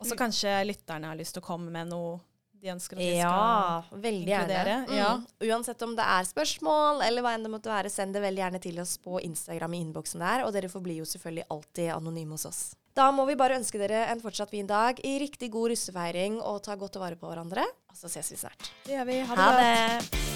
Og 0.00 0.08
så 0.08 0.16
kanskje 0.18 0.54
lytterne 0.64 1.12
har 1.12 1.18
lyst 1.18 1.36
til 1.36 1.44
å 1.44 1.46
komme 1.46 1.68
med 1.74 1.92
noe 1.92 2.16
de 2.62 2.68
ønsker 2.72 2.96
at 2.96 3.02
vi 3.02 3.16
Ja, 3.18 3.82
veldig 3.92 4.26
gjerne. 4.26 4.48
inkludere, 4.48 4.76
Mm. 4.88 4.96
ja. 4.96 5.20
Uansett 5.54 5.82
om 5.82 5.94
det 5.96 6.04
er 6.04 6.24
spørsmål 6.24 7.02
eller 7.06 7.22
hva 7.22 7.34
enn 7.34 7.42
det 7.42 7.50
måtte 7.52 7.70
være, 7.70 7.90
send 7.90 8.12
det 8.14 8.22
veldig 8.22 8.42
gjerne 8.42 8.60
til 8.60 8.80
oss 8.80 8.96
på 8.98 9.20
Instagram 9.22 9.74
i 9.74 9.80
innboksen 9.84 10.18
der. 10.20 10.44
Og 10.46 10.52
dere 10.52 10.68
forblir 10.68 10.96
jo 10.98 11.04
selvfølgelig 11.04 11.44
alltid 11.50 11.90
anonyme 11.96 12.30
hos 12.32 12.46
oss. 12.46 12.74
Da 12.96 13.10
må 13.12 13.26
vi 13.26 13.34
bare 13.36 13.58
ønske 13.58 13.78
dere 13.78 14.06
en 14.10 14.20
fortsatt 14.20 14.48
fin 14.50 14.66
dag 14.66 14.98
i 15.04 15.18
riktig 15.20 15.50
god 15.50 15.70
russefeiring 15.70 16.40
og 16.40 16.62
ta 16.62 16.74
godt 16.76 16.96
vare 16.96 17.14
på 17.16 17.28
hverandre. 17.28 17.62
Og 17.90 17.94
så 17.96 18.08
ses 18.08 18.30
vi 18.30 18.36
snart. 18.36 18.70
Det 18.86 18.94
gjør 18.96 19.06
vi. 19.06 19.20
Ha 19.20 19.34
det 19.34 19.44
Ha 19.44 19.52
det! 19.60 20.35